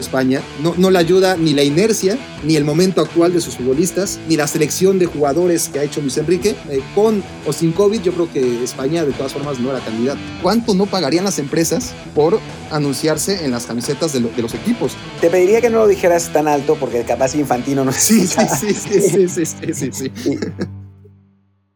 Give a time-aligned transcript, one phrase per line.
[0.00, 0.42] España.
[0.62, 4.36] No, no le ayuda ni la inercia, ni el momento actual de sus futbolistas, ni
[4.36, 6.56] la selección de jugadores que ha hecho Luis Enrique.
[6.68, 10.20] Eh, con o sin COVID, yo creo que España de todas formas no era candidato.
[10.42, 12.40] ¿Cuánto no pagarían las empresas por
[12.70, 14.92] anunciarse en las camisetas de, los equipos?
[15.20, 18.74] Te pediría que no lo dijeras tan alto porque capaz Infantino no sí, sí, sí,
[18.74, 20.10] sí, sí, sí, sí, sí.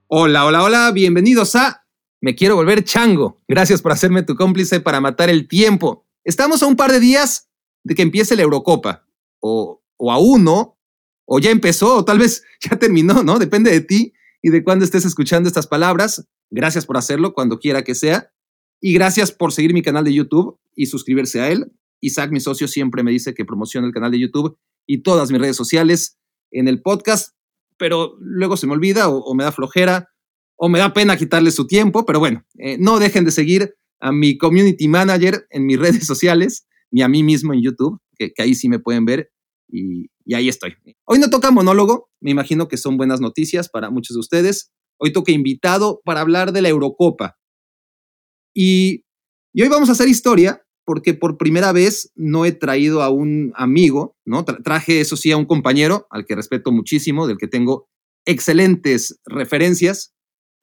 [0.06, 1.86] Hola, hola, hola, bienvenidos a
[2.20, 3.42] Me quiero volver chango.
[3.48, 6.06] Gracias por hacerme tu cómplice para matar el tiempo.
[6.24, 7.50] Estamos a un par de días
[7.84, 9.06] de que empiece la Eurocopa.
[9.41, 10.79] O, o aún no,
[11.27, 13.38] o ya empezó, o tal vez ya terminó, ¿no?
[13.38, 14.12] Depende de ti
[14.43, 16.27] y de cuándo estés escuchando estas palabras.
[16.51, 18.30] Gracias por hacerlo cuando quiera que sea.
[18.80, 21.73] Y gracias por seguir mi canal de YouTube y suscribirse a él.
[22.01, 25.41] Isaac, mi socio, siempre me dice que promociona el canal de YouTube y todas mis
[25.41, 26.19] redes sociales
[26.51, 27.35] en el podcast,
[27.79, 30.10] pero luego se me olvida o, me da flojera
[30.57, 34.13] o me da pena quitarle su tiempo, pero bueno, eh, no dejen de seguir a
[34.13, 38.54] mi community manager en mis redes sociales ni a mí mismo en YouTube, que, ahí
[38.54, 39.32] sí me pueden ver
[39.68, 40.74] y, ahí estoy.
[41.04, 44.70] Hoy no toca monólogo, me imagino que son buenas noticias para muchos de ustedes.
[44.98, 47.36] Hoy toca invitado para hablar de la Eurocopa.
[48.54, 49.04] Y,
[49.60, 54.16] hoy vamos a hacer historia porque por primera vez no he traído a un amigo,
[54.24, 54.45] ¿no?
[54.45, 57.88] traje, eso sí, a un compañero al que respeto muchísimo, del que tengo
[58.24, 60.14] excelentes referencias,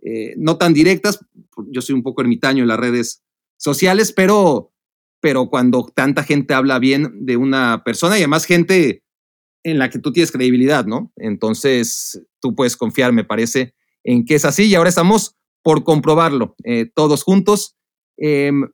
[0.01, 1.19] eh, no tan directas,
[1.71, 3.21] yo soy un poco ermitaño en las redes
[3.57, 4.70] sociales, pero
[5.22, 9.03] pero cuando tanta gente habla bien de una persona y además gente
[9.63, 11.13] en la que tú tienes credibilidad, ¿no?
[11.16, 16.55] Entonces tú puedes confiar, me parece, en que es así y ahora estamos por comprobarlo
[16.63, 17.78] eh, todos juntos.
[18.17, 18.67] Em,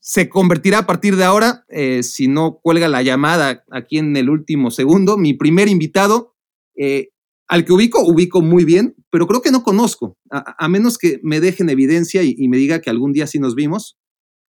[0.00, 4.30] se convertirá a partir de ahora, eh, si no cuelga la llamada aquí en el
[4.30, 6.34] último segundo, mi primer invitado,
[6.76, 7.10] eh,
[7.48, 11.40] al que ubico, ubico muy bien, pero creo que no conozco, a, menos que me
[11.40, 13.98] deje en evidencia y, me diga que algún día sí nos vimos,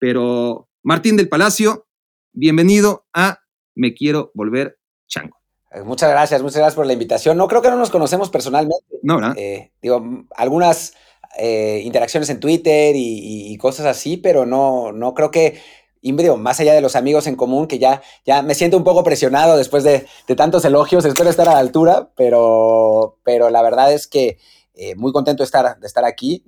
[0.01, 1.87] pero Martín del Palacio,
[2.33, 3.41] bienvenido a
[3.75, 5.37] Me Quiero Volver Chango.
[5.73, 7.37] Eh, muchas gracias, muchas gracias por la invitación.
[7.37, 8.87] No creo que no nos conocemos personalmente.
[9.03, 9.35] No, ¿verdad?
[9.37, 10.03] Eh, digo,
[10.35, 10.95] algunas
[11.39, 15.61] eh, interacciones en Twitter y, cosas así, pero no, no creo que,
[16.01, 18.85] y digo, más allá de los amigos en común, que ya, ya me siento un
[18.85, 23.93] poco presionado después de, tantos elogios, espero estar a la altura, pero, pero la verdad
[23.93, 24.39] es que
[24.97, 26.43] muy contento de estar, de estar aquí.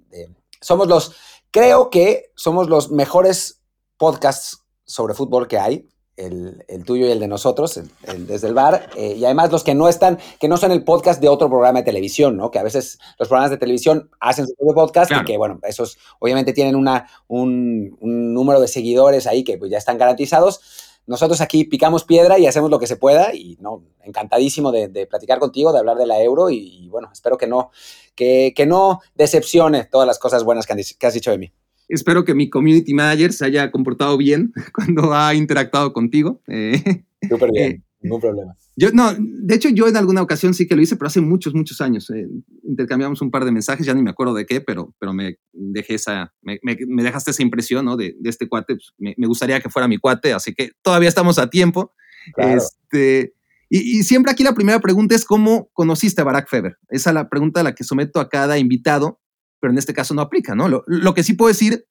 [0.62, 1.15] somos los,
[1.50, 3.62] creo que somos los mejores
[4.03, 5.87] podcasts sobre fútbol que hay,
[6.17, 9.77] el, tuyo y el de nosotros, el, desde el bar, eh, y además los que
[9.77, 12.51] no están, que no son el podcast de otro programa de televisión, ¿no?
[12.51, 15.99] Que a veces los programas de televisión hacen su propio podcast y que, bueno, esos
[16.19, 20.99] obviamente tienen una, un, número de seguidores ahí que pues, ya están garantizados.
[21.07, 25.39] Nosotros aquí picamos piedra y hacemos lo que se pueda y no, encantadísimo de, platicar
[25.39, 27.71] contigo, de hablar de la euro y, bueno, espero que no,
[28.17, 31.53] que, que, no decepcione todas las cosas buenas que, que has dicho de mí.
[31.88, 36.41] Espero que mi community manager se haya comportado bien cuando ha interactuado contigo.
[36.48, 38.56] Eh, Súper bien, eh, ningún problema.
[38.75, 41.54] Yo, no, de hecho, yo en alguna ocasión sí que lo hice, pero hace muchos,
[41.54, 42.09] muchos años.
[42.10, 42.26] Eh,
[42.62, 45.94] intercambiamos un par de mensajes, ya ni me acuerdo de qué, pero, pero me dejé
[45.94, 47.97] esa, me, me, dejaste esa impresión ¿no?
[47.97, 48.75] de, de este cuate.
[48.75, 51.92] Pues, me, me, gustaría que fuera mi cuate, así que todavía estamos a tiempo.
[52.38, 53.34] Este,
[53.69, 56.78] y, y, siempre aquí la primera pregunta es: ¿cómo conociste a Barack Feber?
[56.88, 59.21] Esa es la pregunta a la que someto a cada invitado
[59.62, 60.69] pero en este caso no aplica, ¿no?
[60.69, 61.87] Lo, que sí puedo decir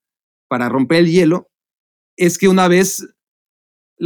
[0.50, 1.50] para romper el hielo
[2.18, 3.08] es que una vez,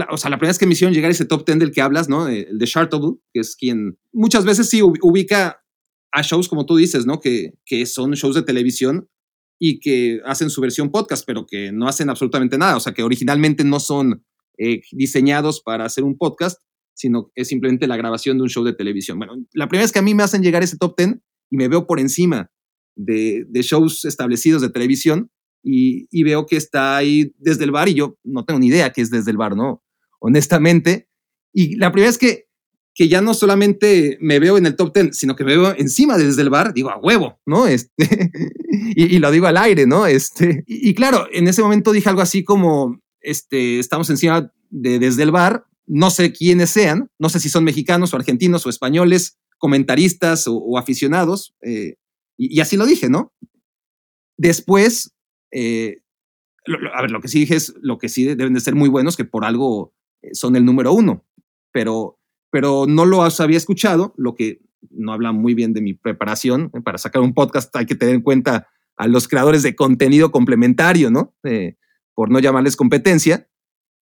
[0.07, 2.07] o sea, la primera vez que me hicieron llegar ese top 10 del que hablas,
[2.07, 2.27] ¿no?
[2.27, 5.63] El de Chartable, que es quien muchas veces sí ubica
[6.11, 7.19] a shows como tú dices, ¿no?
[7.19, 9.09] Que, que son shows de televisión
[9.59, 13.01] y que hacen su versión podcast, pero que no hacen absolutamente nada, o sea, que
[13.01, 14.23] originalmente no son
[14.59, 16.61] eh, diseñados para hacer un podcast,
[16.93, 19.17] sino es simplemente la grabación de un show de televisión.
[19.17, 21.15] Bueno, la primera vez que a mí me hacen llegar ese top 10
[21.49, 22.51] y me veo por encima
[22.95, 25.31] de, shows establecidos de televisión
[25.63, 29.01] y, veo que está ahí desde el bar y yo no tengo ni idea que
[29.01, 29.83] es desde el bar, ¿no?
[30.19, 31.09] Honestamente.
[31.53, 32.47] Y la primera vez que,
[32.93, 36.17] que ya no solamente me veo en el top 10, sino que me veo encima
[36.17, 37.67] desde el bar, digo a huevo, ¿no?
[37.67, 38.31] Este,
[38.95, 40.05] y, lo digo al aire, ¿no?
[40.05, 45.23] Este, y, claro, en ese momento dije algo así como, este, estamos encima de desde
[45.23, 49.37] el bar, no sé quiénes sean, no sé si son mexicanos o argentinos o españoles,
[49.57, 51.95] comentaristas o, aficionados, eh,
[52.37, 53.33] y, así lo dije, ¿no?
[54.37, 55.13] Después,
[55.51, 56.01] eh,
[56.93, 59.15] a ver, lo que sí dije es, lo que sí deben de ser muy buenos,
[59.15, 61.23] que por algo eh, son el número uno,
[61.71, 62.19] pero,
[62.51, 66.71] pero no lo había escuchado, lo que no habla muy bien de mi preparación.
[66.73, 66.81] ¿eh?
[66.81, 68.67] Para sacar un podcast hay que tener en cuenta
[68.97, 71.35] a los creadores de contenido complementario, ¿no?
[72.13, 73.49] por no llamarles competencia.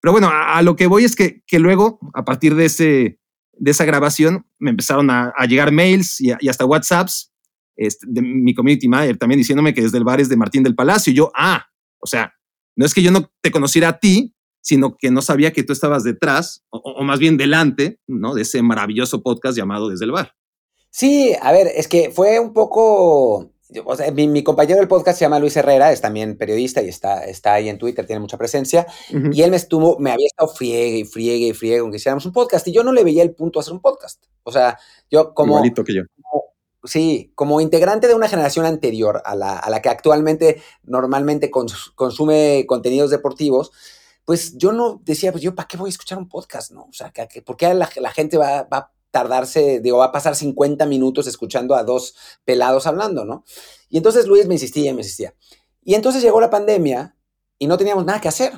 [0.00, 3.18] Pero bueno, a, lo que voy es que, que luego, a partir de ese
[3.58, 7.32] de esa grabación me empezaron a, llegar mails y, hasta WhatsApps
[7.76, 10.74] este, de mi community manager también diciéndome que desde el bar es de Martín del
[10.74, 11.12] Palacio.
[11.12, 11.66] Y yo, ah,
[11.98, 12.32] o sea,
[12.76, 15.72] no es que yo no te conociera a ti, sino que no sabía que tú
[15.72, 18.34] estabas detrás, o, más bien delante, ¿no?
[18.34, 20.32] De ese maravilloso podcast llamado Desde el Bar.
[20.90, 23.50] Sí, a ver, es que fue un poco...
[23.84, 27.24] O sea, mi, compañero del podcast se llama Luis Herrera, es también periodista y está,
[27.24, 28.86] está ahí en Twitter, tiene mucha presencia.
[29.10, 32.24] Y él me estuvo, me había estado friegue y friegue y friegue con que hiciéramos
[32.24, 32.68] un podcast.
[32.68, 34.22] Y yo no le veía el punto a hacer un podcast.
[34.44, 34.78] O sea,
[35.10, 35.54] yo como.
[35.54, 36.02] Igualito que yo.
[36.84, 42.64] Sí, como integrante de una generación anterior a la, a la que actualmente normalmente consume
[42.66, 43.72] contenidos deportivos,
[44.24, 46.70] pues yo no decía, pues yo, ¿para qué voy a escuchar un podcast?
[46.72, 47.12] No, o sea,
[47.44, 51.26] ¿por qué la, la gente va, va a tardarse, digo, va a pasar 50 minutos
[51.26, 53.44] escuchando a dos pelados hablando, ¿no?
[53.88, 55.34] Y entonces Luis me insistía y me insistía.
[55.84, 57.16] Y entonces llegó la pandemia
[57.58, 58.52] y no teníamos nada que hacer.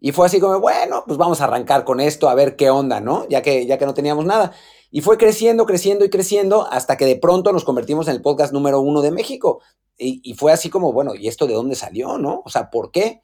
[0.00, 3.00] Y fue así como, bueno, pues vamos a arrancar con esto, a ver qué onda,
[3.00, 3.28] ¿no?
[3.28, 4.52] Ya que, ya que no teníamos nada.
[4.90, 8.52] Y fue creciendo, creciendo y creciendo hasta que de pronto nos convertimos en el podcast
[8.52, 9.60] número uno de México.
[9.96, 12.42] Y, y fue así como, bueno, ¿y esto de dónde salió, no?
[12.44, 13.22] O sea, ¿por qué?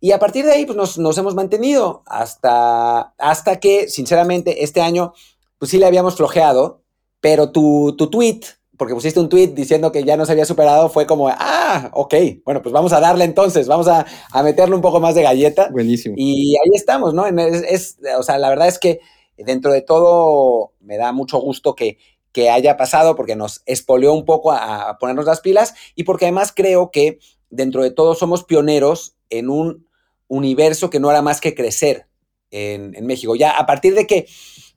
[0.00, 4.80] Y a partir de ahí, pues nos, nos hemos mantenido hasta, hasta que, sinceramente, este
[4.80, 5.12] año
[5.58, 6.82] pues sí le habíamos flojeado,
[7.20, 8.40] pero tu, tu tweet,
[8.78, 12.14] porque pusiste un tweet diciendo que ya no se había superado, fue como, ah, ok,
[12.46, 14.06] bueno, pues vamos a darle entonces, vamos a,
[14.42, 15.68] meterle un poco más de galleta.
[15.70, 16.14] Buenísimo.
[16.16, 17.26] Y ahí estamos, ¿no?
[17.26, 19.00] Es, o sea, la verdad es que
[19.44, 21.98] dentro de todo me da mucho gusto que,
[22.32, 26.52] que haya pasado porque nos espoleó un poco a, ponernos las pilas y porque además
[26.54, 27.18] creo que
[27.50, 29.86] dentro de todo somos pioneros en un
[30.28, 32.09] universo que no era más que crecer
[32.50, 33.34] en, México.
[33.36, 34.26] Ya a partir de que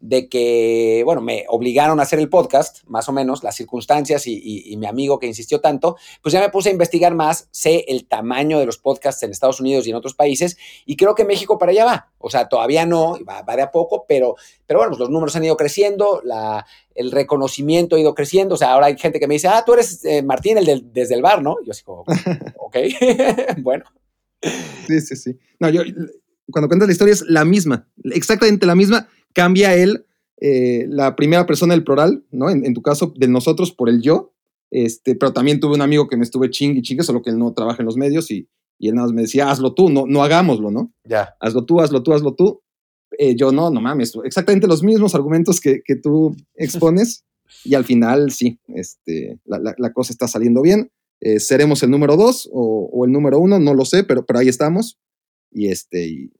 [0.04, 4.76] de que, bueno, me obligaron a hacer el podcast, más o menos, las circunstancias y,
[4.76, 8.60] mi amigo que insistió tanto, pues ya me puse a investigar más, sé el tamaño
[8.60, 11.72] de los podcasts en Estados Unidos y en otros países, y creo que México para
[11.72, 12.12] allá va.
[12.18, 14.36] O sea, todavía no, va, de a poco, pero,
[14.66, 16.66] pero bueno, pues los números han ido creciendo, la,
[16.96, 18.56] el reconocimiento ha ido creciendo.
[18.56, 20.92] O sea, ahora hay gente que me dice, ah, tú eres eh, Martín, el del,
[20.92, 21.56] desde el bar, ¿no?
[21.64, 22.04] yo así como,
[22.58, 22.78] ok,
[23.60, 23.86] bueno.
[24.88, 25.40] Sí, sí, sí.
[25.60, 25.84] No, yo,
[26.52, 30.06] cuando cuentas la historia es la misma, exactamente la misma cambia él
[30.46, 32.50] eh, la primera persona del plural, ¿no?
[32.50, 34.34] En, tu caso, de nosotros por el yo.
[34.72, 37.38] Este, pero también tuve un amigo que me estuve ching y chingue, solo que él
[37.38, 40.06] no trabaja en los medios y, y él nada más me decía, hazlo tú, no,
[40.06, 40.92] no hagámoslo, ¿no?
[41.06, 41.36] Ya.
[41.40, 42.62] Hazlo tú, hazlo tú, hazlo tú.
[43.20, 47.24] Eh, yo no, no mames, exactamente los mismos argumentos que, que tú expones
[47.64, 50.92] y al final sí, este, la, la, cosa está saliendo bien.
[51.22, 54.40] Eh, seremos el número dos o, o, el número uno, no lo sé, pero, pero
[54.40, 54.98] ahí estamos.
[55.54, 56.32] Y, este, y,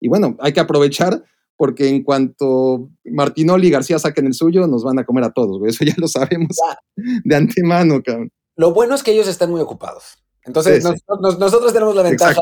[0.00, 1.24] y bueno, hay que aprovechar
[1.56, 5.60] porque en cuanto Martinoli y García saquen el suyo, nos van a comer a todos,
[5.60, 5.70] güey.
[5.70, 6.56] Eso ya lo sabemos
[6.96, 8.32] de antemano, cabrón.
[8.56, 10.18] Lo bueno es que ellos están muy ocupados.
[10.44, 12.40] Entonces, nosotros tenemos la ventaja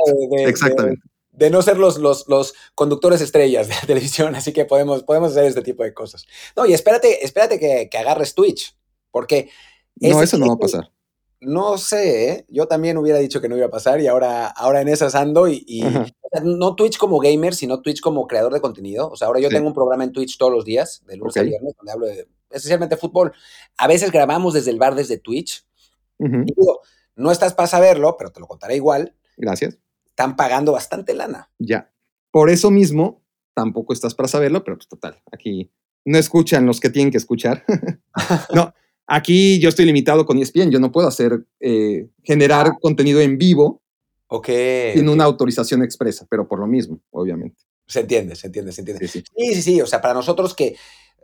[1.33, 5.45] de, no ser los, los, los, conductores estrellas de televisión, así que podemos, podemos hacer
[5.45, 6.27] este tipo de cosas.
[6.57, 8.75] No, y espérate, espérate que, que agarres Twitch,
[9.11, 9.51] porque...
[9.97, 10.91] No, eso no va a pasar.
[11.41, 12.47] No sé, ¿eh?
[12.49, 15.49] yo también hubiera dicho que no iba a pasar y ahora, ahora en esas ando
[15.49, 15.83] y,
[16.45, 19.09] no Twitch como gamer, sino Twitch como creador de contenido.
[19.09, 21.43] O sea, ahora yo tengo un programa en Twitch todos los días, de lunes a
[21.43, 23.33] viernes, donde hablo de, especialmente fútbol.
[23.79, 25.65] A veces grabamos desde el bar, desde Twitch.
[26.19, 26.81] y digo,
[27.17, 29.15] no estás para saberlo, pero te lo contaré igual.
[29.37, 29.79] Gracias.
[30.07, 31.51] Están pagando bastante lana.
[31.59, 31.91] Ya.
[32.31, 33.23] Por eso mismo,
[33.55, 35.71] tampoco estás para saberlo, pero pues total, aquí
[36.05, 37.65] no escuchan los que tienen que escuchar.
[38.55, 38.75] no,
[39.13, 42.79] Aquí yo estoy limitado con ESPN, yo no puedo hacer, eh, generar ah.
[42.81, 43.81] contenido en vivo
[44.33, 44.49] Ok.
[44.95, 47.65] Sin una autorización expresa, pero por lo mismo, obviamente.
[47.89, 49.09] Se entiende, se entiende, se entiende.
[49.09, 49.81] Sí, sí, sí.
[49.81, 50.77] O sea, para nosotros que,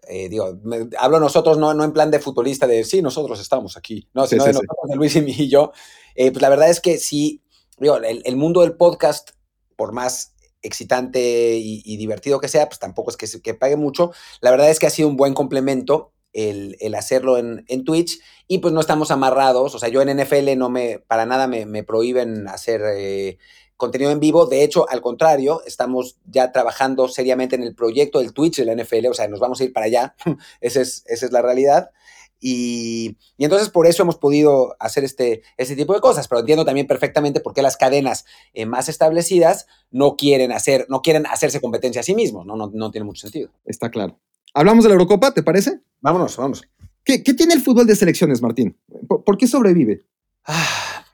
[0.09, 0.59] eh, digo,
[0.99, 4.45] hablo nosotros no, no en plan de futbolista de sí, nosotros estamos aquí, no, sino
[4.45, 5.71] de nosotros, de Luis y, yo.
[6.17, 7.43] Eh, pues la verdad es que sí,
[7.79, 9.31] digo, el, mundo del podcast,
[9.77, 14.11] por más excitante y, divertido que sea, pues tampoco es que, que pague mucho.
[14.41, 18.73] La verdad es que ha sido un buen complemento el, hacerlo en, Twitch y pues
[18.75, 22.83] no estamos amarrados, o sea, yo en NFL no me, para nada me, prohíben hacer
[22.95, 23.39] eh,
[23.77, 28.35] contenido en vivo, de hecho, al contrario, estamos ya trabajando seriamente en el proyecto del
[28.35, 30.15] Twitch de la NFL, o sea, nos vamos a ir para allá,
[30.61, 31.91] esa, es, esa es la realidad.
[32.39, 36.87] Y, entonces por eso hemos podido hacer este, este tipo de cosas, pero entiendo también
[36.87, 42.03] perfectamente por qué las cadenas eh, más establecidas no quieren, hacer, no quieren hacerse competencia
[42.03, 42.57] a sí mismos, ¿no?
[42.57, 43.51] No, no tiene mucho sentido.
[43.65, 44.21] Está claro.
[44.57, 45.81] ¿Hablamos de la Eurocopa, te parece?
[46.01, 46.67] Vámonos, vamos.
[47.05, 48.75] ¿Qué, tiene el fútbol de selecciones, Martín?
[49.07, 50.07] ¿Por, qué sobrevive?
[50.47, 51.05] Ah,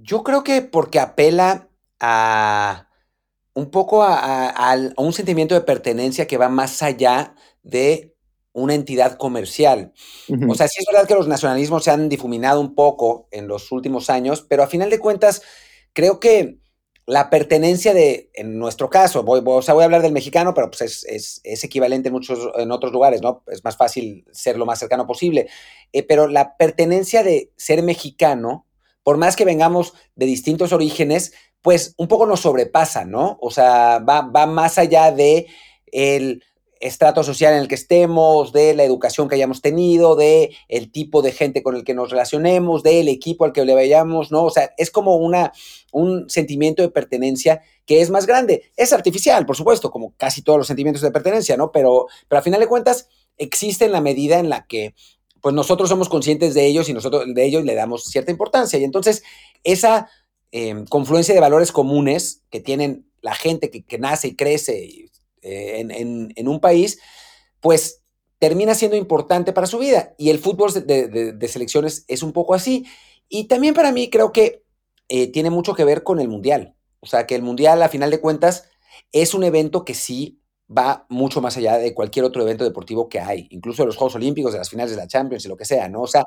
[0.00, 1.68] yo creo que porque apela
[2.00, 2.88] a
[3.52, 8.16] un poco a, un sentimiento de pertenencia que va más allá de
[8.54, 9.92] una entidad comercial.
[10.48, 13.70] O sea, sí es verdad que los nacionalismos se han difuminado un poco en los
[13.70, 15.42] últimos años, pero a final de cuentas,
[15.92, 16.61] creo que
[17.12, 20.70] la pertenencia de, en nuestro caso, voy, o sea, voy a hablar del mexicano, pero
[20.70, 23.44] pues es, es, equivalente en muchos, en otros lugares, ¿no?
[23.48, 25.48] Es más fácil ser lo más cercano posible.
[25.92, 28.66] Eh, pero la pertenencia de ser mexicano,
[29.02, 33.36] por más que vengamos de distintos orígenes, pues un poco nos sobrepasa, ¿no?
[33.42, 35.48] O sea, va, va más allá de
[35.88, 36.42] el
[36.82, 41.22] estrato social en el que estemos, de la educación que hayamos tenido, de el tipo
[41.22, 44.44] de gente con el que nos relacionemos, del equipo al que le vayamos, ¿no?
[44.44, 45.52] O sea, es como una,
[45.92, 48.72] un sentimiento de pertenencia que es más grande.
[48.76, 51.70] Es artificial, por supuesto, como casi todos los sentimientos de pertenencia, ¿no?
[51.70, 53.08] Pero, pero a final de cuentas
[53.38, 54.94] existe en la medida en la que
[55.40, 58.78] pues nosotros somos conscientes de ellos y nosotros de ellos le damos cierta importancia.
[58.78, 59.22] Y entonces
[59.64, 60.08] esa
[60.50, 65.10] eh, confluencia de valores comunes que tienen la gente que, que nace y crece
[65.42, 65.84] eh,
[66.36, 67.00] en, un país,
[67.60, 68.02] pues
[68.38, 70.14] termina siendo importante para su vida.
[70.18, 72.86] Y el fútbol de, selecciones es un poco así.
[73.28, 74.64] Y también para mí creo que
[75.08, 76.74] eh, tiene mucho que ver con el Mundial.
[77.00, 78.68] O sea, que el Mundial, a final de cuentas,
[79.12, 80.40] es un evento que sí
[80.76, 84.14] va mucho más allá de cualquier otro evento deportivo que hay, incluso de los Juegos
[84.14, 86.02] Olímpicos, de las finales de la Champions y lo que sea, ¿no?
[86.02, 86.24] O sea,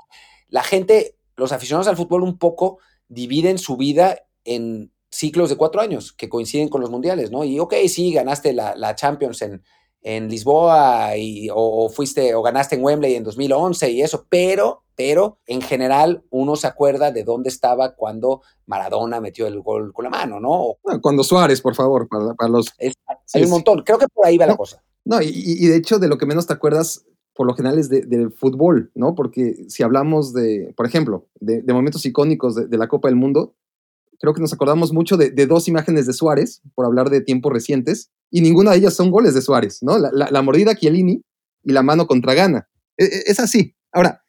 [0.49, 5.79] la gente, los aficionados al fútbol un poco dividen su vida en ciclos de cuatro
[5.79, 7.43] años que coinciden con los mundiales, ¿no?
[7.45, 9.63] Y ok, sí, ganaste la, Champions en,
[10.01, 15.39] en Lisboa y, o, fuiste o ganaste en Wembley en 2011 y eso, pero, pero
[15.47, 20.09] en general uno se acuerda de dónde estaba cuando Maradona metió el gol con la
[20.11, 20.75] mano, ¿no?
[21.01, 22.73] Cuando Suárez, por favor, para, los...
[22.79, 24.83] hay un montón, creo que por ahí va la cosa.
[25.05, 27.05] No, y, de hecho de lo que menos te acuerdas
[27.35, 29.13] por lo general es del fútbol, ¿no?
[29.13, 33.55] Porque si hablamos de, por ejemplo, de, momentos icónicos de, la Copa del Mundo,
[34.19, 38.11] creo que nos acordamos mucho de, dos imágenes de Suárez, por hablar de tiempos recientes,
[38.31, 39.97] y ninguna de ellas son goles de Suárez, ¿no?
[39.97, 41.21] La, mordida a Chiellini
[41.63, 42.67] y la mano contra Gana.
[42.97, 43.75] E, e, es, así.
[43.91, 44.21] Ahora,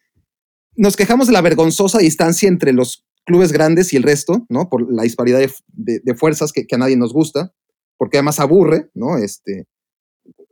[0.77, 4.69] nos quejamos de la vergonzosa distancia entre los clubes grandes y el resto, ¿no?
[4.69, 7.53] Por la disparidad de, fuerzas que, a nadie nos gusta,
[7.99, 9.19] porque además aburre, ¿no?
[9.19, 9.67] Este,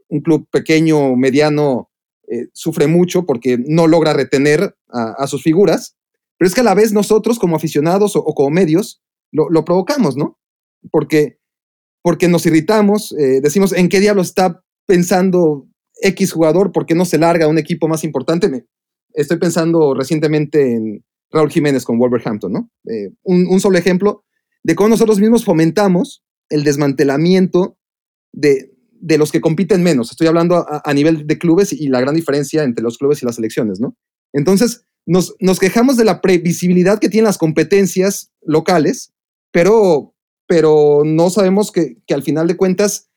[0.09, 1.91] un club pequeño, mediano,
[2.29, 5.97] eh, sufre mucho porque no logra retener a, sus figuras,
[6.39, 9.03] pero es que a la vez nosotros como aficionados o como medios
[9.35, 10.39] lo, provocamos, ¿no?
[10.91, 11.39] Porque,
[12.03, 15.67] porque nos irritamos, eh, decimos, ¿en qué diablo está pensando
[16.03, 16.73] X jugador?
[16.73, 18.67] ¿Por qué no se larga a un equipo más importante?
[19.13, 22.71] Estoy pensando recientemente en Raúl Jiménez con Wolverhampton, ¿no?
[22.89, 24.25] Eh, un, solo ejemplo
[24.63, 27.77] de cómo nosotros mismos fomentamos el desmantelamiento
[28.33, 28.71] de,
[29.19, 30.11] los que compiten menos.
[30.11, 33.27] Estoy hablando a, a, nivel de clubes y la gran diferencia entre los clubes y
[33.27, 33.97] las selecciones, ¿no?
[34.33, 39.15] Entonces, nos, nos quejamos de la previsibilidad que tienen las competencias locales
[39.55, 40.17] pero,
[40.49, 43.09] pero no sabemos que, al final de cuentas,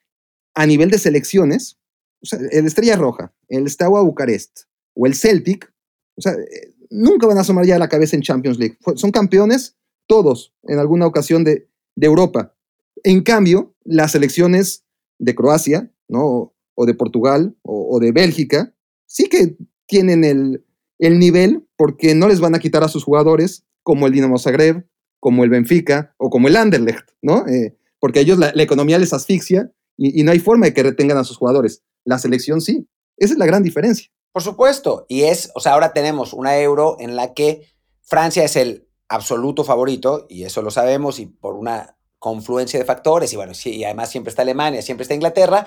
[0.53, 1.79] a nivel de selecciones,
[2.21, 5.73] o el Estrella Roja, el Steaua Bucarest o el Celtic,
[6.15, 8.77] o sea, eh, nunca van a asomar ya la cabeza en Champions League.
[8.97, 11.67] Son campeones todos en alguna ocasión de,
[11.99, 12.55] Europa.
[13.03, 14.85] En cambio, las selecciones
[15.17, 16.53] de Croacia, ¿no?
[16.75, 18.75] O de Portugal o, de Bélgica,
[19.07, 20.63] sí que tienen el,
[20.99, 24.85] el, nivel porque no les van a quitar a sus jugadores, como el Dinamo Zagreb,
[25.19, 27.47] como el Benfica o como el Anderlecht, ¿no?
[27.47, 31.17] Eh, porque a ellos la, economía les asfixia y, no hay forma de que retengan
[31.17, 31.83] a sus jugadores.
[32.05, 32.87] La selección sí.
[33.17, 34.09] Esa es la gran diferencia.
[34.31, 35.05] Por supuesto.
[35.09, 37.67] Y es, o sea, ahora tenemos una euro en la que
[38.03, 43.31] Francia es el absoluto favorito, y eso lo sabemos, y por una confluencia de factores,
[43.33, 45.65] y bueno, sí, y además siempre está Alemania, siempre está Inglaterra,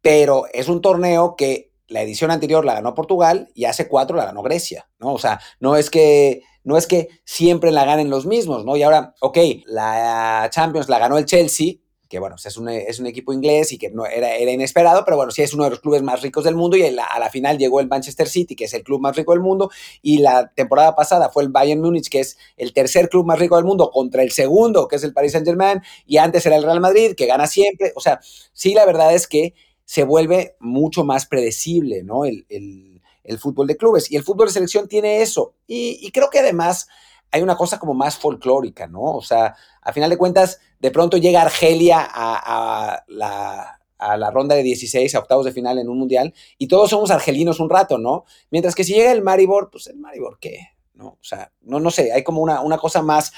[0.00, 4.24] pero es un torneo que la edición anterior la ganó Portugal y hace cuatro la
[4.24, 5.12] ganó Grecia, ¿no?
[5.12, 8.76] O sea, no es que no es que siempre la ganen los mismos, ¿no?
[8.76, 11.74] Y ahora, ok, la Champions la ganó el Chelsea,
[12.12, 15.16] que bueno, es un, es un equipo inglés y que no, era, era inesperado, pero
[15.16, 17.56] bueno, sí es uno de los clubes más ricos del mundo y a la, final
[17.56, 19.70] llegó el Manchester City, que es el club más rico del mundo,
[20.02, 23.56] y la temporada pasada fue el Bayern Múnich, que es el tercer club más rico
[23.56, 26.64] del mundo, contra el segundo, que es el Paris Saint Germain, y antes era el
[26.64, 27.92] Real Madrid, que gana siempre.
[27.96, 28.20] O sea,
[28.52, 29.54] sí, la verdad es que
[29.86, 32.26] se vuelve mucho más predecible, ¿no?
[32.26, 32.91] el el
[33.38, 34.10] fútbol de clubes.
[34.10, 35.54] Y el fútbol de selección tiene eso.
[35.66, 36.88] Y, creo que además
[37.30, 39.02] hay una cosa como más folclórica, ¿no?
[39.02, 44.54] O sea, a final de cuentas, de pronto llega Argelia a, la, a la ronda
[44.54, 47.96] de 16, a octavos de final en un mundial, y todos somos argelinos un rato,
[47.96, 48.24] ¿no?
[48.50, 50.68] Mientras que si llega el Maribor, pues el Maribor, ¿qué?
[50.94, 51.06] ¿No?
[51.06, 53.32] O sea, no, no sé, hay como una, una cosa más,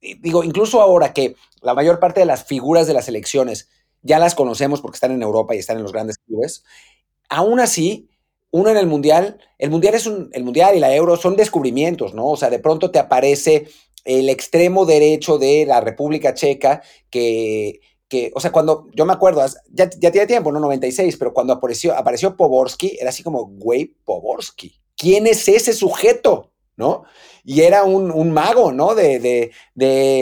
[0.00, 3.68] digo, incluso ahora que la mayor parte de las figuras de las elecciones
[4.00, 6.64] ya las conocemos porque están en Europa y están en los grandes clubes,
[7.28, 8.08] aún así
[8.54, 12.14] uno en el mundial, el mundial es un, el mundial y la euro son descubrimientos,
[12.14, 12.28] ¿no?
[12.28, 13.66] O sea, de pronto te aparece
[14.04, 16.80] el extremo derecho de la República Checa
[17.10, 20.60] que, que o sea, cuando, yo me acuerdo, ya, ya tiene tiempo, ¿no?
[20.60, 24.80] 96, pero cuando apareció, apareció Poborsky, era así como, güey, Poborsky.
[24.96, 26.52] ¿Quién es ese sujeto?
[26.76, 27.04] ¿no?
[27.46, 28.94] Y era un, mago, ¿no?
[28.94, 29.52] De,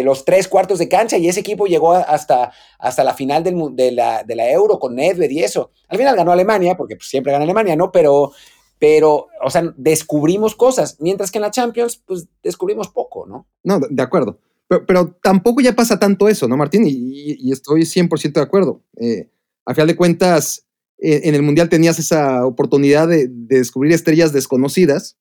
[0.04, 4.50] los tres cuartos de cancha y ese equipo llegó hasta, hasta la final de, la,
[4.50, 5.70] Euro con Nedved y eso.
[5.88, 7.92] Al final ganó Alemania, porque pues, siempre gana Alemania, ¿no?
[7.92, 8.32] Pero,
[8.80, 13.46] pero, o sea, descubrimos cosas, mientras que en la Champions, pues descubrimos poco, ¿no?
[13.62, 14.40] No, de acuerdo.
[14.86, 16.84] Pero, tampoco ya pasa tanto eso, ¿no, Martín?
[16.86, 18.82] Y, estoy 100% de acuerdo.
[18.96, 19.30] Eh,
[19.64, 20.66] a final de cuentas,
[20.98, 25.18] eh, en el Mundial tenías esa oportunidad de, de, descubrir estrellas desconocidas,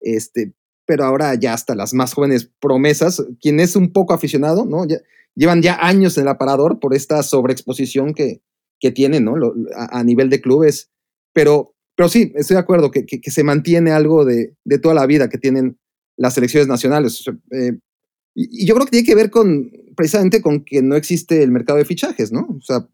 [0.00, 0.52] este,
[0.90, 4.84] pero ahora ya hasta las más jóvenes promesas, quien es un poco aficionado, ¿no?
[5.36, 8.42] llevan ya años en el aparador por esta sobreexposición que,
[8.80, 9.36] que tienen, ¿no?
[9.76, 10.90] a, nivel de clubes.
[11.32, 15.06] Pero, pero sí, estoy de acuerdo que, que, se mantiene algo de, de, toda la
[15.06, 15.78] vida que tienen
[16.16, 17.22] las selecciones nacionales.
[17.52, 17.78] Eh,
[18.34, 21.78] y, yo creo que tiene que ver con, precisamente con que no existe el mercado
[21.78, 22.48] de fichajes, ¿no?
[22.50, 22.88] O sea,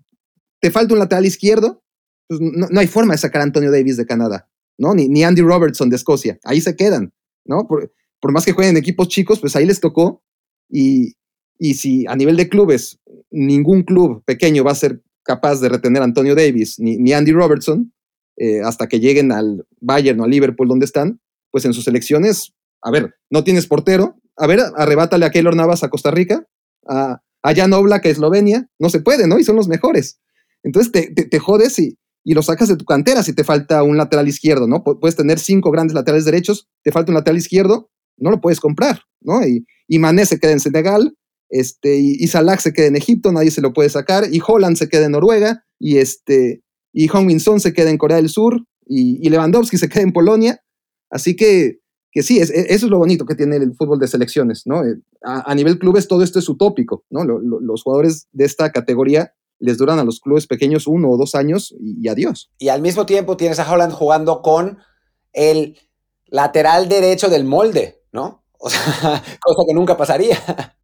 [0.60, 1.82] te falta un lateral izquierdo,
[2.28, 4.94] pues no, no hay forma de sacar a Antonio Davis de Canadá, ¿no?
[4.94, 6.38] Ni, ni Andy Robertson de Escocia.
[6.44, 7.14] Ahí se quedan.
[7.46, 7.66] ¿No?
[7.66, 7.90] Por,
[8.32, 10.22] más que jueguen en equipos chicos, pues ahí les tocó.
[10.68, 11.14] Y,
[11.58, 12.98] si a nivel de clubes
[13.30, 17.94] ningún club pequeño va a ser capaz de retener a Antonio Davis ni, Andy Robertson
[18.36, 22.52] eh, hasta que lleguen al Bayern o al Liverpool donde están, pues en sus elecciones,
[22.82, 26.46] a ver, no tienes portero, a ver, arrebátale a Keylor Navas a Costa Rica,
[26.86, 29.38] a, a Jan Oblak a Eslovenia, no se puede, ¿no?
[29.38, 30.20] Y son los mejores.
[30.62, 31.96] Entonces te, te jodes y,
[32.26, 34.82] y lo sacas de tu cantera si te falta un lateral izquierdo, ¿no?
[34.82, 39.02] Puedes tener cinco grandes laterales derechos, te falta un lateral izquierdo, no lo puedes comprar,
[39.20, 39.46] ¿no?
[39.46, 41.16] Y, y Mané se queda en Senegal,
[41.50, 44.88] este, y, Salah se queda en Egipto, nadie se lo puede sacar, y Holland se
[44.88, 48.60] queda en Noruega, y este, y Hong Min Son se queda en Corea del Sur,
[48.84, 50.60] y, Lewandowski se queda en Polonia,
[51.10, 51.78] así que,
[52.10, 54.84] que sí, es, eso es lo bonito que tiene el fútbol de selecciones, ¿no?
[54.84, 57.24] Eh, a, nivel clubes todo esto es utópico, ¿no?
[57.24, 61.74] los jugadores de esta categoría les duran a los clubes pequeños uno o dos años
[61.80, 62.50] y, adiós.
[62.58, 64.78] Y al mismo tiempo tienes a Holland jugando con
[65.32, 65.78] el
[66.26, 68.44] lateral derecho del molde, ¿no?
[68.58, 70.38] O sea, cosa que nunca pasaría.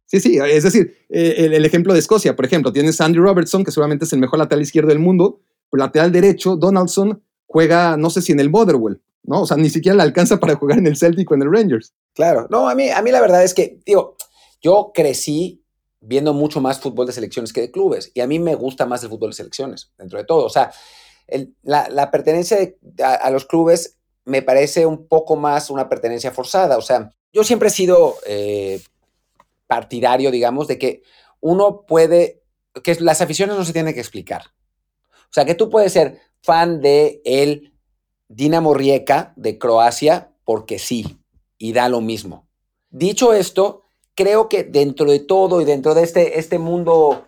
[0.05, 3.63] Sí, sí, es decir, eh, el, ejemplo de Escocia, por ejemplo, tienes a Andy Robertson,
[3.63, 8.11] que seguramente es el mejor lateral izquierdo del mundo, pero lateral derecho, Donaldson juega, no
[8.11, 9.41] sé si en el Motherwell, ¿no?
[9.41, 11.95] O sea, ni siquiera le alcanza para jugar en el Celtic o en el Rangers.
[12.13, 14.15] Claro, no, a mí, a mí la verdad es que, digo,
[14.61, 15.62] yo crecí
[16.05, 18.11] viendo mucho más fútbol de selecciones que de clubes.
[18.13, 20.45] Y a mí me gusta más el fútbol de selecciones, dentro de todo.
[20.45, 20.71] O sea,
[21.63, 22.57] la, pertenencia
[23.03, 26.77] a, los clubes me parece un poco más una pertenencia forzada.
[26.77, 28.81] O sea, yo siempre he sido eh,
[29.65, 31.03] partidario, digamos, de que
[31.39, 32.43] uno puede,
[32.83, 34.43] que las aficiones no se tienen que explicar.
[35.11, 37.73] O sea, que tú puedes ser fan de el
[38.27, 41.19] Dinamo Rijeka de Croacia porque sí,
[41.57, 42.47] y da lo mismo.
[42.89, 43.82] Dicho esto,
[44.15, 47.27] creo que dentro de todo y dentro de este, este mundo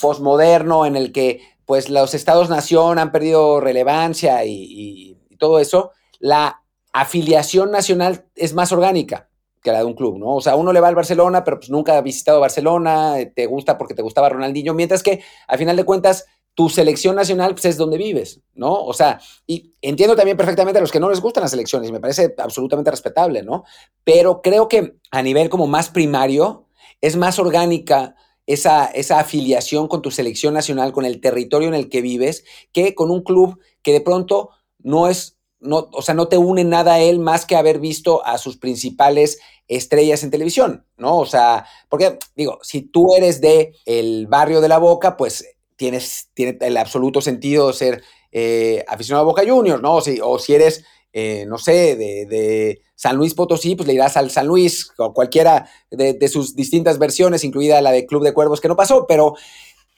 [0.00, 6.62] posmoderno en el que pues los estados-nación han perdido relevancia y, todo eso, la
[6.92, 9.28] afiliación nacional es más orgánica
[9.62, 10.34] que la de un club, ¿no?
[10.34, 13.78] O sea, uno le va al Barcelona, pero pues nunca ha visitado Barcelona, te gusta
[13.78, 16.26] porque te gustaba Ronaldinho, mientras que al final de cuentas
[16.58, 18.72] tu selección nacional pues, es donde vives, ¿no?
[18.82, 22.00] O sea, y entiendo también perfectamente a los que no les gustan las elecciones, me
[22.00, 23.62] parece absolutamente respetable, ¿no?
[24.02, 26.66] Pero creo que a nivel como más primario
[27.00, 28.16] es más orgánica
[28.46, 32.42] esa, esa afiliación con tu selección nacional, con el territorio en el que vives,
[32.72, 36.64] que con un club que de pronto no es, no, o sea, no te une
[36.64, 41.18] nada a él más que haber visto a sus principales estrellas en televisión, ¿no?
[41.18, 45.44] O sea, porque digo, si tú eres de el barrio de la Boca, pues
[45.78, 49.94] tienes, tiene el absoluto sentido ser eh, aficionado a Boca Juniors, ¿no?
[49.94, 54.16] O si, o si eres, eh, no sé, de, San Luis Potosí, pues le irás
[54.16, 58.60] al San Luis, o cualquiera de, sus distintas versiones, incluida la de Club de Cuervos,
[58.60, 59.36] que no pasó, pero,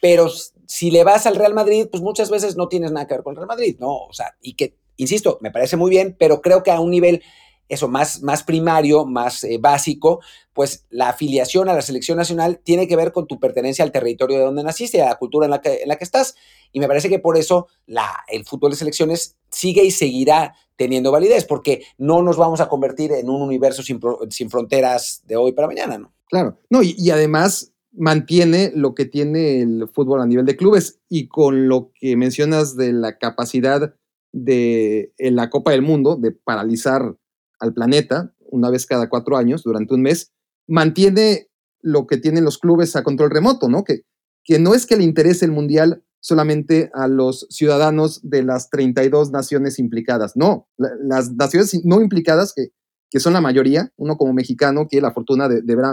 [0.02, 0.30] pero
[0.66, 3.32] si le vas al Real Madrid, pues muchas veces no tienes nada que ver con
[3.32, 4.04] el Real Madrid, ¿no?
[4.04, 7.22] O sea, y que, insisto, me parece muy bien, pero creo que a un nivel
[7.70, 10.20] eso más, más primario, más eh, básico,
[10.52, 14.38] pues la afiliación a la selección nacional tiene que ver con tu pertenencia al territorio
[14.38, 16.34] de donde naciste, a la cultura en la que, en la que estás.
[16.72, 21.12] Y me parece que por eso la, el fútbol de selecciones sigue y seguirá teniendo
[21.12, 25.52] validez, porque no nos vamos a convertir en un universo sin, sin fronteras de hoy
[25.52, 26.12] para mañana, ¿no?
[26.28, 30.98] Claro, no, y, y además mantiene lo que tiene el fútbol a nivel de clubes
[31.08, 33.94] y con lo que mencionas de la capacidad
[34.32, 37.16] de en la Copa del Mundo de paralizar
[37.60, 40.32] al planeta una vez cada cuatro años durante un mes,
[40.66, 41.48] mantiene
[41.82, 43.84] lo que tienen los clubes a control remoto, ¿no?
[43.84, 44.02] Que,
[44.44, 49.30] que no es que le interese el mundial solamente a los ciudadanos de las 32
[49.30, 52.68] naciones implicadas, no, las naciones no implicadas, que,
[53.10, 55.84] que son la mayoría, uno como mexicano tiene la fortuna de, ver,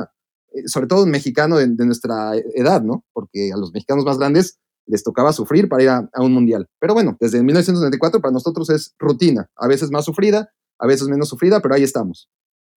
[0.54, 3.06] eh, sobre todo un mexicano de, nuestra edad, ¿no?
[3.14, 6.68] Porque a los mexicanos más grandes les tocaba sufrir para ir a, un mundial.
[6.80, 11.30] Pero bueno, desde 1994 para nosotros es rutina, a veces más sufrida, a veces menos
[11.30, 12.30] sufrida, pero ahí estamos.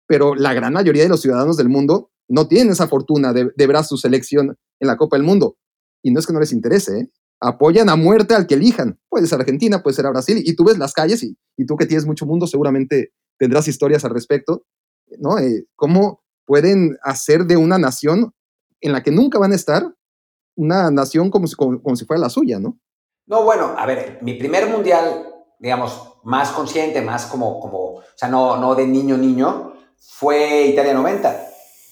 [0.07, 3.75] pero la gran mayoría de los ciudadanos del mundo no tienen esa fortuna de, ver
[3.75, 5.57] a su selección en la Copa del Mundo.
[6.01, 7.11] Y no es que no les interese, ¿eh?
[7.41, 8.99] apoyan a muerte al que elijan.
[9.09, 11.85] Puede ser Argentina, puede ser a Brasil, y tú ves las calles y, tú que
[11.85, 14.65] tienes mucho mundo seguramente tendrás historias al respecto,
[15.19, 15.37] ¿no?
[15.39, 18.33] Eh, ¿Cómo pueden hacer de una nación
[18.81, 19.93] en la que nunca van a estar
[20.55, 22.79] una nación como si, como, si fuera la suya, ¿no?
[23.27, 25.25] No, bueno, a ver, mi primer mundial,
[25.59, 30.93] digamos, más consciente, más como, como o sea, no, no de niño, niño, fue Italia
[30.93, 31.47] 90.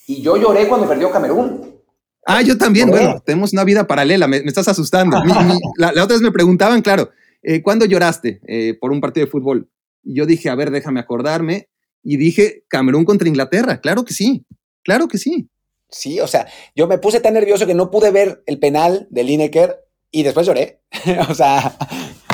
[0.07, 1.77] Y yo lloré cuando perdió Camerún.
[2.25, 5.17] Ah, yo también, bueno, tenemos una vida paralela, me, estás asustando.
[5.77, 7.09] la, otra vez me preguntaban, claro,
[7.41, 9.69] eh, ¿cuándo lloraste eh, por un partido de fútbol?
[10.03, 11.69] Y yo dije, a ver, déjame acordarme.
[12.03, 14.45] Y dije, Camerún contra Inglaterra, claro que sí,
[14.83, 15.49] claro que sí.
[15.89, 19.23] Sí, o sea, yo me puse tan nervioso que no pude ver el penal de
[19.23, 19.77] Lineker
[20.11, 20.81] y después lloré.
[21.29, 21.77] o sea,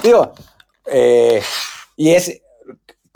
[0.04, 0.34] digo,
[0.92, 1.42] eh,
[1.96, 2.42] y es,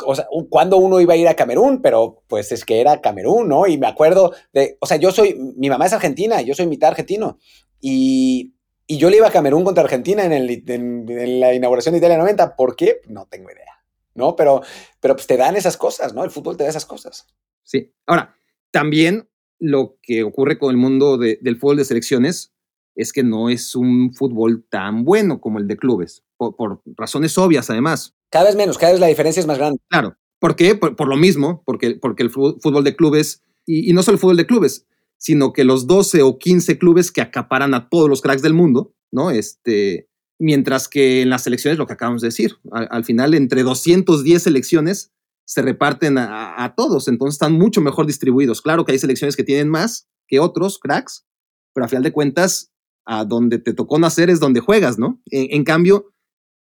[0.06, 3.50] o sea, cuando uno iba a ir a Camerún, pero pues es que era Camerún,
[3.50, 3.68] ¿no?
[3.68, 6.90] Y me acuerdo de, o sea, yo soy, mi mamá es argentina, yo soy mitad
[6.90, 7.40] argentino.
[7.80, 8.54] Y,
[8.86, 12.18] y yo le iba a Camerún contra Argentina en, el, en, la inauguración de Italia
[12.18, 12.56] 90.
[12.56, 13.02] ¿Por qué?
[13.08, 13.84] No tengo idea,
[14.16, 14.36] ¿no?
[14.36, 14.62] Pero,
[15.00, 16.24] pero pues te dan esas cosas, ¿no?
[16.24, 17.28] El fútbol te da esas cosas.
[17.64, 17.94] Sí.
[18.06, 18.36] Ahora,
[18.72, 19.28] también
[19.60, 22.54] lo que ocurre con el mundo del fútbol de selecciones
[22.96, 27.70] es que no es un fútbol tan bueno como el de clubes, por, razones obvias
[27.70, 28.16] además.
[28.30, 29.80] Cada vez menos, cada vez la diferencia es más grande.
[29.90, 30.16] Claro.
[30.40, 30.76] ¿Por qué?
[30.76, 34.46] Por, lo mismo, porque, porque el fútbol de clubes, y, no solo el fútbol de
[34.46, 34.86] clubes,
[35.18, 38.94] sino que los 12 o 15 clubes que acaparan a todos los cracks del mundo,
[39.12, 39.32] ¿no?
[39.32, 40.08] Este,
[40.40, 45.12] mientras que en las selecciones, lo que acabamos de decir, al, final entre 210 selecciones
[45.46, 48.62] se reparten a, todos, entonces están mucho mejor distribuidos.
[48.62, 51.26] Claro que hay selecciones que tienen más que otros cracks,
[51.74, 52.72] pero a final de cuentas,
[53.06, 55.22] a donde te tocó nacer es donde juegas, ¿no?
[55.28, 56.12] En, cambio,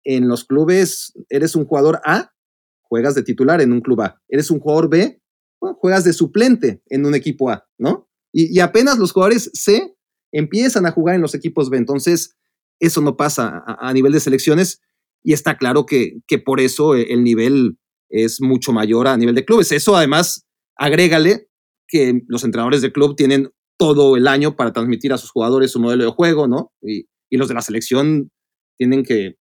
[0.05, 2.31] en los clubes eres un jugador A,
[2.83, 4.23] juegas de titular en un club A.
[4.29, 5.21] Eres un jugador B,
[5.79, 8.09] juegas de suplente en un equipo A, ¿no?
[8.33, 9.95] Y, apenas los jugadores C
[10.33, 11.77] empiezan a jugar en los equipos B.
[11.77, 12.37] Entonces,
[12.81, 14.81] eso no pasa a, a nivel de selecciones
[15.23, 17.79] y está claro que, que por eso el nivel
[18.11, 19.73] es mucho mayor a nivel de clubes.
[19.73, 21.49] Eso además, agrégale
[21.87, 25.81] que los entrenadores de club tienen todo el año para transmitir a sus jugadores su
[25.81, 26.73] modelo de juego, ¿no?
[26.83, 28.31] Y, los de la selección
[28.79, 29.35] tienen que,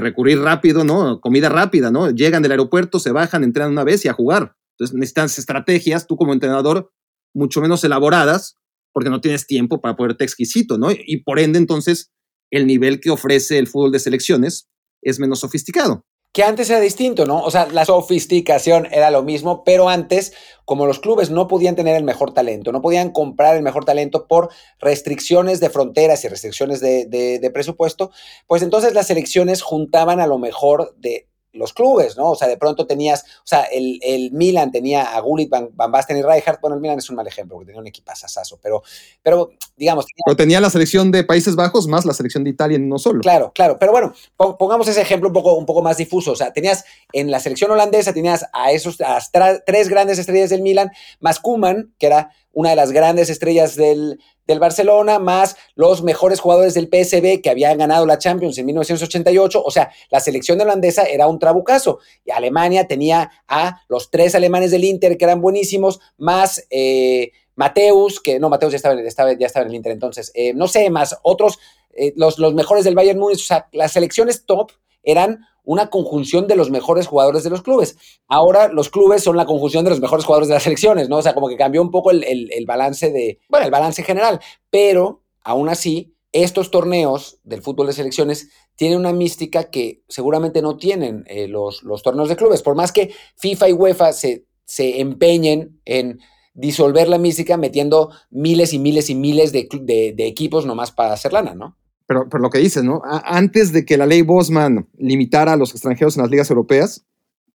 [0.00, 1.20] recurrir rápido, ¿no?
[1.20, 2.10] Comida rápida, ¿no?
[2.10, 4.56] Llegan del aeropuerto, se bajan, entrenan una vez y a jugar.
[4.72, 6.90] Entonces necesitan estrategias, tú como entrenador,
[7.34, 8.58] mucho menos elaboradas,
[8.92, 10.88] porque no tienes tiempo para poderte exquisito, ¿no?
[10.90, 12.12] Y por ende, entonces,
[12.50, 14.68] el nivel que ofrece el fútbol de selecciones
[15.02, 17.44] es menos sofisticado que antes era distinto, ¿no?
[17.44, 20.32] O sea, la sofisticación era lo mismo, pero antes,
[20.64, 24.26] como los clubes no podían tener el mejor talento, no podían comprar el mejor talento
[24.26, 28.10] por restricciones de fronteras y restricciones de, de presupuesto,
[28.48, 32.30] pues entonces las selecciones juntaban a lo mejor de los clubes, ¿no?
[32.30, 36.16] O sea, de pronto tenías, o sea, el, el Milan tenía a Gullit, Van, Basten
[36.18, 38.82] y Rijkaard, bueno, el Milan es un mal ejemplo, porque tenía un equipazazo, pero,
[39.22, 40.06] pero digamos...
[40.06, 43.20] Tenía, pero tenía la selección de Países Bajos más la selección de Italia no solo.
[43.20, 46.52] Claro, claro, pero bueno, pongamos ese ejemplo un poco, un poco más difuso, o sea,
[46.52, 49.18] tenías en la selección holandesa, tenías a esos, a
[49.64, 50.90] tres grandes estrellas del Milan,
[51.20, 56.40] más Kuman, que era una de las grandes estrellas del, del Barcelona, más los mejores
[56.40, 59.62] jugadores del PSB que habían ganado la Champions en 1988.
[59.62, 61.98] O sea, la selección holandesa era un trabucazo.
[62.24, 68.20] Y Alemania tenía a los tres alemanes del Inter que eran buenísimos, más eh, Mateus,
[68.20, 71.16] que no, Mateus ya estaba, ya estaba en el Inter entonces, eh, no sé, más
[71.22, 71.58] otros,
[71.92, 73.40] eh, los, los mejores del Bayern Múnich.
[73.40, 77.96] O sea, las selecciones top eran una conjunción de los mejores jugadores de los clubes.
[78.28, 81.18] Ahora los clubes son la conjunción de los mejores jugadores de las selecciones, ¿no?
[81.18, 85.22] O sea, como que cambió un poco el, balance de, bueno, el balance general, pero
[85.42, 91.24] aún así, estos torneos del fútbol de selecciones tienen una mística que seguramente no tienen
[91.28, 95.80] eh, los, los, torneos de clubes, por más que FIFA y UEFA se, se empeñen
[95.84, 96.18] en
[96.54, 101.12] disolver la mística metiendo miles y miles y miles de, de, de equipos nomás para
[101.12, 101.76] hacer lana, ¿no?
[102.06, 103.00] Pero, lo que dices, ¿no?
[103.04, 107.04] antes de que la ley Bosman limitara a los extranjeros en las ligas europeas,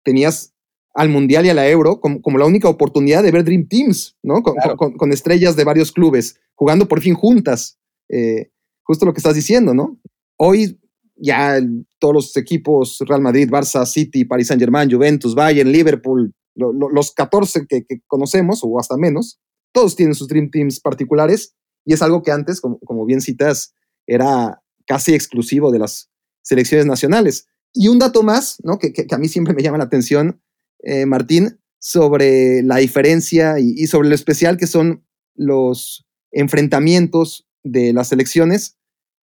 [0.04, 0.54] tenías
[0.96, 4.42] al Mundial y a la Euro como, la única oportunidad de ver Dream Teams, ¿no?
[4.42, 7.78] Con, estrellas de varios clubes, jugando por fin juntas.
[8.10, 8.52] Eh,
[8.84, 10.00] justo lo que estás diciendo, ¿no?
[10.38, 10.80] Hoy
[11.16, 11.60] ya
[12.00, 17.68] todos los equipos, Real Madrid, Barça, City, Paris Saint Germain, Juventus, Bayern, Liverpool, los 14
[17.68, 19.40] que, conocemos, o hasta menos,
[19.72, 23.74] todos tienen sus Dream Teams particulares, y es algo que antes, como, como bien citas,
[24.10, 26.10] era casi exclusivo de las
[26.42, 27.48] selecciones nacionales.
[27.74, 28.80] Y un dato más, ¿no?
[28.80, 30.42] que, a mí siempre me llama la atención,
[30.84, 38.10] eh, Martín, sobre la diferencia y, sobre lo especial que son los enfrentamientos de las
[38.10, 38.78] selecciones,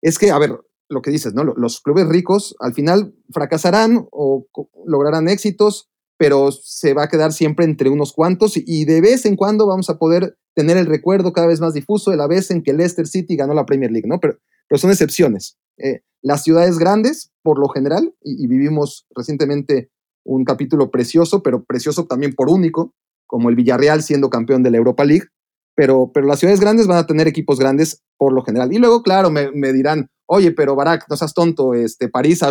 [0.01, 1.43] es que, a ver, lo que dices, ¿no?
[1.43, 4.45] Los clubes ricos al final fracasarán o
[4.85, 9.35] lograrán éxitos pero se va a quedar siempre entre unos cuantos y de vez en
[9.35, 12.63] cuando vamos a poder tener el recuerdo cada vez más difuso de la vez en
[12.63, 14.21] que Leicester City ganó la Premier League, ¿no?
[14.21, 14.37] Pero,
[14.73, 15.55] pero son excepciones.
[15.77, 19.91] Eh, las ciudades grandes, por lo general, y, vivimos recientemente
[20.25, 22.95] un capítulo precioso, pero precioso también por único,
[23.27, 25.27] como el Villarreal siendo campeón de la Europa League,
[25.75, 28.73] pero, pero las ciudades grandes van a tener equipos grandes por lo general.
[28.73, 32.41] Y luego, claro, me, dirán, oye, pero Barak, no seas tonto, este, París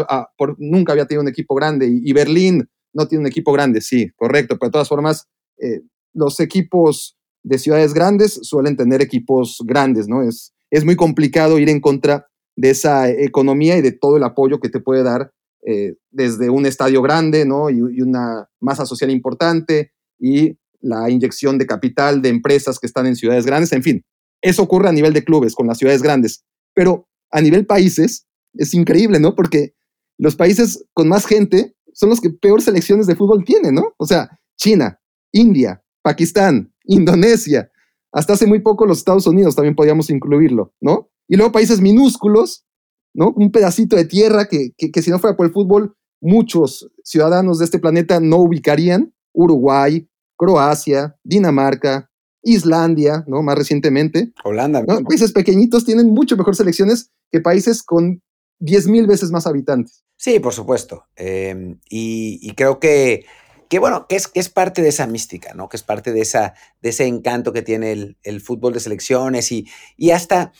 [0.59, 4.59] nunca había tenido un equipo grande y, Berlín no tiene un equipo grande, sí, correcto,
[4.61, 5.27] pero de todas formas,
[5.59, 5.81] eh,
[6.15, 10.23] los equipos de ciudades grandes suelen tener equipos grandes, ¿no?
[10.23, 14.59] Es, es muy complicado ir en contra de esa economía y de todo el apoyo
[14.59, 15.31] que te puede dar
[15.67, 17.71] eh, desde un estadio grande, ¿no?
[17.71, 23.17] Y, una masa social importante y la inyección de capital de empresas que están en
[23.17, 24.03] ciudades grandes, en fin,
[24.41, 26.43] eso ocurre a nivel de clubes con las ciudades grandes,
[26.75, 29.37] pero a nivel países es increíble, ¿no?
[29.37, 29.75] Porque
[30.19, 33.95] los países con más gente son los que peor selecciones de fútbol tienen, ¿no?
[33.99, 34.99] O sea, China,
[35.33, 37.71] India, Pakistán, Indonesia,
[38.13, 41.11] hasta hace muy poco los Estados Unidos también podíamos incluirlo, ¿no?
[41.29, 42.67] Y luego países minúsculos,
[43.15, 43.33] ¿no?
[43.37, 47.65] Un pedacito de tierra que, que, si no fuera por el fútbol, muchos ciudadanos de
[47.65, 49.15] este planeta no ubicarían.
[49.35, 52.11] Uruguay, Croacia, Dinamarca,
[52.43, 53.43] Islandia, ¿no?
[53.43, 54.33] Más recientemente.
[54.45, 54.85] Holanda.
[54.85, 58.23] Países pequeñitos tienen mucho mejor selecciones que países con
[58.59, 60.05] 10 mil veces más habitantes.
[60.17, 61.05] Sí, por supuesto.
[61.17, 63.25] Em, y, creo que,
[63.73, 65.71] que bueno, que es, que es parte de esa mística, ¿no?
[65.71, 69.51] Que es parte de, esa, de ese encanto que tiene el, el fútbol de selecciones
[69.51, 70.53] y, y hasta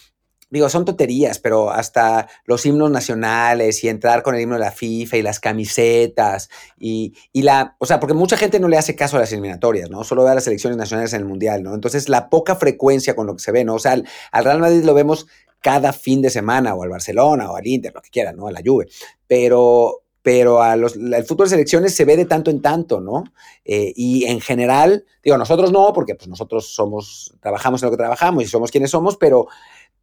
[0.49, 4.71] digo, son tonterías, pero hasta los himnos nacionales y entrar con el himno de la
[4.71, 6.49] FIFA y las camisetas
[6.79, 10.05] y, la, o sea, porque mucha gente no le hace caso a las eliminatorias, ¿no?
[10.05, 11.75] Solo ve a las selecciones nacionales en el Mundial, ¿no?
[11.75, 13.75] Entonces, la poca frecuencia con lo que se ve, ¿no?
[13.75, 15.27] O sea, al, Real Madrid lo vemos
[15.61, 18.47] cada fin de semana, o al Barcelona, o al Inter, lo que quieran, ¿no?
[18.47, 18.87] A la Juve,
[19.27, 23.25] pero, pero a los, el fútbol de selecciones se ve de tanto en tanto, ¿no?
[23.65, 27.97] Eh, y en general, digo, nosotros no, porque pues nosotros somos, trabajamos en lo que
[27.97, 29.49] trabajamos y somos quienes somos, pero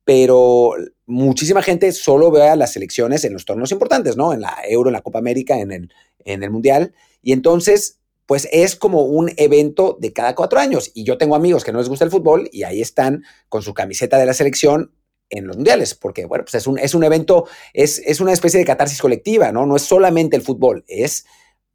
[0.10, 0.74] pero
[1.06, 4.34] muchísima gente solo ve a las selecciones en los torneos importantes, ¿no?
[4.34, 5.94] En la Euro, en la Copa América, en el,
[6.26, 6.96] en el Mundial.
[7.22, 10.90] Y entonces, pues es como un evento de cada cuatro años.
[10.96, 13.76] Y yo tengo amigos que no les gusta el fútbol y ahí están con su
[13.76, 14.92] camiseta de la selección
[15.30, 18.60] en los mundiales, porque bueno, pues es un, es un evento, es, es una especie
[18.60, 19.66] de catarsis colectiva, ¿no?
[19.66, 21.26] No es solamente el fútbol, es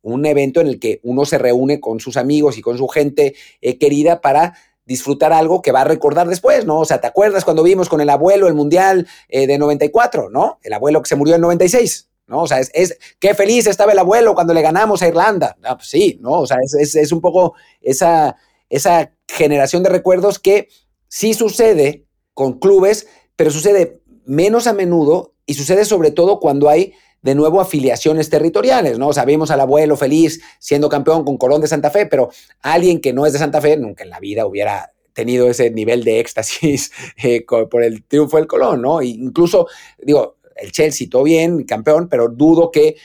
[0.03, 3.35] un evento en el que uno se reúne con sus amigos y con su gente
[3.61, 6.81] eh, querida para disfrutar algo que va a recordar después, ¿no?
[6.81, 10.59] O sea, ¿te acuerdas cuando vimos con el abuelo el Mundial eh, de 94, ¿no?
[10.62, 12.43] El abuelo que se murió en 96, ¿no?
[12.43, 15.57] O sea, es, qué feliz estaba el abuelo cuando le ganamos a Irlanda.
[15.62, 16.33] Ah, pues sí, ¿no?
[16.33, 18.37] O sea, es, es, un poco esa,
[18.69, 20.69] esa generación de recuerdos que
[21.09, 26.94] sí sucede con clubes, pero sucede menos a menudo y sucede sobre todo cuando hay
[27.23, 29.09] de nuevo afiliaciones territoriales, ¿no?
[29.09, 33.01] O sea, vimos al abuelo feliz siendo campeón con Colón de Santa Fe, pero alguien
[33.01, 36.20] que no es de Santa Fe nunca en la vida hubiera tenido ese nivel de
[36.20, 36.92] éxtasis
[37.23, 39.01] eh, por el triunfo del Colón, ¿no?
[39.01, 39.68] E incluso,
[40.03, 42.97] digo, el Chelsea, todo bien, campeón, pero dudo que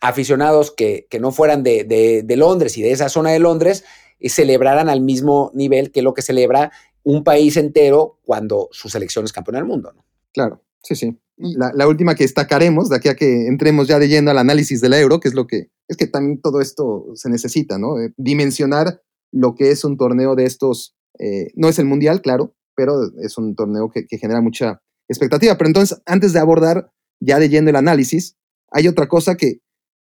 [0.00, 1.84] aficionados que, que no fueran de,
[2.24, 3.84] de, Londres y de esa zona de Londres
[4.20, 6.70] eh, celebraran al mismo nivel que lo que celebra
[7.08, 10.04] un país entero cuando su selección es campeón del mundo, ¿no?
[10.32, 14.30] Claro, sí, sí la, última que destacaremos, de aquí a que entremos ya de lleno
[14.30, 17.78] al análisis del euro, que es lo que es que también todo esto se necesita,
[17.78, 17.98] ¿no?
[17.98, 19.00] Eh, dimensionar
[19.32, 23.38] lo que es un torneo de estos, eh, no es el mundial, claro, pero es
[23.38, 25.56] un torneo que, genera mucha expectativa.
[25.56, 26.90] Pero entonces, antes de abordar
[27.20, 28.36] ya de lleno el análisis,
[28.70, 29.60] hay otra cosa que,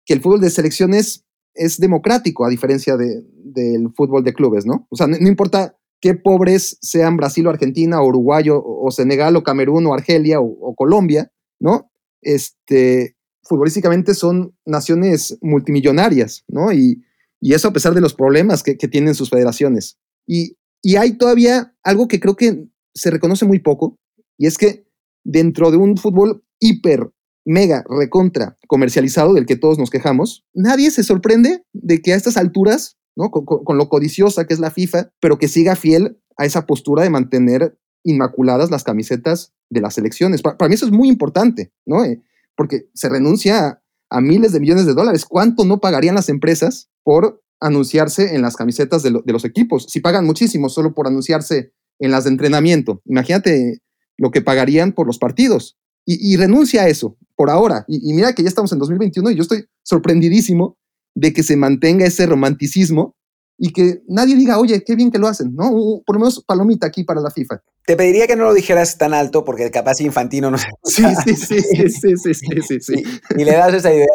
[0.05, 4.87] que el fútbol de selecciones es democrático, a diferencia de, del fútbol de clubes, ¿no?
[4.89, 9.43] O sea, no importa qué pobres sean Brasil o Argentina o Uruguay o, Senegal o
[9.43, 11.91] Camerún o Argelia o, Colombia, ¿no?
[12.21, 16.71] Este, futbolísticamente son naciones multimillonarias, ¿no?
[16.71, 17.03] Y,
[17.41, 19.97] eso a pesar de los problemas que, tienen sus federaciones.
[20.27, 23.97] Y, y, hay todavía algo que creo que se reconoce muy poco,
[24.37, 24.85] y es que
[25.23, 27.11] dentro de un fútbol hiper,
[27.45, 32.37] mega, recontra comercializado del que todos nos quejamos, nadie se sorprende de que a estas
[32.37, 37.03] alturas con, lo codiciosa que es la FIFA, pero que siga fiel a esa postura
[37.03, 40.41] de mantener inmaculadas las camisetas de las elecciones.
[40.41, 42.03] Para, mí eso es muy importante, ¿no?
[42.05, 42.21] Eh,
[42.55, 45.25] porque se renuncia a, miles de millones de dólares.
[45.25, 49.87] ¿Cuánto no pagarían las empresas por anunciarse en las camisetas de, los equipos?
[49.89, 53.81] Si pagan muchísimo solo por anunciarse en las de entrenamiento, imagínate
[54.17, 55.77] lo que pagarían por los partidos.
[56.05, 57.85] Y, renuncia a eso por ahora.
[57.87, 60.79] Y, y, mira que ya estamos en 2021 y yo estoy sorprendidísimo
[61.19, 63.15] de que se mantenga ese romanticismo
[63.57, 65.69] y que nadie diga, oye, qué bien que lo hacen, ¿no?
[66.05, 67.61] Por lo menos palomita aquí para la FIFA.
[67.85, 70.67] Te pediría que no lo dijeras tan alto porque capaz Infantino no sé.
[70.85, 73.03] Sí, sí, sí, sí, sí, sí, sí, sí.
[73.35, 74.07] Y le das esa idea.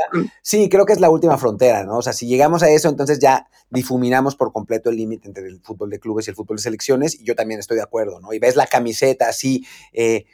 [0.42, 1.98] Sí, creo que es la última frontera, ¿no?
[1.98, 5.60] O sea, si llegamos a eso, entonces ya difuminamos por completo el límite entre el
[5.60, 8.32] fútbol de clubes y el fútbol de selecciones, y yo también estoy de acuerdo, ¿no?
[8.32, 10.24] Y ves la camiseta así, eh,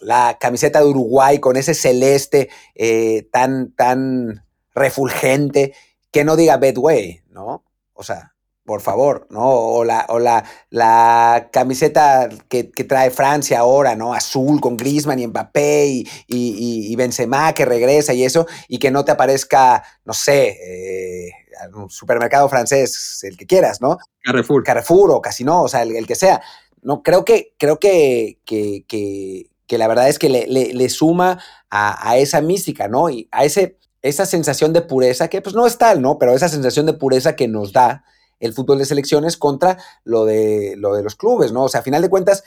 [0.00, 5.74] la camiseta de Uruguay con ese celeste eh, tan, tan refulgente,
[6.10, 7.64] que no diga Bedway, ¿no?
[7.92, 9.48] O sea, por favor, ¿no?
[9.48, 14.12] O la, o la, la camiseta que, trae Francia ahora, ¿no?
[14.12, 18.90] Azul con Griezmann y Mbappé y, y, y, Benzema que regresa y eso, y que
[18.90, 21.30] no te aparezca, no sé, eh,
[21.74, 23.98] un supermercado francés, el que quieras, ¿no?
[24.22, 24.64] Carrefour.
[24.64, 26.42] Carrefour o casi no, o sea, el, que sea.
[26.82, 31.38] No, creo que, creo que, que, que, la verdad es que le, le, suma
[31.70, 33.10] a, a, esa mística, ¿no?
[33.10, 36.18] Y a ese, esa sensación de pureza, que pues no es tal, ¿no?
[36.18, 38.04] Pero esa sensación de pureza que nos da
[38.38, 41.64] el fútbol de selecciones contra lo de, lo de los clubes, ¿no?
[41.64, 42.44] O sea, a final de cuentas,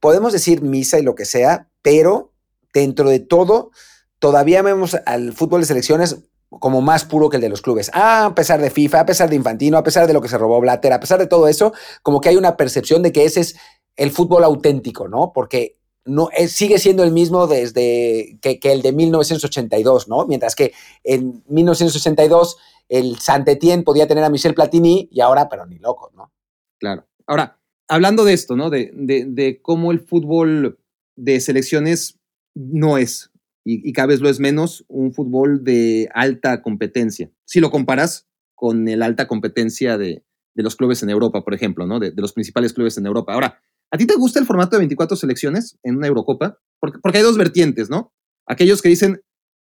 [0.00, 2.32] podemos decir misa y lo que sea, pero
[2.72, 3.70] dentro de todo,
[4.18, 6.18] todavía vemos al fútbol de selecciones
[6.50, 7.90] como más puro que el de los clubes.
[7.92, 10.38] Ah, a pesar de FIFA, a pesar de Infantino, a pesar de lo que se
[10.38, 13.40] robó Blatter, a pesar de todo eso, como que hay una percepción de que ese
[13.40, 13.56] es
[13.96, 15.32] el fútbol auténtico, ¿no?
[15.32, 15.77] Porque
[16.08, 20.26] no, sigue siendo el mismo desde que, el de 1982, ¿no?
[20.26, 20.72] Mientras que
[21.04, 22.56] en 1982
[22.88, 26.32] el Saint-Étienne podía tener a Michel Platini y ahora, pero ni loco, ¿no?
[26.78, 27.06] Claro.
[27.26, 28.70] Ahora, hablando de esto, ¿no?
[28.70, 30.78] De, de, cómo el fútbol
[31.16, 32.18] de selecciones
[32.54, 33.30] no es,
[33.64, 37.30] y, cada vez lo es menos, un fútbol de alta competencia.
[37.44, 41.86] Si lo comparas con el alta competencia de, de los clubes en Europa, por ejemplo,
[41.86, 42.00] ¿no?
[42.00, 43.34] De, los principales clubes en Europa.
[43.34, 46.58] Ahora, ¿a ti te gusta el formato de 24 selecciones en una Eurocopa?
[46.80, 48.12] Porque, hay dos vertientes, ¿no?
[48.46, 49.20] Aquellos que dicen,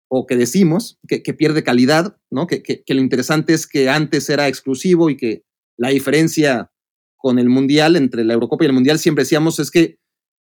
[0.08, 2.46] o que decimos que, pierde calidad, ¿no?
[2.46, 5.42] Que, que, lo interesante es que antes era exclusivo y que
[5.76, 6.70] la diferencia
[7.16, 9.98] con el Mundial, entre la Eurocopa y el Mundial, siempre decíamos es que,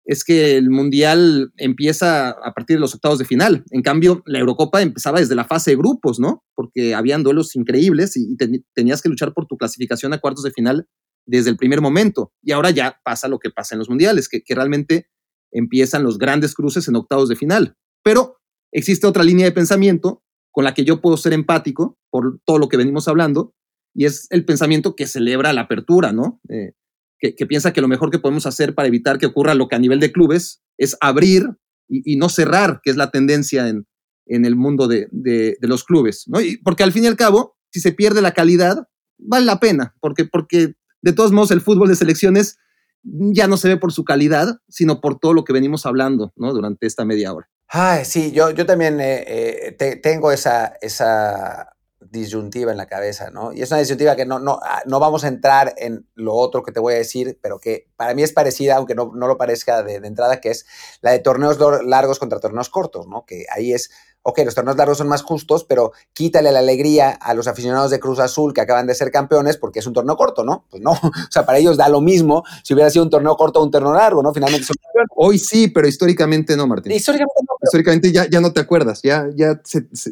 [0.05, 3.65] es que el Mundial empieza a partir de los octavos de final.
[3.71, 6.45] En cambio, la Eurocopa empezaba desde la fase de grupos, ¿no?
[6.55, 8.37] Porque habían duelos increíbles y,
[8.75, 10.87] tenías que luchar por tu clasificación a cuartos de final
[11.27, 12.33] desde el primer momento.
[12.43, 15.09] Y ahora ya pasa lo que pasa en los Mundiales, que, que realmente
[15.53, 17.77] empiezan los grandes cruces en octavos de final.
[18.03, 18.39] Pero
[18.73, 22.69] existe otra línea de pensamiento con la que yo puedo ser empático por todo lo
[22.69, 23.55] que venimos hablando,
[23.95, 26.41] y es el pensamiento que celebra la apertura, ¿no?
[26.49, 26.73] Eh,
[27.19, 29.79] que, piensa que lo mejor que podemos hacer para evitar que ocurra lo que a
[29.79, 31.49] nivel de clubes es abrir
[31.89, 33.87] y, no cerrar, que es la tendencia en,
[34.27, 36.41] en el mundo de, de, los clubes, ¿no?
[36.41, 39.95] Y porque al fin y al cabo, si se pierde la calidad, vale la pena,
[40.01, 42.59] porque, porque de todos modos el fútbol de selecciones
[43.03, 46.55] ya no se ve por su calidad, sino por todo lo que venimos hablando, ¿no?
[46.55, 47.47] Durante esta media hora.
[47.69, 53.53] Ay, sí, yo, yo también eh, eh, tengo esa, esa disyuntiva en la cabeza, ¿no?
[53.53, 56.63] Y es una disyuntiva que no, no, ah, no vamos a entrar en lo otro
[56.63, 59.37] que te voy a decir, pero que para mí es parecida, aunque no, no lo
[59.37, 60.65] parezca de, de, entrada, que es
[61.03, 63.27] la de torneos largos contra torneos cortos, ¿no?
[63.27, 63.91] Que ahí es
[64.27, 68.01] ok, los torneos largos son más justos, pero quítale la alegría a los aficionados de
[68.01, 70.65] Cruz Azul que acaban de ser campeones porque es un torneo corto, ¿no?
[70.71, 73.61] Pues no, o sea, para ellos da lo mismo si hubiera sido un torneo corto
[73.61, 74.33] o un torneo largo, ¿no?
[74.33, 75.11] Finalmente son campeones.
[75.15, 76.93] Hoy sí, pero históricamente no, Martín.
[76.93, 77.57] Históricamente no.
[77.63, 79.61] Históricamente ya, ya no te acuerdas, ya, ya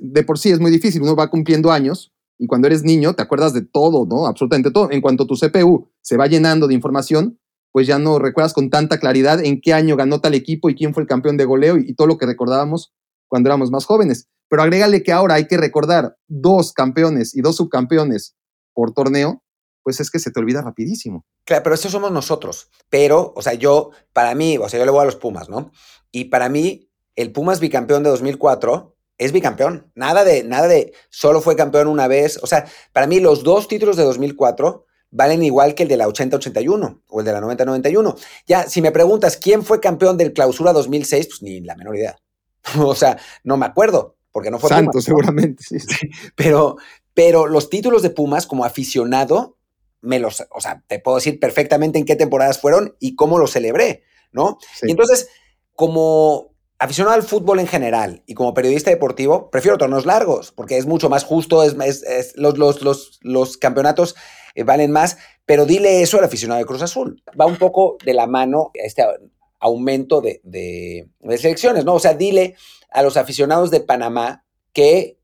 [0.03, 3.22] de por sí es muy difícil, uno va cumpliendo años y cuando eres niño te
[3.22, 4.27] acuerdas de todo, ¿no?
[4.27, 4.90] Absolutamente todo.
[4.90, 7.38] En cuanto tu CPU se va llenando de información,
[7.72, 10.92] pues ya no recuerdas con tanta claridad en qué año ganó tal equipo y quién
[10.92, 12.92] fue el campeón de goleo y todo lo que recordábamos
[13.33, 14.29] cuando éramos más jóvenes.
[14.51, 18.37] Pero agrégale que ahora hay que recordar dos campeones y dos subcampeones
[18.75, 19.42] por torneo,
[19.83, 21.25] pues es que se te olvida rapidísimo.
[21.47, 22.68] Claro, pero eso somos nosotros.
[22.90, 25.73] Pero, o sea, yo, para mí, o sea, yo le voy a los Pumas, ¿no?
[26.11, 29.90] Y para mí, el Pumas bicampeón de 2004 es bicampeón.
[29.95, 32.38] Nada de, nada de, solo fue campeón una vez.
[32.42, 36.07] O sea, para mí los dos títulos de 2004 valen igual que el de la
[36.07, 38.14] 80-81 o el de la 90-91.
[38.47, 42.18] Ya, si me preguntas quién fue campeón del clausura 2006, pues ni la menor idea.
[42.79, 45.62] o sea, no me acuerdo porque no fue Santos, seguramente.
[45.68, 45.79] Sí,
[46.35, 46.77] Pero,
[47.14, 49.59] pero los títulos de Pumas como aficionado,
[50.01, 53.53] me los, o sea, te puedo decir perfectamente en qué temporadas fueron y cómo los
[53.53, 54.59] celebré, ¿no?
[54.83, 55.29] Y entonces,
[55.75, 60.87] como aficionado al fútbol en general y como periodista deportivo, prefiero torneos largos, porque es
[60.87, 61.77] mucho más justo, es,
[62.35, 64.16] los, los, los, los, campeonatos
[64.57, 67.22] eh, valen más, pero dile eso al aficionado de Cruz Azul.
[67.40, 69.05] Va un poco de la mano este
[69.62, 71.94] aumento de, de, selecciones, ¿no?
[71.94, 72.57] O sea, dile
[72.90, 75.18] a los aficionados de Panamá que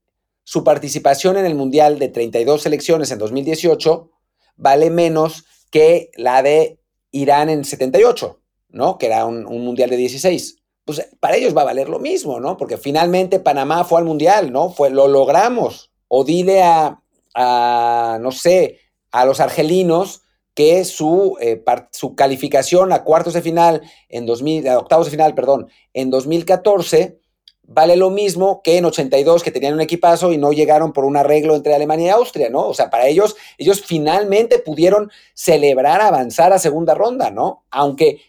[0.45, 4.11] su participación en el Mundial de 32 selecciones en 2018
[4.57, 6.79] vale menos que la de
[7.11, 8.97] Irán en 78, ¿no?
[8.97, 10.57] Que era un, Mundial de 16.
[10.85, 12.57] Pues para ellos va a valer lo mismo, ¿no?
[12.57, 14.71] Porque finalmente Panamá fue al Mundial, ¿no?
[14.71, 15.91] Fue, lo logramos.
[16.07, 17.03] O dile a,
[17.35, 18.79] a no sé,
[19.11, 20.23] a los argelinos
[20.59, 25.37] que su, eh, su calificación a cuartos de final, en 2000, a octavos de final,
[25.37, 27.21] perdón, en 2014
[27.63, 31.17] vale lo mismo que en 82 que tenían un equipazo y no llegaron por un
[31.17, 32.67] arreglo entre Alemania y Austria, ¿no?
[32.67, 37.65] O sea, para ellos, ellos finalmente pudieron celebrar avanzar a segunda ronda, ¿no?
[37.71, 38.21] Aunque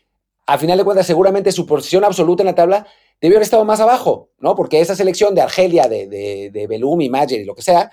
[0.46, 2.86] a final de cuentas seguramente su posición absoluta en la tabla
[3.20, 4.54] debió haber estado más abajo, ¿no?
[4.54, 7.90] Porque esa selección de Argelia, de, de, de Belum y Mayer y lo que sea,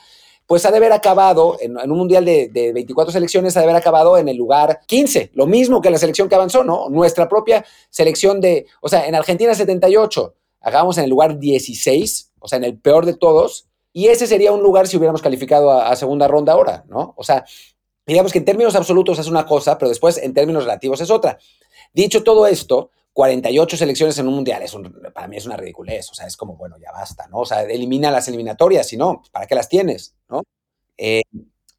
[0.46, 3.76] pues ha de haber acabado, en, un mundial de, de, 24 selecciones, ha de haber
[3.76, 6.88] acabado en el lugar 15, lo mismo que la selección que avanzó, ¿no?
[6.88, 12.48] Nuestra propia selección de, o sea, en Argentina 78, acabamos en el lugar 16, o
[12.48, 15.96] sea, en el peor de todos, y ese sería un lugar si hubiéramos calificado a,
[15.96, 17.14] segunda ronda ahora, ¿no?
[17.16, 17.44] O sea,
[18.06, 21.38] digamos que en términos absolutos es una cosa, pero después en términos relativos es otra.
[21.94, 24.76] Dicho todo esto, 48 selecciones en un mundial, es
[25.14, 27.38] para mí es una ridiculez, o sea, es como, bueno, ya basta, ¿no?
[27.38, 30.42] O sea, elimina las eliminatorias, si no, ¿para qué las tienes, no?
[30.98, 31.22] Eh,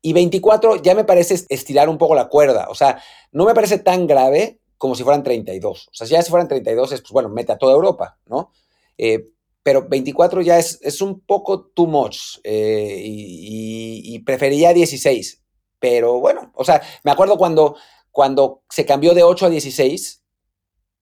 [0.02, 3.00] y 24 ya me parece estirar un poco la cuerda, o sea,
[3.32, 5.90] no me parece tan grave como si fueran 32.
[5.90, 8.52] O sea, si ya si fueran 32 es, pues bueno, mete a toda Europa, ¿no?
[8.98, 9.30] Eh,
[9.62, 15.44] pero 24 ya es, es, un poco too much eh, y, preferiría 16.
[15.78, 17.76] Pero bueno, o sea, me acuerdo cuando,
[18.10, 20.24] cuando se cambió de 8 a 16,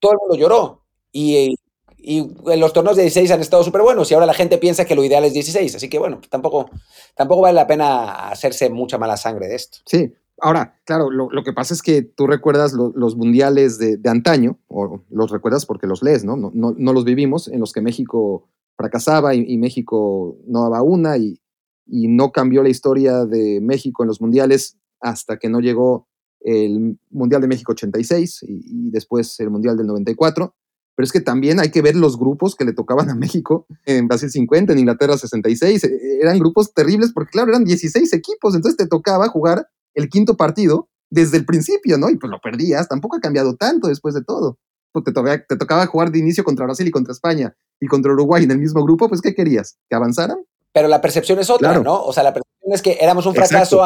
[0.05, 0.81] todo el mundo lloró.
[1.11, 1.55] Y,
[1.97, 2.27] y
[2.57, 5.03] los torneos de 16 han estado súper buenos y ahora la gente piensa que lo
[5.03, 5.75] ideal es 16.
[5.75, 6.69] Así que bueno, tampoco,
[7.15, 9.79] tampoco vale la pena hacerse mucha mala sangre de esto.
[9.85, 15.01] Sí, Ahora, claro, lo, que pasa es que tú recuerdas los mundiales de, antaño, o
[15.09, 16.35] los recuerdas porque los lees, ¿no?
[16.35, 21.39] No, no, los vivimos, en los que México fracasaba y, México no daba una y,
[21.87, 26.09] no cambió la historia de México en los mundiales hasta que no llegó
[26.45, 30.53] el Mundial de México 86 y, y después el Mundial del 94.
[30.95, 34.07] Pero es que también hay que ver los grupos que le tocaban a México en
[34.07, 35.83] Brasil 50, en Inglaterra 66.
[35.83, 40.37] E, eran grupos terribles porque, claro, eran 16 equipos, entonces te tocaba jugar el quinto
[40.37, 42.09] partido desde el principio, ¿no?
[42.09, 44.57] Y pues lo perdías, tampoco ha cambiado tanto después de todo.
[44.93, 48.45] Te, tocaba, te tocaba jugar de inicio contra Brasil y contra España y contra Uruguay
[48.45, 49.77] en el mismo grupo, pues ¿qué querías?
[49.89, 50.37] ¿Que avanzaran?
[50.71, 52.01] Pero la percepción es otra, ¿no?
[52.01, 53.83] O sea, la percepción es que éramos un fracaso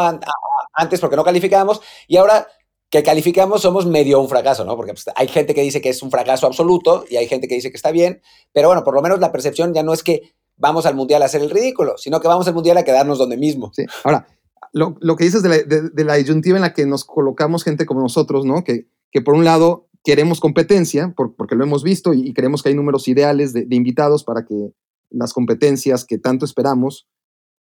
[0.73, 2.47] antes porque no calificábamos y ahora
[2.89, 4.75] que calificamos somos medio un fracaso, ¿no?
[4.75, 7.55] Porque pues, hay gente que dice que es un fracaso absoluto y hay gente que
[7.55, 8.21] dice que está bien,
[8.51, 11.25] pero bueno, por lo menos la percepción ya no es que vamos al mundial a
[11.25, 13.71] hacer el ridículo, sino que vamos al mundial a quedarnos donde mismo.
[13.73, 13.85] Sí.
[14.03, 14.27] Ahora,
[14.73, 18.01] lo, que dices de la, de, la, disyuntiva en la que nos colocamos gente como
[18.01, 18.63] nosotros, ¿no?
[18.63, 22.75] Que, que por un lado queremos competencia, porque lo hemos visto y, creemos que hay
[22.75, 24.73] números ideales de, invitados para que
[25.09, 27.07] las competencias que tanto esperamos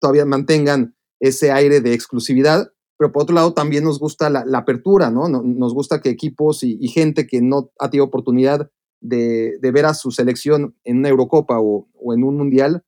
[0.00, 5.10] todavía mantengan ese aire de exclusividad, pero por otro lado también nos gusta la, apertura,
[5.10, 5.28] ¿no?
[5.28, 9.94] Nos gusta que equipos y, gente que no ha tenido oportunidad de, de, ver a
[9.94, 12.84] su selección en una Eurocopa o, o en un Mundial,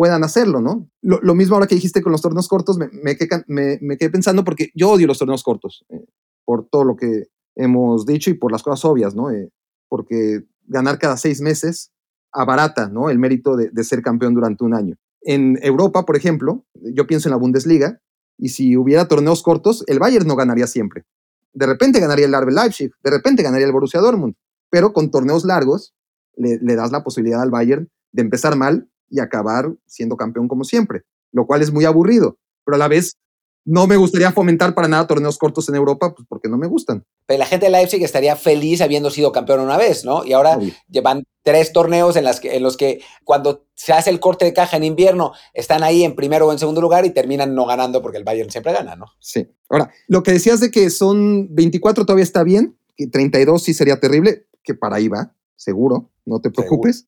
[0.00, 0.88] puedan hacerlo, ¿no?
[1.02, 4.90] Lo, mismo ahora que dijiste con los torneos cortos, me, me, quedé, pensando porque yo
[4.90, 6.06] odio los torneos cortos, eh,
[6.46, 7.24] por todo lo que
[7.54, 9.30] hemos dicho y por las cosas obvias, ¿no?
[9.30, 9.50] Eh,
[9.90, 11.92] porque ganar cada seis meses
[12.32, 13.10] abarata, ¿no?
[13.10, 14.96] El mérito de, ser campeón durante un año.
[15.22, 18.00] En Europa, por ejemplo, yo pienso en la Bundesliga,
[18.38, 21.04] y si hubiera torneos cortos, el Bayern no ganaría siempre.
[21.52, 24.34] De repente ganaría el RB Leipzig, de repente ganaría el Borussia Dortmund,
[24.70, 25.94] pero con torneos largos
[26.36, 30.64] le, le das la posibilidad al Bayern de empezar mal y acabar siendo campeón como
[30.64, 31.02] siempre,
[31.32, 33.16] lo cual es muy aburrido, pero a la vez
[33.64, 37.04] no me gustaría fomentar para nada torneos cortos en Europa, pues porque no me gustan.
[37.26, 40.24] Pero la gente de Leipzig estaría feliz habiendo sido campeón una vez, ¿no?
[40.24, 40.58] Y ahora
[40.88, 44.52] llevan tres torneos en, las que, en los que cuando se hace el corte de
[44.52, 48.02] caja en invierno están ahí en primero o en segundo lugar y terminan no ganando
[48.02, 49.06] porque el Bayern siempre gana, ¿no?
[49.20, 49.46] Sí.
[49.68, 54.00] Ahora, lo que decías de que son 24 todavía está bien, que 32 sí sería
[54.00, 57.06] terrible, que para ahí va, seguro, no te preocupes.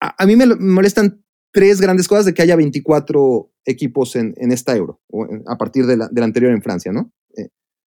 [0.00, 1.21] A, mí me molestan
[1.52, 5.00] tres grandes cosas de que haya 24 equipos en, esta euro,
[5.46, 7.12] a partir de la, anterior en Francia, ¿no?
[7.36, 7.48] Eh,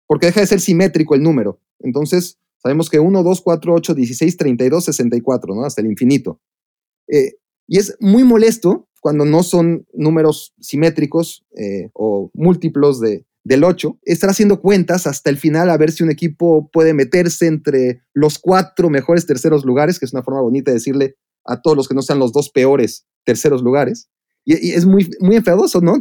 [0.06, 1.60] porque deja de ser simétrico el número.
[1.78, 5.64] Entonces, sabemos que 1, 2, 4, 8, 16, 32, 64, ¿no?
[5.64, 6.40] Hasta el infinito.
[7.08, 7.34] Eh,
[7.68, 13.98] y es muy molesto cuando no son números simétricos eh, o múltiplos de, del 8,
[14.02, 18.38] estar haciendo cuentas hasta el final a ver si un equipo puede meterse entre los
[18.38, 21.94] cuatro mejores terceros lugares, que es una forma bonita de decirle a todos los que
[21.94, 24.08] no sean los dos peores terceros lugares.
[24.44, 25.96] Y, es muy, muy enfadoso, ¿no?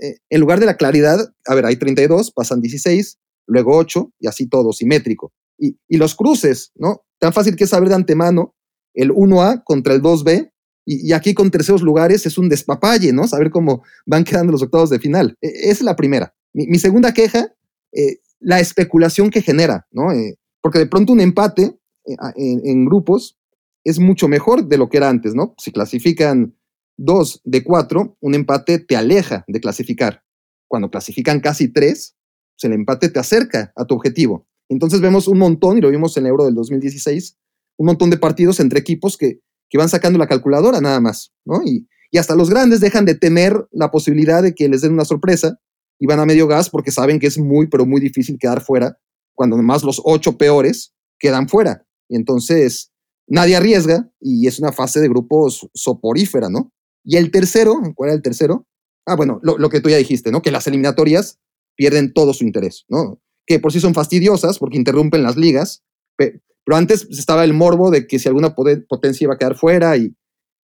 [0.00, 4.26] Eh, en lugar de la claridad, a ver, hay 32, pasan 16, luego 8 y
[4.26, 5.32] así todo, simétrico.
[5.58, 7.04] Y, y los cruces, ¿no?
[7.18, 8.54] Tan fácil que es saber de antemano
[8.94, 10.52] el 1A contra el 2B
[10.84, 13.26] y, aquí con terceros lugares es un despapalle, ¿no?
[13.28, 15.36] Saber cómo van quedando los octavos de final.
[15.40, 16.34] E, esa es la primera.
[16.52, 17.54] Mi, segunda queja,
[17.92, 20.12] eh, la especulación que genera, ¿no?
[20.12, 23.38] Eh, porque de pronto un empate en, grupos
[23.84, 25.54] es mucho mejor de lo que era antes, ¿no?
[25.58, 26.56] Si clasifican
[26.96, 30.22] dos de cuatro, un empate te aleja de clasificar.
[30.68, 32.16] Cuando clasifican casi tres,
[32.54, 34.46] pues el empate te acerca a tu objetivo.
[34.68, 37.36] Entonces vemos un montón, y lo vimos en el Euro del 2016,
[37.78, 41.62] un montón de partidos entre equipos que, que van sacando la calculadora nada más, ¿no?
[41.64, 45.04] Y, y hasta los grandes dejan de temer la posibilidad de que les den una
[45.04, 45.58] sorpresa
[45.98, 48.98] y van a medio gas porque saben que es muy, pero muy difícil quedar fuera,
[49.34, 51.86] cuando además los ocho peores quedan fuera.
[52.08, 52.91] Y entonces
[53.26, 56.72] nadie arriesga y es una fase de grupos soporífera, ¿no?
[57.04, 58.66] Y el tercero, ¿cuál era el tercero?
[59.06, 60.42] Ah, bueno, lo, que tú ya dijiste, ¿no?
[60.42, 61.40] Que las eliminatorias
[61.76, 63.20] pierden todo su interés, ¿no?
[63.46, 65.82] Que por sí son fastidiosas porque interrumpen las ligas,
[66.16, 70.14] pero antes estaba el morbo de que si alguna potencia iba a quedar fuera y,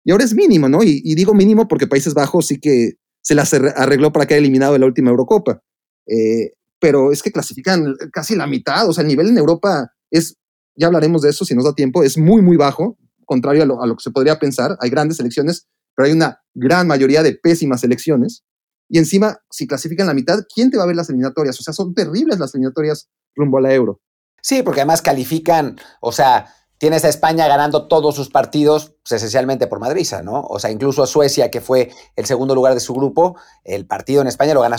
[0.04, 0.82] y ahora es mínimo, ¿no?
[0.82, 4.82] Y, digo mínimo porque Países Bajos sí que se las arregló para quedar eliminado en
[4.82, 5.62] la última Eurocopa.
[6.06, 10.36] Eh, pero es que clasifican casi la mitad, o sea, el nivel en Europa es,
[10.76, 13.82] ya hablaremos de eso si nos da tiempo, es muy, muy bajo, contrario a lo,
[13.82, 14.76] a lo que se podría pensar.
[14.80, 18.44] Hay grandes selecciones, pero hay una gran mayoría de pésimas selecciones.
[18.88, 21.58] Y encima, si clasifican la mitad, ¿quién te va a ver las eliminatorias?
[21.58, 24.00] O sea, son terribles las eliminatorias rumbo a la euro.
[24.42, 26.46] Sí, porque además califican, o sea,
[26.78, 30.42] tienes a España ganando todos sus partidos, pues, esencialmente por Madrisa, ¿no?
[30.42, 34.20] O sea, incluso a Suecia, que fue el segundo lugar de su grupo, el partido
[34.20, 34.76] en España lo gana,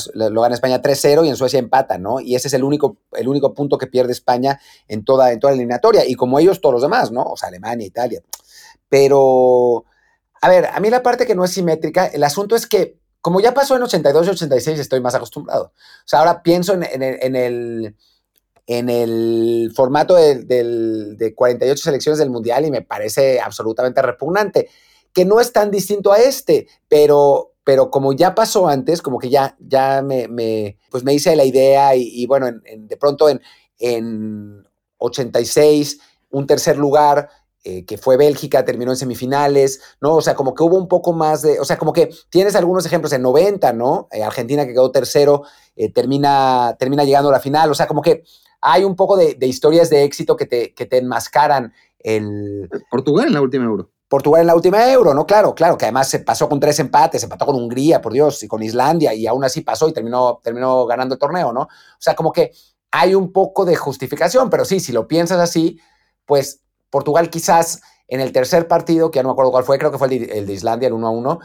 [0.54, 2.20] España 3-0 y en Suecia empata, ¿no?
[2.20, 5.52] Y ese es el único, el único punto que pierde España en toda, en toda
[5.52, 6.06] la eliminatoria.
[6.06, 7.24] Y como ellos, todos los demás, ¿no?
[7.24, 8.22] O sea, Alemania, Italia.
[8.89, 9.86] Pero,
[10.41, 13.41] a ver, a mí la parte que no es simétrica, el asunto es que, como
[13.41, 15.66] ya pasó en 82 y 86, estoy más acostumbrado.
[15.66, 17.95] O sea, ahora pienso en el
[18.68, 24.70] en el formato de, de, 48 selecciones del Mundial y me parece absolutamente repugnante,
[25.13, 29.30] que no es tan distinto a este, pero, pero como ya pasó antes, como que
[29.30, 33.41] ya, ya me, pues me hice la idea y, bueno, de pronto en,
[33.80, 34.65] en
[34.97, 35.99] 86,
[36.32, 37.30] un tercer lugar,
[37.63, 40.15] eh, que fue Bélgica, terminó en semifinales, ¿no?
[40.15, 42.86] O sea, como que hubo un poco más de, o sea, como que tienes algunos
[42.86, 44.07] ejemplos en 90, ¿no?
[44.11, 45.43] Eh, Argentina que quedó tercero,
[45.76, 48.24] eh, termina, termina llegando a la final, o sea, como que
[48.62, 52.70] hay un poco de, historias de éxito que te, que te enmascaran el...
[52.89, 53.89] Portugal en la última euro.
[54.08, 55.26] Portugal en la última euro, ¿no?
[55.26, 58.41] Claro, claro, que además se pasó con tres empates, se empató con Hungría, por Dios,
[58.43, 61.62] y con Islandia, y aún así pasó y terminó, terminó ganando el torneo, ¿no?
[61.64, 62.51] O sea, como que
[62.91, 65.80] hay un poco de justificación, pero sí, si lo piensas así,
[66.26, 69.91] pues Portugal quizás en el tercer partido, que ya no me acuerdo cuál fue, creo
[69.91, 71.39] que fue el de, el de Islandia, el 1 a 1,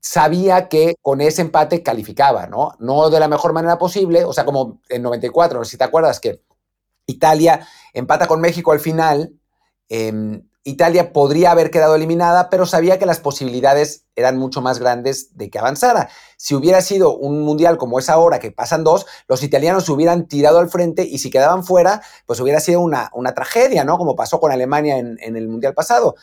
[0.00, 2.74] sabía que con ese empate calificaba, ¿no?
[2.78, 5.84] No de la mejor manera posible, o sea, como en 94, no sé si te
[5.84, 6.42] acuerdas que
[7.06, 9.34] Italia empata con México al final,
[9.88, 15.36] eh, Italia podría haber quedado eliminada, pero sabía que las posibilidades eran mucho más grandes
[15.36, 16.08] de que avanzara.
[16.38, 20.26] Si hubiera sido un mundial como es ahora, que pasan dos, los italianos se hubieran
[20.26, 23.98] tirado al frente y si quedaban fuera, pues hubiera sido una, una tragedia, ¿no?
[23.98, 26.14] Como pasó con Alemania en, en el mundial pasado.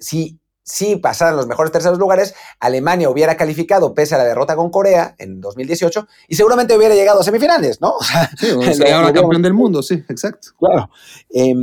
[0.00, 4.70] Si si pasaran los mejores terceros lugares, Alemania hubiera calificado pese a la derrota con
[4.70, 7.94] Corea en 2018 y seguramente hubiera llegado a semifinales, ¿no?
[8.38, 10.48] Sí, o sea, ahora campeón del mundo, sí, exacto.
[10.58, 10.90] Claro.
[11.28, 11.54] Eh,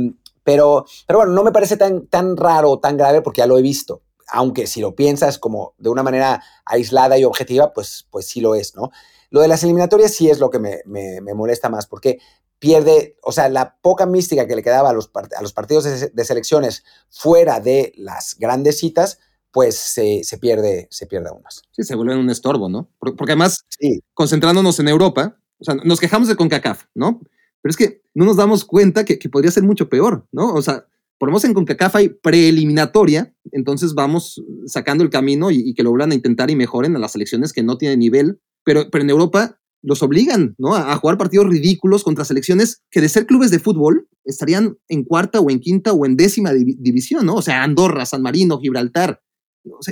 [0.44, 3.58] pero, pero bueno, no me parece tan, tan raro o tan grave porque ya lo
[3.58, 4.02] he visto.
[4.28, 8.54] Aunque si lo piensas como de una manera aislada y objetiva, pues, pues sí lo
[8.54, 8.90] es, ¿no?
[9.30, 12.18] Lo de las eliminatorias sí es lo que me, me, me molesta más, porque
[12.62, 15.82] pierde, o sea, la poca mística que le quedaba a los, a los partidos
[16.14, 19.18] de, selecciones fuera de las grandes citas,
[19.50, 21.62] pues se, se, pierde, se pierde aún más.
[21.72, 22.88] Sí, se vuelve un estorbo, ¿no?
[23.00, 23.66] Porque además,
[24.14, 27.20] concentrándonos en Europa, o sea, nos quejamos de CONCACAF, ¿no?
[27.62, 30.54] Pero es que no nos damos cuenta que, que podría ser mucho peor, ¿no?
[30.54, 30.86] O sea,
[31.18, 36.12] ponemos en CONCACAF hay preeliminatoria, entonces vamos sacando el camino y, y, que lo vuelvan
[36.12, 39.58] a intentar y mejoren a las selecciones que no tienen nivel, pero, pero en Europa
[39.82, 40.74] los obligan ¿no?
[40.74, 45.40] a, jugar partidos ridículos contra selecciones que de ser clubes de fútbol estarían en cuarta
[45.40, 47.34] o en quinta o en décima división, ¿no?
[47.34, 49.20] O sea, Andorra, San Marino, Gibraltar.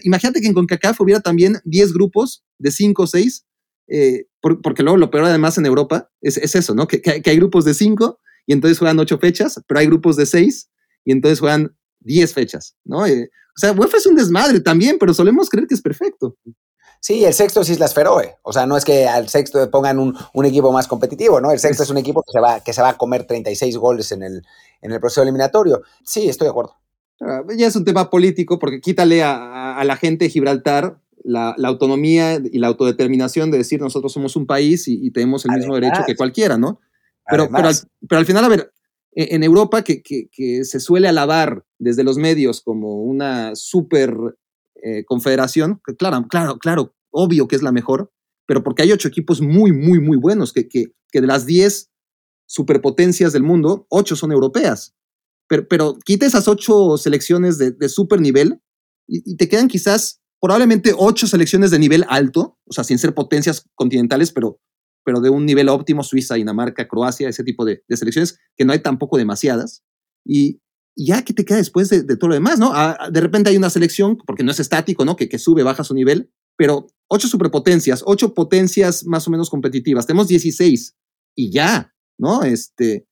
[0.04, 3.46] Imagínate que en CONCACAF hubiera también 10 grupos de 5 o 6,
[3.88, 6.86] eh, porque luego lo peor además en Europa es, eso, ¿no?
[6.86, 10.26] Que, que, hay grupos de 5 y entonces juegan 8 fechas, pero hay grupos de
[10.26, 10.70] 6
[11.04, 13.06] y entonces juegan 10 fechas, ¿no?
[13.06, 16.36] Eh, o sea, UEFA es un desmadre también, pero solemos creer que es perfecto.
[17.00, 18.36] Sí, el sexto es Islas Feroe.
[18.42, 21.50] O sea, no es que al sexto pongan un, un equipo más competitivo, ¿no?
[21.50, 24.12] El sexto es un equipo que se va, que se va a comer 36 goles
[24.12, 24.42] en el,
[24.82, 25.82] en el proceso eliminatorio.
[26.04, 26.76] Sí, estoy de acuerdo.
[27.20, 31.54] Uh, ya es un tema político, porque quítale a, a la gente de Gibraltar la,
[31.56, 35.50] la, autonomía y la autodeterminación de decir nosotros somos un país y, y tenemos el
[35.50, 36.80] además, mismo derecho que cualquiera, ¿no?
[37.30, 37.74] Pero, pero al,
[38.08, 38.72] pero, al, final, a ver,
[39.14, 44.14] e, en Europa, que, que, que, se suele alabar desde los medios como una super
[44.82, 48.12] eh, confederación, que claro, claro, claro, obvio que es la mejor,
[48.46, 51.90] pero porque hay ocho equipos muy, muy, muy buenos, que, que, que de las diez
[52.46, 54.94] superpotencias del mundo, ocho son europeas.
[55.48, 58.60] Pero, pero quita esas ocho selecciones de, de super nivel
[59.08, 63.14] y, y, te quedan quizás probablemente ocho selecciones de nivel alto, o sea, sin ser
[63.14, 64.60] potencias continentales, pero
[65.04, 68.80] pero de un nivel óptimo, Suiza, Dinamarca, Croacia, ese tipo de, selecciones, que no hay
[68.80, 69.82] tampoco demasiadas.
[70.24, 70.60] Y,
[70.96, 72.72] ya que te queda después de, todo lo demás, ¿no?
[72.74, 75.16] Ah, de repente hay una selección, porque no es estático, ¿no?
[75.16, 80.06] Que, sube, baja su nivel, pero ocho superpotencias, ocho potencias más o menos competitivas.
[80.06, 80.96] Tenemos 16
[81.36, 82.42] y ya, ¿no?
[82.42, 83.06] Este,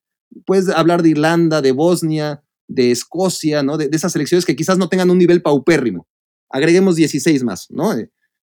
[0.45, 3.79] puedes hablar de Irlanda, de Bosnia, de Escocia, ¿no?
[3.79, 6.07] De, esas selecciones que quizás no tengan un nivel paupérrimo.
[6.51, 7.95] Agreguemos 16 más, ¿no?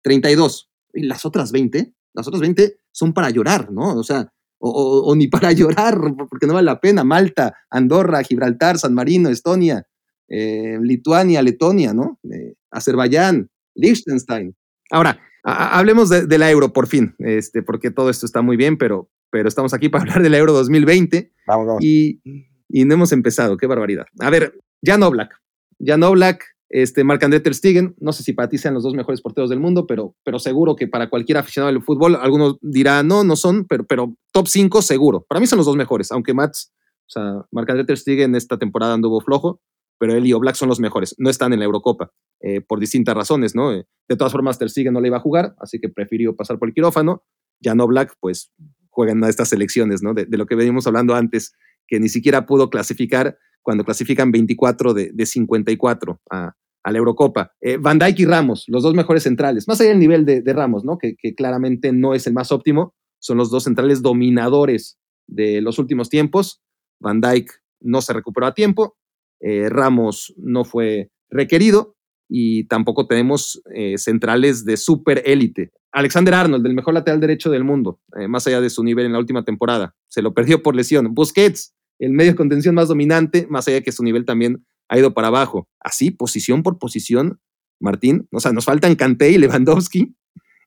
[0.02, 0.70] 32.
[0.94, 3.94] Y las otras 20, las otras 20 son para llorar, ¿no?
[3.94, 5.98] O sea, o, ni para llorar,
[6.28, 7.04] porque no vale la pena.
[7.04, 9.86] Malta, Andorra, Gibraltar, San Marino, Estonia,
[10.28, 12.18] eh, Lituania, Letonia, ¿no?
[12.30, 14.54] Eh, Azerbaiyán, Liechtenstein.
[14.90, 19.10] Ahora, hablemos de, la euro por fin, este, porque todo esto está muy bien, pero,
[19.30, 21.32] pero estamos aquí para hablar de la euro 2020.
[21.46, 21.84] Vamos, vamos.
[21.84, 22.20] Y,
[22.68, 24.06] y no hemos empezado, qué barbaridad.
[24.18, 25.40] A ver, Jan Oblak.
[25.84, 29.20] Jan Oblak, este, Marc-André Ter Stegen, no sé si para ti sean los dos mejores
[29.20, 33.24] porteros del mundo, pero, pero seguro que para cualquier aficionado del fútbol, algunos dirán, no,
[33.24, 35.26] no son, pero, pero top 5 seguro.
[35.28, 36.72] Para mí son los dos mejores, aunque Mats,
[37.08, 39.60] o sea, Marc-André Ter Stegen esta temporada anduvo flojo,
[39.98, 41.16] pero él y Oblak son los mejores.
[41.18, 43.74] No están en la Eurocopa eh, por distintas razones, ¿no?
[43.74, 46.58] Eh, de todas formas, Ter Stegen no le iba a jugar, así que prefirió pasar
[46.60, 47.24] por el quirófano.
[47.58, 48.52] Ya no Oblak, pues
[48.90, 50.14] juegan a estas selecciones, ¿no?
[50.14, 51.52] De, lo que venimos hablando antes,
[51.88, 57.52] que ni siquiera pudo clasificar cuando clasifican 24 de, de 54 a, a la Eurocopa.
[57.60, 60.84] Eh, Van Dijk y Ramos, los dos mejores centrales, más allá del nivel de, Ramos,
[60.84, 60.98] ¿no?
[60.98, 66.08] Que, claramente no es el más óptimo, son los dos centrales dominadores de los últimos
[66.08, 66.62] tiempos.
[67.00, 67.50] Van Dijk
[67.80, 68.96] no se recuperó a tiempo
[69.40, 71.96] eh, Ramos no fue requerido
[72.28, 75.72] y tampoco tenemos eh, centrales de super élite.
[75.92, 79.18] Alexander Arnold, el mejor lateral derecho del mundo, más allá de su nivel en la
[79.18, 81.12] última temporada, se lo perdió por lesión.
[81.14, 84.98] Busquets, el medio de contención más dominante, más allá de que su nivel también ha
[84.98, 85.68] ido para abajo.
[85.78, 87.40] Así, posición por posición,
[87.80, 90.14] Martín, o sea, nos faltan Kanté y Lewandowski.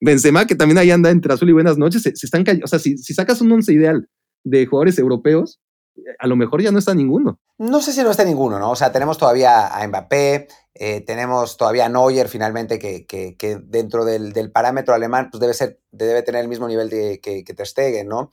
[0.02, 2.98] Benzema, que también ahí anda entre azul y buenas noches, se, están O sea, si,
[2.98, 4.10] sacas un once ideal
[4.44, 5.62] de jugadores europeos,
[6.20, 7.40] a lo mejor ya no está ninguno.
[7.58, 8.72] No sé si no está ninguno, ¿no?
[8.72, 14.52] O sea, tenemos todavía a Mbappé, eh, tenemos todavía a Neuer finalmente, que, dentro del,
[14.52, 18.30] parámetro alemán pues debe, ser, debe tener el mismo nivel de, que, que ¿no?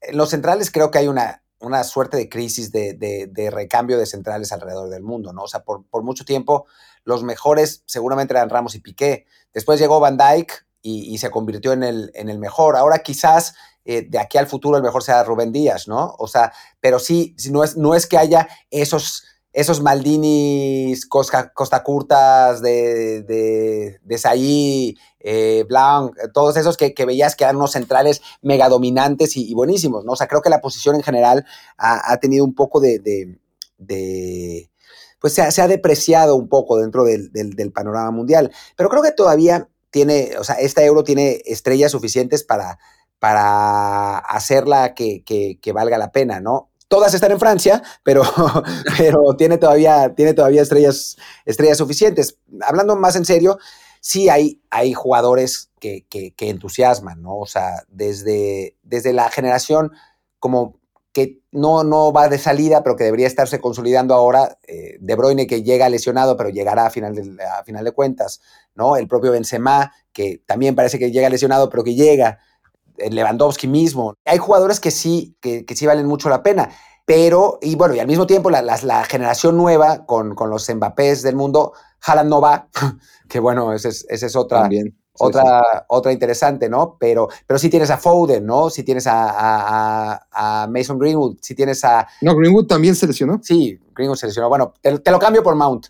[0.00, 4.06] En los centrales creo que hay una, una suerte de crisis de, de, recambio de
[4.06, 5.42] centrales alrededor del mundo, ¿no?
[5.42, 6.66] O sea, por, mucho tiempo
[7.04, 9.26] los mejores seguramente eran Ramos y Piqué.
[9.52, 12.76] Después llegó Van Dijk y, se convirtió en el, en el mejor.
[12.76, 13.54] Ahora quizás
[13.84, 16.14] eh, de aquí al futuro el mejor sea Rubén Díaz, ¿no?
[16.18, 21.82] O sea, pero sí, no es, no es que haya esos, esos Maldinis Costa, Costa
[21.82, 24.96] Curtas de, de, de Saí,
[25.30, 30.12] eh, Blanc, todos esos que, veías que eran unos centrales mega dominantes y, buenísimos, ¿no?
[30.12, 31.44] O sea, creo que la posición en general
[31.76, 33.38] ha, tenido un poco de,
[35.20, 38.50] pues se ha, depreciado un poco dentro del, del, panorama mundial.
[38.74, 42.78] Pero creo que todavía tiene, o sea, esta euro tiene estrellas suficientes para,
[43.18, 46.70] para hacerla que, que, valga la pena, ¿no?
[46.88, 48.22] Todas están en Francia, pero,
[48.96, 52.38] pero tiene todavía, tiene todavía estrellas, estrellas suficientes.
[52.62, 53.58] Hablando más en serio,
[54.08, 57.36] sí hay, hay jugadores que, que, entusiasman, ¿no?
[57.36, 59.92] O sea, desde, desde la generación
[60.38, 60.80] como
[61.12, 65.46] que no, no va de salida, pero que debería estarse consolidando ahora, eh, De Bruyne
[65.46, 68.40] que llega lesionado, pero llegará a final, de, a final de cuentas,
[68.74, 68.96] ¿no?
[68.96, 72.38] El propio Benzema, que también parece que llega lesionado, pero que llega,
[72.96, 74.14] Lewandowski mismo.
[74.24, 76.70] Hay jugadores que sí, que, sí valen mucho la pena.
[77.04, 81.22] Pero, y bueno, y al mismo tiempo la, la, generación nueva con, con, los Mbappés
[81.22, 81.72] del mundo,
[82.04, 82.68] Haaland no va,
[83.28, 84.68] que bueno, esa es, es otra,
[85.18, 86.96] otra, otra interesante, ¿no?
[86.98, 88.70] Pero, pero sí tienes a Foden, ¿no?
[88.70, 92.06] Si tienes a, a, Mason Greenwood, si tienes a...
[92.20, 93.40] No, Greenwood también se lesionó.
[93.42, 94.48] Sí, Greenwood se lesionó.
[94.48, 95.86] Bueno, te, te lo cambio por Mount.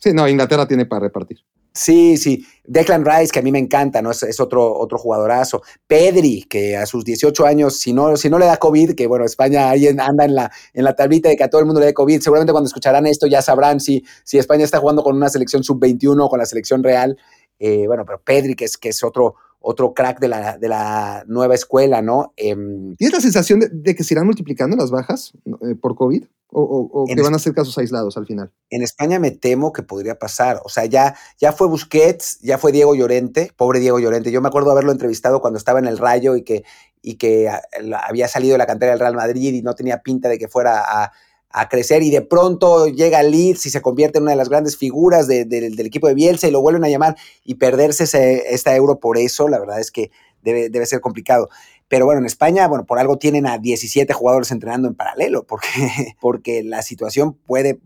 [0.00, 1.38] Sí, no, Inglaterra tiene para repartir.
[1.76, 2.46] Sí, sí.
[2.62, 4.12] Declan Rice, que a mí me encanta, ¿no?
[4.12, 5.62] Es, otro, otro jugadorazo.
[5.88, 9.24] Pedri, que a sus 18 años, si no, si no le da COVID, que bueno,
[9.24, 11.86] España ahí anda en la, en la tablita de que a todo el mundo le
[11.86, 12.20] dé COVID.
[12.20, 16.24] Seguramente cuando escucharán esto ya sabrán si, si España está jugando con una selección sub-21
[16.24, 17.18] o con la selección real.
[17.58, 21.24] Eh, bueno, pero Pedri, que es, que es otro, otro crack de la, de la
[21.26, 22.34] nueva escuela, ¿no?
[22.36, 26.24] Em, ¿Tienes la sensación de, que se irán multiplicando las bajas eh, por COVID?
[26.56, 28.52] ¿O, que van a ser casos aislados al final?
[28.70, 30.60] En España me temo que podría pasar.
[30.64, 34.30] O sea, ya, ya fue Busquets, ya fue Diego Llorente, pobre Diego Llorente.
[34.30, 36.62] Yo me acuerdo haberlo entrevistado cuando estaba en el Rayo y que,
[37.02, 37.60] y que ah,
[38.06, 40.84] había salido de la cantera del Real Madrid y no tenía pinta de que fuera
[40.86, 41.12] a
[41.56, 44.76] a crecer y de pronto llega Leeds y se convierte en una de las grandes
[44.76, 48.98] figuras del equipo de Bielsa y lo vuelven a llamar y perderse ese, esta euro
[48.98, 50.10] por eso, la verdad es que
[50.42, 51.48] debe, ser complicado.
[51.86, 55.68] Pero bueno, en España, bueno, por algo tienen a 17 jugadores entrenando en paralelo, porque,
[56.20, 57.78] porque la situación puede,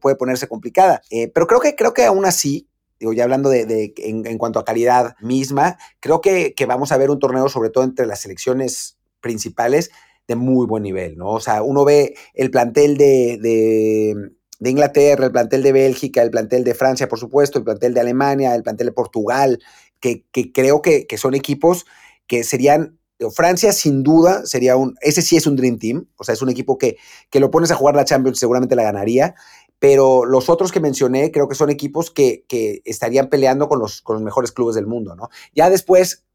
[0.00, 1.00] puede ponerse complicada.
[1.10, 2.68] Eh, pero creo que, creo que aún así,
[3.00, 7.18] digo, ya hablando de, en, cuanto a calidad misma, creo que, vamos a ver un
[7.18, 9.90] torneo, sobre todo entre las selecciones principales,
[10.28, 11.30] de muy buen nivel, ¿no?
[11.30, 16.64] O sea, uno ve el plantel de, de, Inglaterra, el plantel de Bélgica, el plantel
[16.64, 19.60] de Francia, por supuesto, el plantel de Alemania, el plantel de Portugal,
[20.00, 21.86] que, creo que, que son equipos
[22.26, 22.98] que serían
[23.34, 26.50] Francia sin duda sería un, ese sí es un Dream Team, o sea, es un
[26.50, 26.98] equipo que,
[27.30, 29.34] que lo pones a jugar la Champions seguramente la ganaría,
[29.78, 34.02] pero los otros que mencioné creo que son equipos que, que estarían peleando con los,
[34.02, 35.28] con los mejores clubes del mundo, ¿no?
[35.54, 36.25] Ya después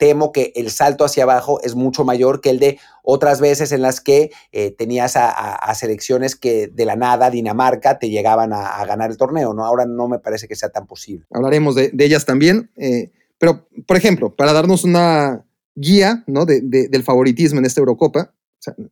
[0.00, 3.82] temo que el salto hacia abajo es mucho mayor que el de otras veces en
[3.82, 9.10] las que eh, tenías a, selecciones que de la nada, Dinamarca, te llegaban a, ganar
[9.10, 9.66] el torneo, ¿no?
[9.66, 11.26] Ahora no me parece que sea tan posible.
[11.30, 15.44] Hablaremos de, ellas también, eh, pero, por ejemplo, para darnos una
[15.74, 16.46] guía, ¿no?
[16.46, 18.32] De, del favoritismo en esta Eurocopa,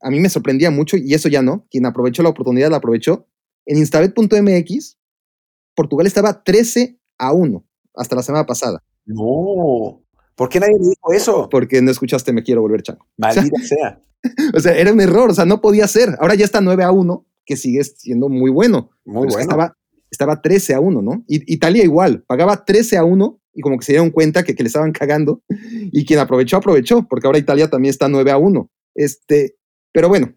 [0.03, 3.27] a mí me sorprendía mucho, y eso ya no, quien aprovechó la oportunidad la aprovechó,
[3.65, 4.99] en instabet.mx,
[5.75, 8.83] Portugal estaba 13 a 1 hasta la semana pasada.
[9.07, 10.03] No.
[10.39, 11.49] ¿Por qué nadie me dijo eso?
[11.51, 13.05] Porque no escuchaste Me quiero volver chango.
[13.16, 14.01] Maldita sea.
[14.55, 16.16] O sea, era un error, o sea, no podía ser.
[16.20, 18.91] Ahora ya está 9 a 1, que sigue siendo muy bueno.
[19.05, 19.41] Muy bueno.
[19.41, 19.76] Estaba,
[20.11, 21.24] estaba 13 a 1, ¿no?
[21.26, 24.62] Y, Italia igual, pagaba 13 a 1 y como que se dieron cuenta que, que,
[24.62, 28.70] le estaban cagando y quien aprovechó, aprovechó, porque ahora Italia también está 9 a 1.
[28.95, 29.57] Este,
[29.93, 30.32] pero bueno,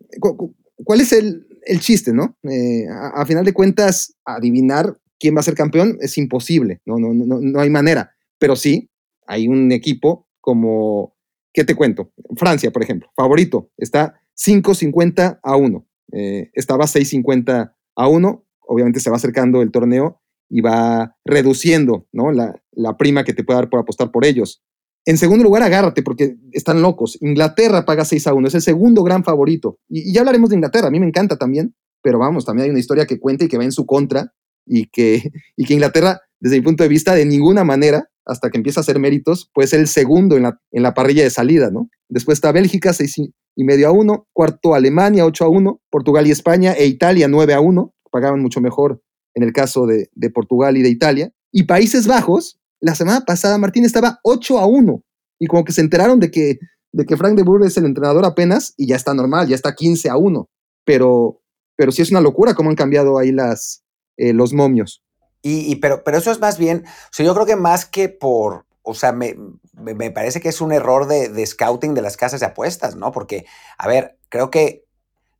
[0.84, 2.38] ¿cuál es el, el chiste, ¿no?
[2.43, 7.14] Eh, a, final de cuentas, adivinar quién va a ser campeón es imposible, no, no,
[7.14, 8.91] no, no hay manera, pero sí
[9.32, 11.16] hay un equipo como,
[11.54, 12.12] ¿qué te cuento?
[12.36, 19.10] Francia, por ejemplo, favorito, está 5.50 a 1, eh, estaba 6.50 a 1, obviamente se
[19.10, 22.34] va acercando el torneo y va reduciendo ¿no?
[22.34, 24.64] la, la prima que te puede dar por apostar por ellos.
[25.06, 27.18] En segundo lugar, agárrate porque están locos.
[27.22, 29.80] Inglaterra paga 6 a 1, es el segundo gran favorito.
[29.88, 31.74] Y, ya hablaremos de Inglaterra, a mí me encanta también,
[32.04, 34.34] pero vamos, también hay una historia que cuenta y que va en su contra
[34.66, 38.58] y que, y que Inglaterra, desde mi punto de vista, de ninguna manera, hasta que
[38.58, 41.70] empieza a hacer méritos, puede ser el segundo en la, en la parrilla de salida,
[41.72, 41.90] ¿no?
[42.10, 43.16] Después está Bélgica, 6
[43.56, 47.54] y medio a 1, cuarto Alemania, 8 a 1, Portugal y España e Italia, 9
[47.54, 49.02] a 1, pagaban mucho mejor
[49.34, 51.32] en el caso de, de Portugal y de Italia.
[51.52, 55.04] Y Países Bajos, la semana pasada Martín estaba 8 a 1
[55.40, 56.60] y como que se enteraron de que,
[56.94, 59.76] de que Frank de Boer es el entrenador apenas y ya está normal, ya está
[59.76, 60.50] 15 a 1.
[60.86, 61.42] Pero,
[61.78, 63.84] pero sí es una locura cómo han cambiado ahí las,
[64.18, 65.04] eh, los momios.
[65.44, 68.66] Y, pero, pero eso es más bien, o sea, yo creo que más que por,
[68.84, 69.36] o sea, me,
[69.74, 73.12] me parece que es un error de, scouting de las casas de apuestas, ¿no?
[73.12, 73.46] Porque,
[73.78, 74.86] a ver, creo que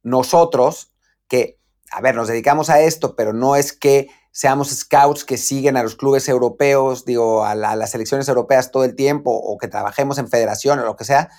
[0.04, 0.92] nosotros,
[1.28, 1.60] que,
[1.92, 5.84] a ver, nos dedicamos a esto, pero no es que seamos scouts que siguen a
[5.84, 10.30] los clubes europeos, digo, a, las selecciones europeas todo el tiempo, o que trabajemos en
[10.30, 11.30] federación o lo que sea,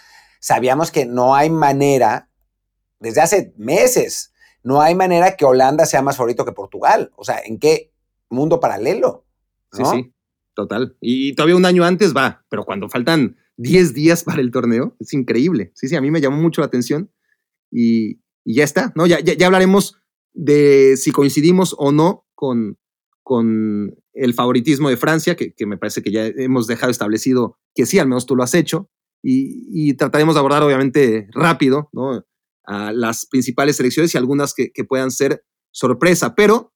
[0.40, 2.28] sabíamos que no hay manera,
[3.00, 4.32] desde hace meses,
[4.62, 7.10] no hay manera que Holanda sea más favorito que Portugal.
[7.16, 7.91] O sea, ¿en qué
[8.32, 9.26] mundo paralelo?
[9.72, 10.12] Sí, sí,
[10.54, 10.96] total.
[11.00, 15.12] Y todavía un año antes va, pero cuando faltan 10 días para el torneo, es
[15.14, 15.72] increíble.
[15.74, 17.10] Sí, sí, a mí me llamó mucho la atención
[17.70, 19.06] y, ya está, ¿no?
[19.06, 19.96] Ya, ya, ya hablaremos
[20.34, 22.76] de si coincidimos o no con,
[23.22, 27.98] con el favoritismo de Francia, que, me parece que ya hemos dejado establecido que sí,
[27.98, 28.90] al menos tú lo has hecho,
[29.22, 32.24] y, trataremos de abordar obviamente rápido ¿no?
[32.64, 36.72] a las principales selecciones y algunas que, puedan ser sorpresa, pero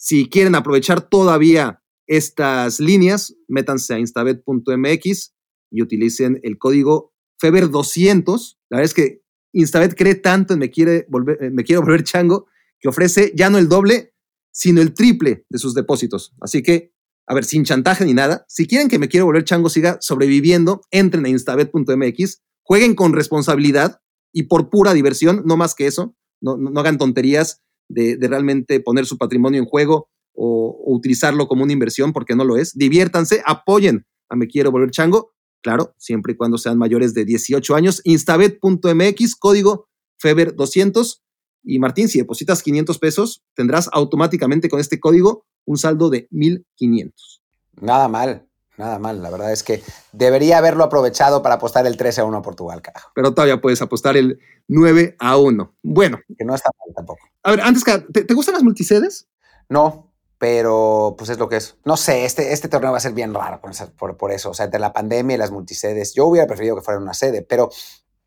[0.00, 5.34] si quieren aprovechar todavía estas líneas, métanse a instabet.mx
[5.70, 8.56] y utilicen el código FEBER200.
[8.70, 9.20] La verdad es que
[9.52, 12.46] Instabet cree tanto en me, quiere volver, me quiero volver chango
[12.78, 14.14] que ofrece ya no el doble,
[14.50, 16.34] sino el triple de sus depósitos.
[16.40, 16.94] Así que,
[17.26, 20.80] a ver, sin chantaje ni nada, si quieren que me quiero volver chango siga sobreviviendo,
[20.90, 24.00] entren a instabet.mx, jueguen con responsabilidad
[24.32, 29.06] y por pura diversión, no más que eso, no, no, hagan tonterías de, realmente poner
[29.06, 32.76] su patrimonio en juego o, utilizarlo como una inversión porque no lo es.
[32.76, 35.32] Diviértanse, apoyen a Me Quiero Volver Chango,
[35.62, 38.00] claro, siempre y cuando sean mayores de 18 años.
[38.04, 39.88] Instabet.mx, código
[40.22, 41.20] FEBER200
[41.62, 47.42] y Martín, si depositas 500 pesos, tendrás automáticamente con este código un saldo de 1500.
[47.80, 48.48] Nada mal,
[48.80, 49.22] nada mal.
[49.22, 52.82] La verdad es que debería haberlo aprovechado para apostar el 13 a 1 a Portugal,
[52.82, 53.10] carajo.
[53.14, 55.74] Pero todavía puedes apostar el 9 a 1.
[55.82, 56.18] Bueno.
[56.36, 57.20] Que no está mal tampoco.
[57.42, 59.28] A ver, antes que, ¿te, gustan las multisedes?
[59.68, 61.76] No, pero pues es lo que es.
[61.84, 63.60] No sé, este, este torneo va a ser bien raro
[63.96, 64.50] por, por, eso.
[64.50, 67.42] O sea, entre la pandemia y las multisedes, yo hubiera preferido que fuera una sede,
[67.42, 67.70] pero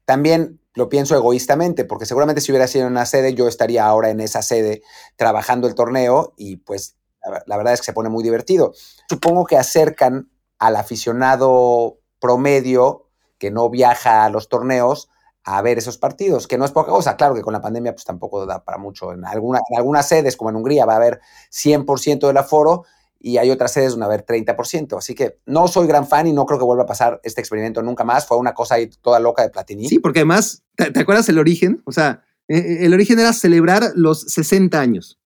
[0.06, 4.10] también lo pienso egoístamente, porque seguramente si hubiera sido en una sede, yo estaría ahora
[4.10, 4.82] en esa sede
[5.16, 6.98] trabajando el torneo y pues
[7.46, 8.74] la, verdad es que se pone muy divertido.
[9.08, 10.30] Supongo que acercan
[10.60, 15.10] al aficionado promedio que no viaja a los torneos
[15.44, 17.18] a ver esos partidos, que no es poca cosa.
[17.18, 19.12] Claro que con la pandemia pues tampoco da para mucho.
[19.12, 21.20] En, alguna, en algunas sedes, como en Hungría, va a haber
[21.52, 22.86] 100% del aforo
[23.20, 24.98] y hay otras sedes donde va a haber 30%.
[24.98, 27.82] Así que no soy gran fan y no creo que vuelva a pasar este experimento
[27.82, 28.26] nunca más.
[28.26, 29.88] Fue una cosa ahí toda loca de Platini.
[29.88, 31.82] Sí, porque además, ¿te, acuerdas el origen?
[31.86, 35.20] O sea, eh, eh, el origen era celebrar los 60 años.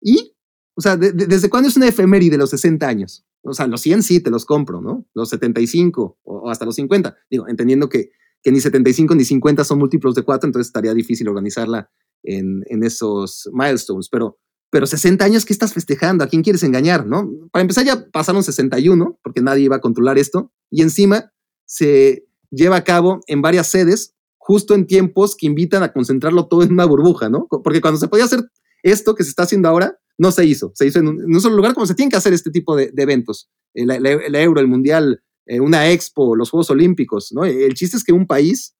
[0.00, 0.36] ¿Y?
[0.76, 3.24] O sea, ¿desde cuándo es una efeméride los 60 años?
[3.44, 5.06] O sea, los 100 sí te los compro, ¿no?
[5.14, 7.16] Los 75 o, hasta los 50.
[7.30, 8.10] Digo, entendiendo que,
[8.42, 11.90] que ni 75 ni 50 son múltiplos de 4, entonces estaría difícil organizarla
[12.22, 14.08] en, en esos milestones.
[14.10, 14.38] Pero
[14.74, 16.24] pero 60 años, ¿qué estás festejando?
[16.24, 17.06] ¿A quién quieres engañar?
[17.06, 17.30] ¿no?
[17.52, 21.32] Para empezar, ya pasaron 61, porque nadie iba a controlar esto, y encima
[21.64, 26.64] se lleva a cabo en varias sedes, justo en tiempos que invitan a concentrarlo todo
[26.64, 27.46] en una burbuja, ¿no?
[27.48, 28.50] Porque cuando se podía hacer
[28.82, 30.72] esto que se está haciendo ahora, no se hizo.
[30.74, 33.50] Se hizo en un, solo lugar como se tienen que hacer este tipo de, eventos.
[33.72, 33.90] El,
[34.36, 37.44] Euro, el Mundial, eh, una expo, los Juegos Olímpicos, ¿no?
[37.44, 38.76] El chiste es que un país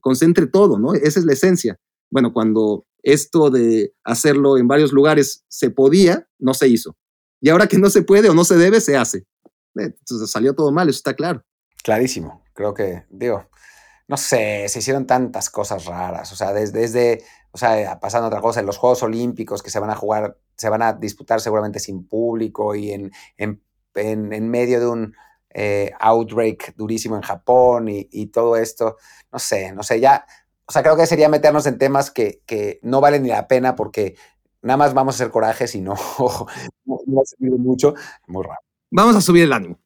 [0.00, 0.94] concentre todo, ¿no?
[0.94, 1.78] Esa es la esencia.
[2.10, 6.96] Bueno, cuando esto de hacerlo en varios lugares se podía, no se hizo.
[7.40, 9.26] Y ahora que no se puede o no se debe, se hace.
[9.74, 11.44] Entonces salió todo mal, eso está claro.
[11.82, 13.48] Clarísimo, creo que, digo,
[14.08, 17.24] no sé, se hicieron tantas cosas raras, o sea, desde, desde
[17.54, 20.68] o sea, pasando otra cosa, en los Juegos Olímpicos que se van a jugar, se
[20.68, 23.62] van a disputar seguramente sin público y en, en,
[23.94, 25.14] en, medio de un
[25.50, 28.96] eh, outbreak durísimo en Japón y, y, todo esto,
[29.32, 30.24] no sé, no sé, ya
[30.66, 33.76] o sea, creo que sería meternos en temas que, que no valen ni la pena
[33.76, 34.16] porque
[34.62, 35.94] nada más vamos a hacer corajes y no,
[36.84, 37.94] no, va a servir mucho.
[38.26, 38.60] Muy raro.
[38.90, 39.78] Vamos a subir el ánimo.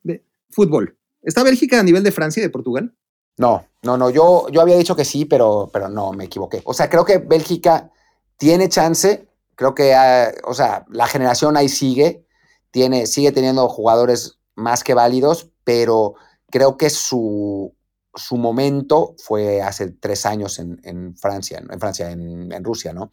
[0.50, 0.96] Fútbol.
[1.22, 2.94] ¿Está Bélgica a nivel de Francia y de Portugal?
[3.38, 4.10] No, no, no.
[4.10, 6.62] Yo, yo había dicho que sí, pero, pero no, me equivoqué.
[6.64, 7.90] O sea, creo que Bélgica
[8.36, 9.27] tiene chance.
[9.59, 12.24] Creo que, ah, o sea, la generación ahí sigue.
[12.70, 16.14] Tiene, sigue teniendo jugadores más que válidos, pero
[16.48, 17.74] creo que su,
[18.14, 23.11] su momento fue hace tres años en, Francia, en Francia, en, Rusia, ¿no?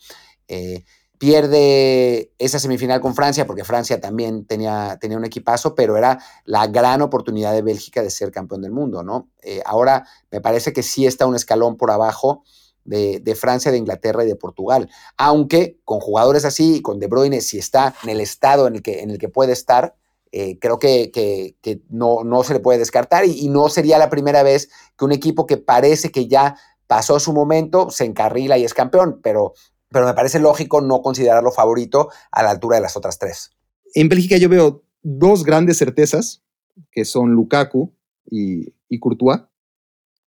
[0.47, 0.83] Eh,
[1.17, 6.67] pierde esa semifinal con Francia, porque Francia también tenía, tenía, un equipazo, pero era la
[6.67, 9.31] gran oportunidad de Bélgica de ser campeón del mundo, ¿no?
[9.41, 12.43] Eh, ahora me parece que sí está un escalón por abajo
[12.85, 17.41] de, de, Francia, de Inglaterra y de Portugal, aunque con jugadores así, con De Bruyne,
[17.41, 19.95] si está en el estado en el que, en el que puede estar,
[20.37, 21.55] eh, creo que,
[21.89, 25.47] no, no, se le puede descartar y, no sería la primera vez que un equipo
[25.47, 26.57] que parece que ya
[26.87, 29.53] pasó su momento se encarrila y es campeón, pero,
[29.89, 33.51] pero me parece lógico no considerarlo favorito a la altura de las otras tres.
[33.93, 36.43] En Bélgica yo veo dos grandes certezas,
[36.91, 37.93] que son Lukaku
[38.29, 39.39] y, y Courtois,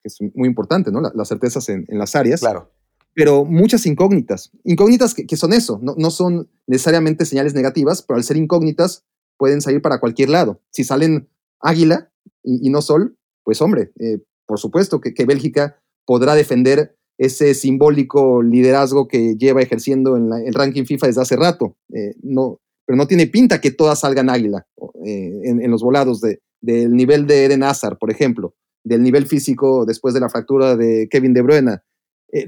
[0.07, 1.01] que es muy importante, ¿no?
[1.01, 2.41] las certezas en, las áreas.
[2.41, 2.71] Claro
[3.13, 4.51] pero muchas incógnitas.
[4.63, 9.05] Incógnitas que, son eso, no, no, son necesariamente señales negativas, pero al ser incógnitas
[9.37, 10.61] pueden salir para cualquier lado.
[10.69, 11.27] Si salen
[11.59, 12.11] águila
[12.43, 19.07] y, no sol, pues hombre, eh, por supuesto que, Bélgica podrá defender ese simbólico liderazgo
[19.07, 21.75] que lleva ejerciendo en el ranking FIFA desde hace rato.
[21.93, 24.67] Eh, no, pero no tiene pinta que todas salgan águila
[25.05, 28.53] eh, en, los volados de, del nivel de Eden Hazard, por ejemplo,
[28.87, 31.79] del nivel físico después de la fractura de Kevin De Bruyne,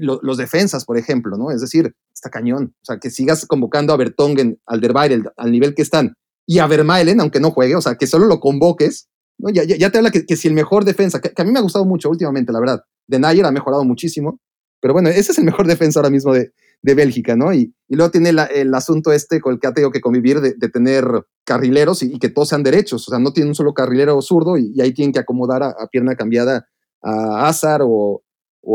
[0.00, 1.50] los defensas, por ejemplo, ¿no?
[1.50, 2.74] Es decir, está cañón.
[2.82, 6.14] O sea, que sigas convocando a Bertongen, al Derweireld, al nivel que están,
[6.46, 9.50] y a Vermaelen, aunque no juegue, o sea, que solo lo convoques, ¿no?
[9.50, 12.10] ya, te habla que, si el mejor defensa, que, a mí me ha gustado mucho
[12.10, 14.40] últimamente, la verdad, de Nayer ha mejorado muchísimo,
[14.80, 16.52] pero bueno, ese es el mejor defensa ahora mismo de,
[16.82, 17.52] de Bélgica, ¿no?
[17.52, 20.54] Y, y luego tiene el asunto este con el que ha tenido que convivir de,
[20.68, 21.04] tener
[21.44, 24.80] carrileros y, que todos sean derechos, o sea, no tiene un solo carrilero zurdo y,
[24.80, 26.66] ahí tienen que acomodar a, pierna cambiada
[27.02, 28.22] a Azar o,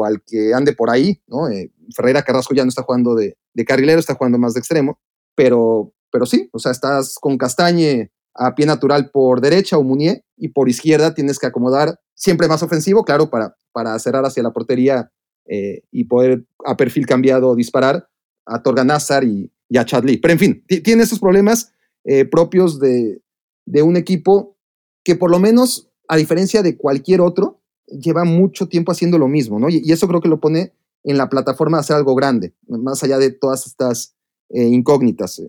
[0.03, 1.47] al que ande por ahí, ¿no?
[1.47, 4.99] Eh, Ferreira Carrasco ya no está jugando de, de carrilero, está jugando más de extremo,
[5.35, 10.25] pero, pero sí, o sea, estás con Castañe a pie natural por derecha o Munier
[10.35, 14.51] y por izquierda tienes que acomodar siempre más ofensivo, claro, para, para cerrar hacia la
[14.51, 15.11] portería
[15.47, 18.07] eh, y poder a perfil cambiado disparar
[18.45, 20.17] a Torgan Nazar y, a Chadley.
[20.17, 21.73] Pero en fin, tiene esos problemas
[22.03, 23.21] eh, propios de,
[23.83, 24.57] un equipo
[25.03, 29.59] que por lo menos, a diferencia de cualquier otro, lleva mucho tiempo haciendo lo mismo,
[29.59, 29.69] ¿no?
[29.69, 30.73] Y, eso creo que lo pone
[31.03, 34.15] en la plataforma de hacer algo grande, más allá de todas estas
[34.49, 35.41] eh, incógnitas.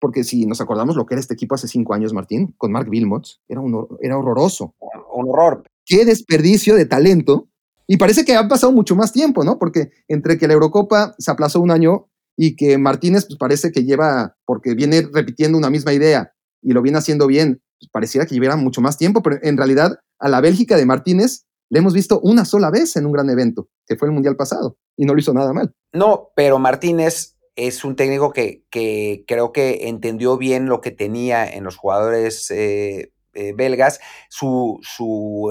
[0.00, 2.88] Porque si nos acordamos lo que era este equipo hace cinco años, Martín, con Mark
[2.88, 4.74] Wilmot, era, un, era horroroso.
[5.14, 5.64] Un horror.
[5.84, 7.48] Qué desperdicio de talento.
[7.86, 9.58] Y parece que ha pasado mucho más tiempo, ¿no?
[9.58, 13.84] Porque entre que la Eurocopa se aplazó un año y que Martínez pues, parece que
[13.84, 16.32] lleva, porque viene repitiendo una misma idea
[16.62, 19.98] y lo viene haciendo bien, pues, pareciera que lleviera mucho más tiempo, pero en realidad
[20.18, 23.68] a la Bélgica de Martínez le hemos visto una sola vez en un gran evento,
[23.86, 25.74] que fue el Mundial pasado, y no lo hizo nada mal.
[25.92, 28.64] No, pero Martínez es un técnico que,
[29.26, 34.00] creo que entendió bien lo que tenía en los jugadores eh, eh, belgas.
[34.28, 34.80] Su,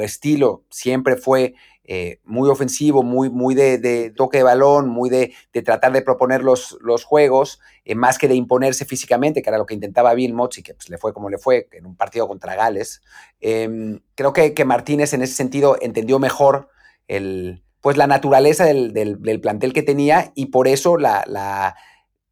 [0.04, 1.56] estilo siempre fue
[1.88, 5.34] eh, muy ofensivo, muy, muy de, toque de balón, muy de,
[5.64, 9.68] tratar de proponer los, los juegos, eh, más que de imponerse físicamente, que era lo
[9.68, 12.56] que intentaba Bill y que pues, le fue como le fue en un partido contra
[12.56, 13.04] Gales.
[13.40, 16.70] Em, creo que, Martínez en ese sentido entendió mejor
[17.08, 21.76] el, pues, la naturaleza del, plantel que tenía y por eso la, la,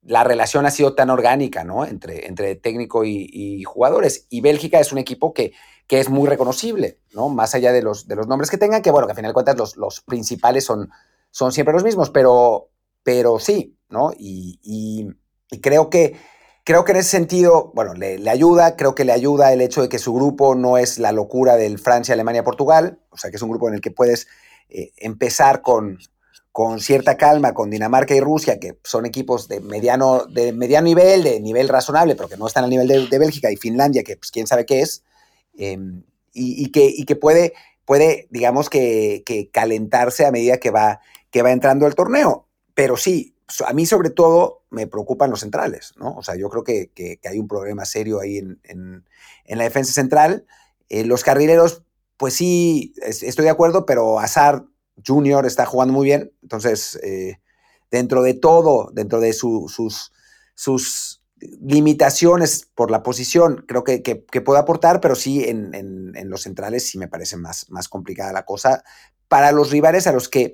[0.01, 1.86] la, relación ha sido tan orgánica ¿no?
[1.86, 4.26] entre, entre técnico y jugadores.
[4.32, 5.54] Y Bélgica es un equipo que
[5.94, 7.30] que es muy reconocible, ¿no?
[7.30, 9.34] Más allá de los, de los nombres que tengan, que bueno, que al final de
[9.36, 10.89] cuentas los, los principales son,
[11.30, 12.72] son siempre los mismos, pero,
[13.04, 14.12] pero sí, ¿no?
[14.18, 15.08] Y,
[15.62, 16.16] creo que
[16.64, 19.89] creo que en ese sentido, bueno, le, ayuda, creo que le ayuda el hecho de
[19.89, 23.44] que su grupo no es la locura del Francia, Alemania, Portugal, o sea, que es
[23.44, 24.26] un grupo en el que puedes
[24.70, 26.00] eh, empezar con,
[26.52, 31.22] con cierta calma con Dinamarca y Rusia, que son equipos de mediano, de mediano nivel,
[31.22, 34.18] de nivel razonable, pero que no están al nivel de, de Bélgica y Finlandia, que
[34.18, 35.04] pues quién sabe qué es,
[35.58, 37.54] Em, y, que, que, puede,
[37.86, 41.01] puede digamos, que, calentarse a medida que va,
[41.32, 42.47] que va entrando el torneo.
[42.74, 43.36] Pero sí,
[43.66, 46.16] a mí sobre todo me preocupan los centrales, ¿no?
[46.16, 49.06] O sea, yo creo que, hay un problema serio ahí en,
[49.45, 50.45] la defensa central.
[50.89, 51.84] Eh, los carrileros,
[52.18, 54.66] pues sí, estoy de acuerdo, pero Azar
[55.06, 56.32] Junior está jugando muy bien.
[56.41, 57.39] Entonces, eh,
[57.91, 59.76] dentro de todo, dentro de sus,
[60.56, 61.22] sus
[61.62, 64.02] limitaciones por la posición, creo que,
[64.46, 68.84] puede aportar, pero sí en, los centrales sí me parece más, más complicada la cosa
[69.28, 70.54] para los rivales a los que,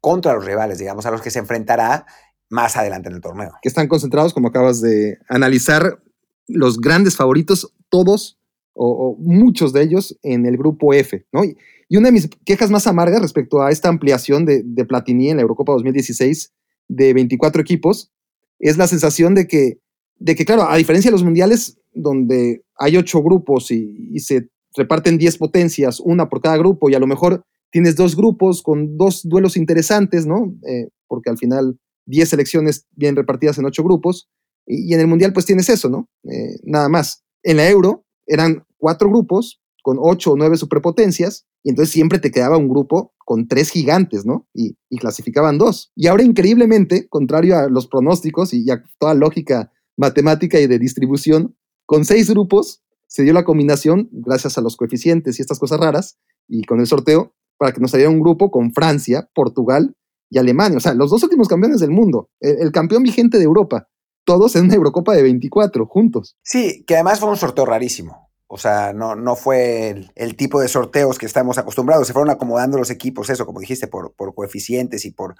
[0.00, 2.06] contra los rivales, digamos, a los que se enfrentará
[2.50, 3.52] más adelante en el torneo.
[3.62, 6.02] Que están concentrados, como acabas de analizar,
[6.46, 8.38] los grandes favoritos, todos
[8.74, 11.44] o, muchos de ellos en el grupo F, ¿no?
[11.44, 11.56] Y,
[11.90, 15.42] una de mis quejas más amargas respecto a esta ampliación de, de Platini en la
[15.42, 16.52] Eurocopa 2016
[16.86, 18.12] de 24 equipos
[18.58, 19.80] es la sensación de que
[20.18, 25.18] de que, claro, a diferencia de los mundiales, donde hay ocho grupos y, se reparten
[25.18, 29.22] diez potencias, una por cada grupo, y a lo mejor tienes dos grupos con dos
[29.24, 30.54] duelos interesantes, ¿no?
[30.66, 34.28] Eh, porque al final diez selecciones bien repartidas en ocho grupos,
[34.66, 36.08] y, en el mundial pues tienes eso, ¿no?
[36.30, 37.22] Eh, nada más.
[37.42, 42.30] En la Euro eran cuatro grupos con ocho o nueve superpotencias, y entonces siempre te
[42.30, 44.46] quedaba un grupo con tres gigantes, ¿no?
[44.54, 45.92] Y, clasificaban dos.
[45.94, 51.56] Y ahora, increíblemente, contrario a los pronósticos y a toda lógica matemática y de distribución,
[51.84, 56.18] con seis grupos se dio la combinación, gracias a los coeficientes y estas cosas raras,
[56.46, 59.96] y con el sorteo, para que nos saliera un grupo con Francia, Portugal
[60.30, 60.78] y Alemania.
[60.78, 63.88] O sea, los dos últimos campeones del mundo, el, campeón vigente de Europa,
[64.24, 66.36] todos en una Eurocopa de 24, juntos.
[66.42, 68.28] Sí, que además fue un sorteo rarísimo.
[68.46, 72.06] O sea, no, no fue el, tipo de sorteos que estamos acostumbrados.
[72.06, 75.34] Se fueron acomodando los equipos, eso, como dijiste, por, por coeficientes y por,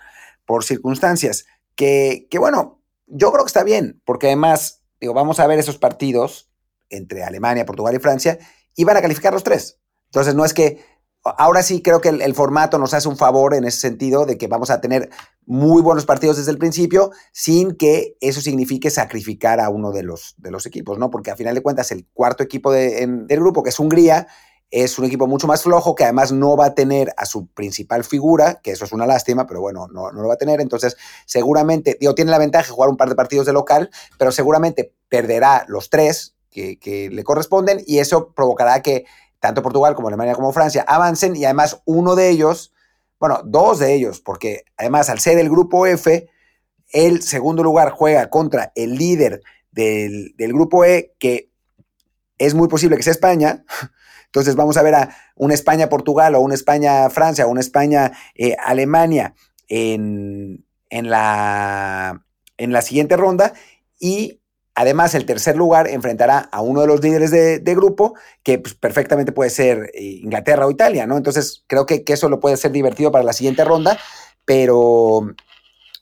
[0.44, 1.46] por circunstancias.
[1.74, 2.77] Que, que bueno,
[3.08, 6.50] yo creo que está bien, porque además, digo, vamos a ver esos partidos
[6.90, 8.38] entre Alemania, Portugal y Francia,
[8.74, 9.80] y van a calificar los tres.
[10.06, 10.82] Entonces, no es que
[11.22, 14.46] ahora sí creo que el, formato nos hace un favor en ese sentido de que
[14.46, 15.10] vamos a tener
[15.44, 20.34] muy buenos partidos desde el principio sin que eso signifique sacrificar a uno de los,
[20.38, 21.10] de los equipos, ¿no?
[21.10, 24.28] Porque a final de cuentas el cuarto equipo del grupo, que es Hungría,
[24.70, 28.04] es un equipo mucho más flojo que además no va a tener a su principal
[28.04, 30.60] figura, que eso es una lástima, pero bueno, no, lo va a tener.
[30.60, 34.30] Entonces, seguramente, digo, tiene la ventaja de jugar un par de partidos de local, pero
[34.30, 39.04] seguramente perderá los tres que, le corresponden y eso provocará que
[39.40, 42.72] tanto Portugal como Alemania como Francia avancen y además uno de ellos,
[43.20, 46.28] bueno, dos de ellos, porque además al ser el grupo F,
[46.90, 51.50] el segundo lugar juega contra el líder del, del grupo E, que
[52.38, 53.64] es muy posible que sea España.
[54.28, 59.34] Entonces vamos a ver a una España-Portugal o una España-Francia o una España-Alemania
[59.68, 62.24] en, la,
[62.56, 63.52] en la siguiente ronda
[63.98, 64.40] y
[64.78, 68.14] Además, el tercer lugar enfrentará a uno de los líderes de, grupo,
[68.44, 71.16] que pues, perfectamente puede ser eh, Inglaterra o Italia, ¿no?
[71.16, 73.98] Entonces, creo que, eso lo puede ser divertido para la siguiente ronda,
[74.44, 75.34] pero,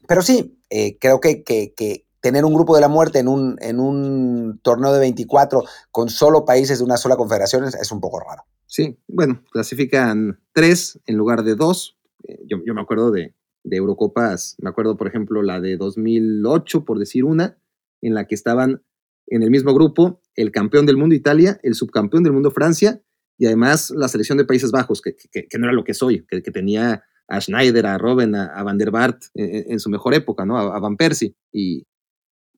[0.07, 3.79] pero sí, eh, creo que, que, tener un grupo de la muerte en un, en
[3.79, 5.63] un torneo de 24
[5.93, 8.43] con solo países de una sola confederación es, un poco raro.
[8.67, 11.97] Sí, bueno, clasifican tres en lugar de dos.
[12.25, 16.99] Eh, yo, me acuerdo de, de, Eurocopas, me acuerdo por ejemplo la de 2008, por
[16.99, 17.59] decir una,
[18.03, 18.83] en la que estaban
[19.29, 23.01] en el mismo grupo el campeón del mundo Italia, el subcampeón del mundo Francia
[23.39, 26.41] y además la selección de Países Bajos, que, que, no era lo que soy, que,
[26.41, 30.59] tenía a Schneider, a Robben, a, Van der Bart en, su mejor época, ¿no?
[30.59, 31.37] A, a Van Persie.
[31.53, 31.87] Y,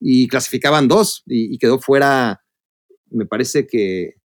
[0.01, 2.45] y clasificaban dos y, quedó fuera,
[3.11, 4.17] me parece que,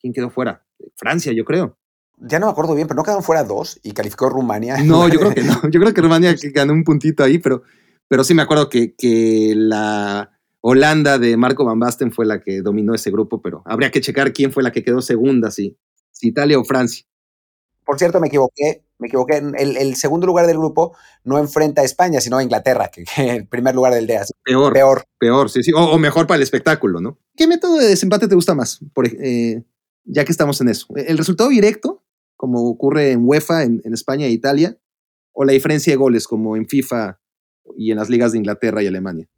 [0.00, 0.64] ¿quién quedó fuera?
[0.96, 1.78] Francia, yo creo.
[2.18, 4.78] Ya no me acuerdo bien, pero no quedaron fuera dos y calificó Rumania.
[4.78, 5.68] No, yo creo que no.
[5.70, 7.62] Yo creo que Rumania ganó un puntito ahí, pero,
[8.08, 12.62] pero sí me acuerdo que, que la Holanda de Marco Van Basten fue la que
[12.62, 15.76] dominó ese grupo, pero habría que checar quién fue la que quedó segunda, si,
[16.10, 17.04] si Italia o Francia.
[17.84, 18.83] Por cierto, me equivoqué.
[18.98, 19.36] Me equivoqué.
[19.36, 23.46] El, segundo lugar del grupo no enfrenta a España, sino a Inglaterra, que, es el
[23.46, 24.22] primer lugar del día.
[24.44, 24.72] Peor.
[24.72, 25.04] Peor.
[25.18, 25.72] Peor, sí, sí.
[25.74, 27.18] O, mejor para el espectáculo, ¿no?
[27.36, 28.80] ¿Qué método de desempate te gusta más?
[28.92, 29.64] Por, eh,
[30.04, 30.86] ya que estamos en eso.
[30.96, 32.04] ¿El resultado directo,
[32.36, 34.78] como ocurre en UEFA, en, España e Italia?
[35.32, 37.18] ¿O la diferencia de goles, como en FIFA
[37.76, 39.28] y en las ligas de Inglaterra y Alemania?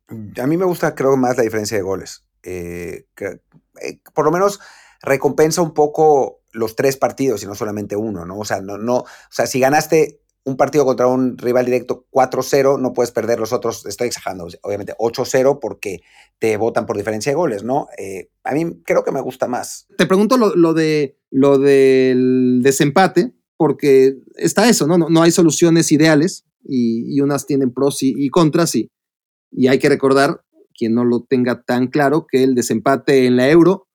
[0.41, 2.25] A mí me gusta, creo, más la diferencia de goles.
[2.43, 4.61] Eh, eh, por lo menos
[5.03, 8.39] recompensa un poco los tres partidos y no solamente uno, ¿no?
[8.39, 12.81] O sea, no, no, o sea, si ganaste un partido contra un rival directo 4-0,
[12.81, 16.03] no puedes perder los otros, estoy exagerando, obviamente 8-0 porque
[16.39, 17.89] te votan por diferencia de goles, ¿no?
[17.99, 19.89] Eh, a mí creo que me gusta más.
[19.99, 24.99] Te pregunto lo, de, lo del desempate, porque está eso, ¿no?
[24.99, 28.89] No, hay soluciones ideales y, unas tienen pros y, contras y,
[29.51, 30.43] y hay que recordar,
[30.79, 33.89] quien no lo tenga tan claro, que el desempate en la euro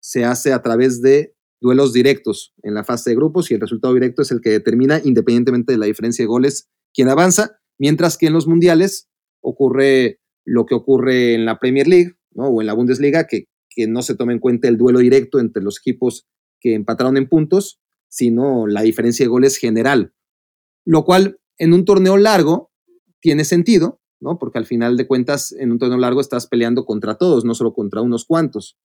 [0.00, 3.94] se hace a través de duelos directos en la fase de grupos y el resultado
[3.94, 8.26] directo es el que determina, independientemente de la diferencia de goles, quién avanza, mientras que
[8.26, 9.08] en los mundiales
[9.40, 14.02] ocurre lo que ocurre en la Premier League o en la Bundesliga, que, que no
[14.02, 16.26] se toma en cuenta el duelo directo entre los equipos
[16.60, 20.14] que empataron en puntos, sino la diferencia de goles general,
[20.84, 22.70] lo cual en un torneo largo
[23.20, 24.38] tiene sentido, ¿no?
[24.38, 27.74] porque al final de cuentas en un torneo largo estás peleando contra todos, no solo
[27.74, 28.78] contra unos cuantos.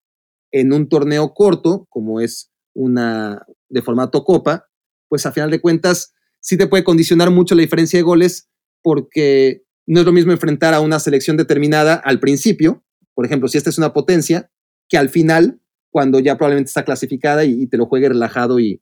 [0.51, 4.69] En un torneo corto, como es una de formato copa,
[5.07, 8.49] pues a final de cuentas sí te puede condicionar mucho la diferencia de goles
[8.82, 13.57] porque no es lo mismo enfrentar a una selección determinada al principio, por ejemplo, si
[13.57, 14.51] esta es una potencia,
[14.89, 15.59] que al final,
[15.89, 18.82] cuando ya probablemente está clasificada y, te lo juegue relajado y,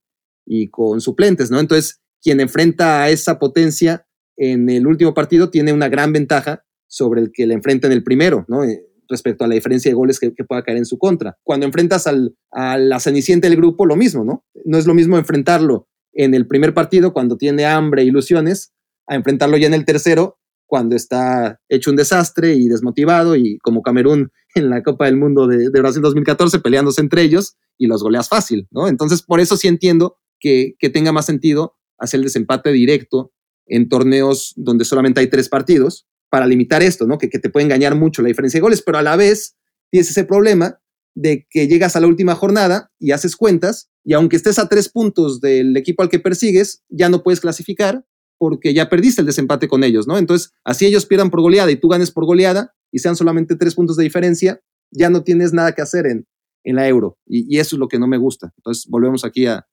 [0.70, 1.60] con suplentes, ¿no?
[1.60, 4.06] Entonces, quien enfrenta a esa potencia
[4.38, 8.04] en el último partido tiene una gran ventaja sobre el que le enfrenta en el
[8.04, 8.64] primero, ¿no?
[8.64, 11.38] Eh, respecto a la diferencia de goles que, pueda caer en su contra.
[11.44, 14.44] Cuando enfrentas al, a la cenicienta del grupo, lo mismo, ¿no?
[14.66, 18.74] No es lo mismo enfrentarlo en el primer partido cuando tiene hambre e ilusiones,
[19.08, 23.82] a enfrentarlo ya en el tercero cuando está hecho un desastre y desmotivado y como
[23.82, 28.04] Camerún en la Copa del Mundo de, de Brasil 2014 peleándose entre ellos y los
[28.04, 28.88] goleas fácil, ¿no?
[28.88, 33.32] Entonces, por eso sí entiendo que, que tenga más sentido hacer el desempate directo
[33.68, 37.18] en torneos donde solamente hay tres partidos, para limitar esto, ¿no?
[37.18, 39.58] Que, te puede engañar mucho la diferencia de goles, pero a la vez
[39.92, 40.80] tienes ese problema
[41.14, 44.88] de que llegas a la última jornada y haces cuentas y aunque estés a tres
[44.88, 48.06] puntos del equipo al que persigues, ya no puedes clasificar
[48.40, 50.18] porque ya perdiste el desempate con ellos, ¿no?
[50.18, 53.76] Entonces, así ellos pierdan por goleada y tú ganes por goleada y sean solamente tres
[53.76, 56.26] puntos de diferencia, ya no tienes nada que hacer en,
[56.64, 57.20] en la euro.
[57.28, 58.54] Y, eso es lo que no me gusta.
[58.58, 59.68] Entonces, volvemos aquí a,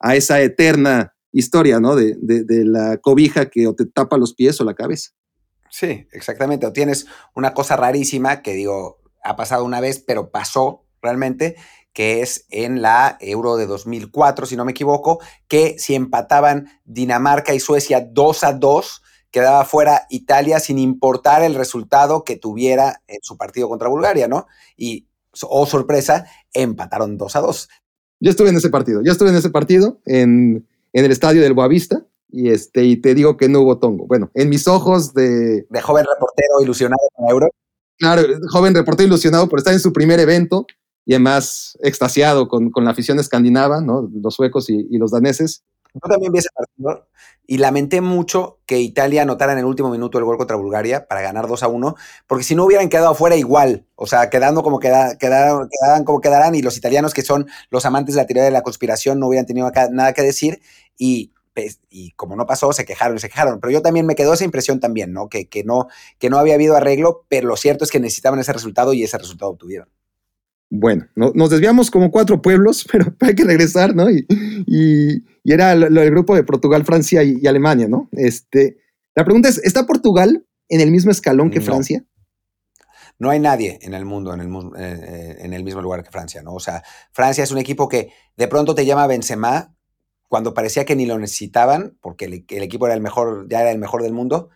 [0.00, 1.94] a esa eterna historia, ¿no?
[1.94, 5.12] De, de, de la cobija que o te tapa los pies o la cabeza.
[5.70, 6.66] Sí, exactamente.
[6.66, 11.56] O tienes una cosa rarísima que digo, ha pasado una vez, pero pasó realmente,
[11.92, 17.54] que es en la Euro de 2004, si no me equivoco, que si empataban Dinamarca
[17.54, 23.18] y Suecia 2 a 2, quedaba fuera Italia sin importar el resultado que tuviera en
[23.22, 24.46] su partido contra Bulgaria, ¿no?
[24.76, 25.06] Y,
[25.42, 27.68] oh sorpresa, empataron 2 a 2.
[28.20, 31.54] Yo estuve en ese partido, yo estuve en ese partido en, en el estadio del
[31.54, 34.06] Boavista y, este, y te digo que no hubo tongo.
[34.06, 35.66] Bueno, en mis ojos de...
[35.68, 37.48] De joven reportero ilusionado con Euro.
[37.98, 40.66] Claro, joven reportero ilusionado por estar en su primer evento
[41.04, 44.08] y además extasiado con, con la afición escandinava, ¿no?
[44.12, 45.64] Los suecos y, y, los daneses.
[45.92, 47.08] Yo también vi ese partido
[47.46, 51.20] y lamenté mucho que Italia anotara en el último minuto el gol contra Bulgaria para
[51.20, 51.96] ganar 2 a 1,
[52.28, 56.20] porque si no hubieran quedado afuera igual, o sea, quedando como queda, quedaron, quedaran como
[56.20, 59.26] quedarán y los italianos que son los amantes de la teoría de la conspiración no
[59.26, 60.60] hubieran tenido nada que decir
[60.96, 61.32] y
[61.88, 63.60] y como no pasó, se quejaron y se quejaron.
[63.60, 65.28] Pero yo también me quedó esa impresión también, ¿no?
[65.28, 65.88] Que, que ¿no?
[66.18, 69.18] que no había habido arreglo, pero lo cierto es que necesitaban ese resultado y ese
[69.18, 69.88] resultado obtuvieron.
[70.72, 74.08] Bueno, nos desviamos como cuatro pueblos, pero hay que regresar, ¿no?
[74.10, 74.24] Y,
[74.66, 78.08] y, era lo, el grupo de Portugal, Francia y, Alemania, ¿no?
[78.12, 78.78] Este,
[79.16, 82.04] la pregunta es, ¿está Portugal en el mismo escalón que Francia?
[83.18, 86.10] No hay nadie en el mundo en el, eh, eh, en el mismo lugar que
[86.10, 86.54] Francia, ¿no?
[86.54, 89.74] O sea, Francia es un equipo que de pronto te llama Benzema
[90.30, 93.78] cuando parecía que ni lo necesitaban, porque el, equipo era el mejor, ya era el
[93.78, 94.50] mejor del mundo,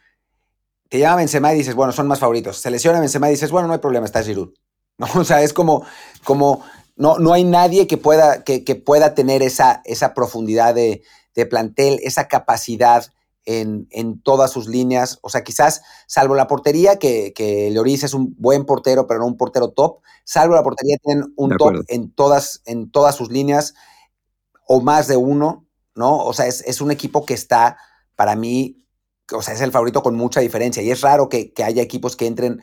[0.88, 2.58] te llama Benzema y dices, bueno, son más favoritos.
[2.58, 4.54] Se lesiona Benzema y dices, bueno, no hay problema, está Giroud.
[4.98, 5.08] ¿No?
[5.16, 5.84] O sea, es como,
[6.22, 6.62] como
[6.94, 11.02] no, no hay nadie que pueda, que, pueda tener esa, esa profundidad de,
[11.50, 13.12] plantel, esa capacidad
[13.44, 13.88] en,
[14.22, 15.18] todas sus líneas.
[15.22, 19.26] O sea, quizás, salvo la portería, que, que Lloris es un buen portero, pero no
[19.26, 23.74] un portero top, salvo la portería, tienen un top en todas, en todas sus líneas,
[24.66, 25.64] o más de uno.
[25.94, 26.18] ¿no?
[26.18, 27.78] O sea, es, un equipo que está,
[28.16, 28.84] para mí,
[29.32, 30.82] o sea, es el favorito con mucha diferencia.
[30.82, 32.62] Y es raro que, haya equipos que entren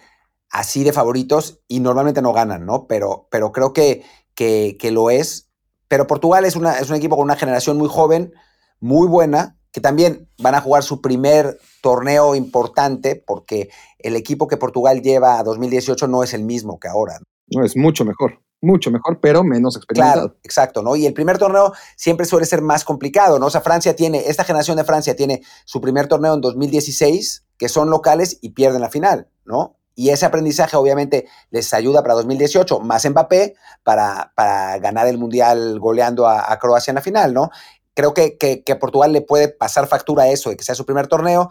[0.50, 2.88] así de favoritos y normalmente no ganan, ¿no?
[2.88, 4.04] Pero, pero creo que,
[4.36, 5.50] que, lo es.
[5.88, 8.34] Pero Portugal es, una, es un equipo con una generación muy joven,
[8.80, 13.70] muy buena, que también van a jugar su primer torneo importante porque
[14.00, 17.20] el equipo que Portugal lleva a 2018 no es el mismo que ahora.
[17.48, 20.28] No, es mucho mejor, mucho mejor, pero menos experimentado.
[20.28, 20.96] Claro, exacto, ¿no?
[20.96, 23.48] Y el primer torneo siempre suele ser más complicado, ¿no?
[23.48, 27.70] O sea, Francia tiene, esta generación de Francia tiene su primer torneo en 2016, que
[27.70, 29.78] son locales y pierden la final, ¿no?
[29.96, 35.80] Y ese aprendizaje obviamente les ayuda para 2018, más Mbappé, para, para ganar el Mundial
[35.80, 37.50] goleando a, Croacia en la final, ¿no?
[37.94, 40.86] Creo que, que, que Portugal le puede pasar factura a eso, de que sea su
[40.86, 41.50] primer torneo,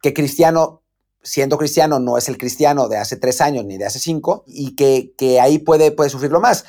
[0.00, 0.81] que Cristiano
[1.22, 4.74] siendo cristiano, no es el cristiano de hace tres años ni de hace cinco, y
[4.74, 6.64] que, que ahí puede, puede sufrirlo más.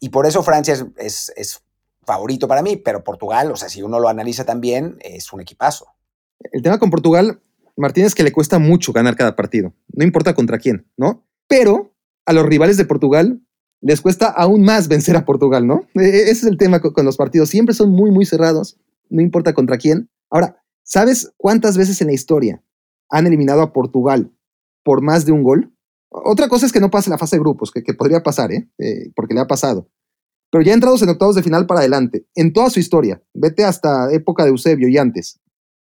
[0.00, 1.60] Y por eso Francia es, es,
[2.06, 5.86] favorito para mí, pero Portugal, o sea, si uno lo analiza también, es un equipazo.
[6.52, 7.40] El tema con Portugal,
[7.78, 11.24] Martín, es que le cuesta mucho ganar cada partido, no importa contra quién, ¿no?
[11.48, 11.94] Pero
[12.26, 13.40] a los rivales de Portugal
[13.80, 15.86] les cuesta aún más vencer a Portugal, ¿no?
[15.94, 18.76] E, e, ese es el tema con los partidos, siempre son muy, muy cerrados,
[19.08, 20.10] no importa contra quién.
[20.28, 22.62] Ahora, ¿sabes cuántas veces en la historia
[23.14, 24.32] han eliminado a Portugal
[24.82, 25.72] por más de un gol.
[26.10, 28.68] Otra cosa es que no pase la fase de grupos, que, podría pasar, ¿eh?
[28.78, 29.10] ¿eh?
[29.14, 29.88] porque le ha pasado.
[30.50, 34.12] Pero ya entrados en octavos de final para adelante, en toda su historia, vete hasta
[34.12, 35.40] época de Eusebio y antes.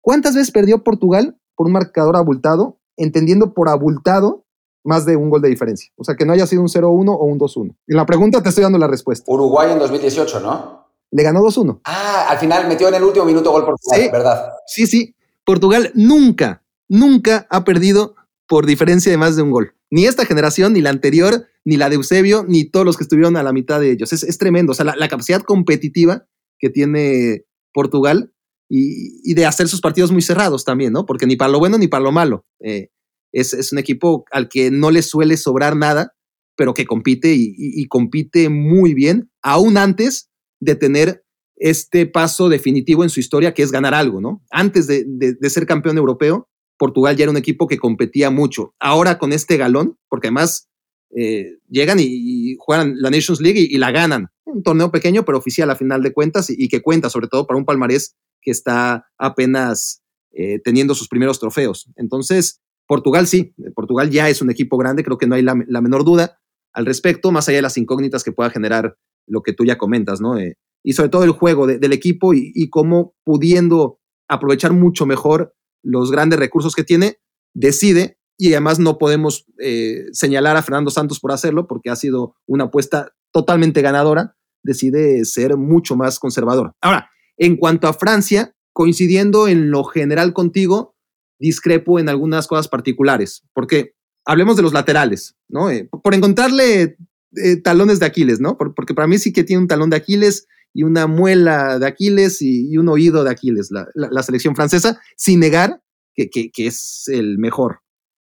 [0.01, 4.45] ¿Cuántas veces perdió Portugal por un marcador abultado, entendiendo por abultado
[4.83, 5.91] más de un gol de diferencia?
[5.97, 7.75] O sea, que no haya sido un 0-1 o un 2-1.
[7.87, 9.31] En la pregunta te estoy dando la respuesta.
[9.31, 10.87] Uruguay en 2018, ¿no?
[11.11, 11.81] Le ganó 2-1.
[11.85, 14.53] Ah, al final metió en el último minuto gol Portugal, sí, ¿verdad?
[14.65, 15.15] Sí, sí.
[15.45, 18.15] Portugal nunca nunca ha perdido
[18.47, 19.73] por diferencia de más de un gol.
[19.89, 23.37] Ni esta generación, ni la anterior, ni la de Eusebio, ni todos los que estuvieron
[23.37, 24.11] a la mitad de ellos.
[24.11, 24.73] Es, tremendo.
[24.73, 26.27] O sea, la, capacidad competitiva
[26.59, 28.33] que tiene Portugal
[28.69, 31.05] y, de hacer sus partidos muy cerrados también, ¿no?
[31.05, 32.45] Porque ni para lo bueno ni para lo malo.
[32.59, 32.89] Eh,
[33.31, 36.13] es, un equipo al que no le suele sobrar nada,
[36.57, 41.23] pero que compite y, compite muy bien, aún antes de tener
[41.55, 44.43] este paso definitivo en su historia, que es ganar algo, ¿no?
[44.51, 46.49] Antes de ser campeón europeo,
[46.81, 48.73] Portugal ya era un equipo que competía mucho.
[48.79, 50.67] Ahora con este galón, porque además
[51.15, 54.29] eh, llegan y, juegan la Nations League y, la ganan.
[54.45, 57.59] Un torneo pequeño, pero oficial a final de cuentas y, que cuenta sobre todo para
[57.59, 60.01] un palmarés que está apenas
[60.31, 61.87] eh, teniendo sus primeros trofeos.
[61.97, 66.03] Entonces, Portugal sí, Portugal ya es un equipo grande, creo que no hay la, menor
[66.03, 66.39] duda
[66.73, 68.97] al respecto, más allá de las incógnitas que pueda generar
[69.27, 70.39] lo que tú ya comentas, ¿no?
[70.39, 75.53] Eh, y sobre todo el juego del equipo y cómo pudiendo aprovechar mucho mejor
[75.83, 77.19] los grandes recursos que tiene,
[77.53, 82.35] decide y además no podemos eh, señalar a Fernando Santos por hacerlo porque ha sido
[82.47, 86.73] una apuesta totalmente ganadora, decide ser mucho más conservador.
[86.81, 90.95] Ahora, en cuanto a Francia, coincidiendo en lo general contigo,
[91.39, 93.93] discrepo en algunas cosas particulares, porque
[94.25, 95.69] hablemos de los laterales, ¿no?
[95.69, 96.97] Eh, por encontrarle
[97.35, 98.57] eh, talones de Aquiles, ¿no?
[98.57, 102.41] porque para mí sí que tiene un talón de Aquiles y una muela de Aquiles
[102.41, 105.81] y, un oído de Aquiles, la, selección francesa, sin negar
[106.15, 107.81] que, es el mejor.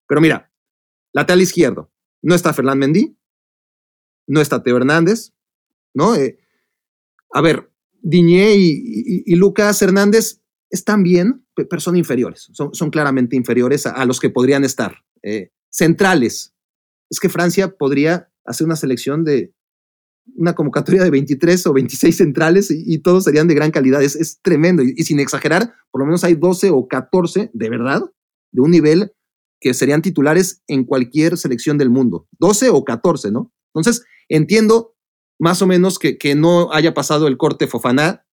[0.08, 0.52] Pero mira,
[1.12, 1.90] lateral izquierdo,
[2.22, 3.16] no está Fernand Mendy,
[4.28, 5.32] no está Teo Hernández,
[5.94, 6.14] ¿no?
[6.14, 6.38] Eh,
[7.32, 7.70] a ver,
[8.00, 10.40] Diñé y, Lucas Hernández
[10.70, 15.04] están bien, pero son inferiores, son, son claramente inferiores a, los que podrían estar.
[15.22, 16.54] Eh, centrales,
[17.10, 19.52] es que Francia podría hacer una selección de
[20.34, 24.02] una convocatoria de 23 o 26 centrales y, todos serían de gran calidad.
[24.02, 24.82] Es, tremendo.
[24.82, 28.02] Y, sin exagerar, por lo menos hay 12 o 14 de verdad,
[28.52, 29.12] de un nivel
[29.60, 32.28] que serían titulares en cualquier selección del mundo.
[32.38, 33.52] 12 o 14, ¿no?
[33.74, 34.94] Entonces, entiendo
[35.38, 38.24] más o menos que, que no haya pasado el corte Fofaná.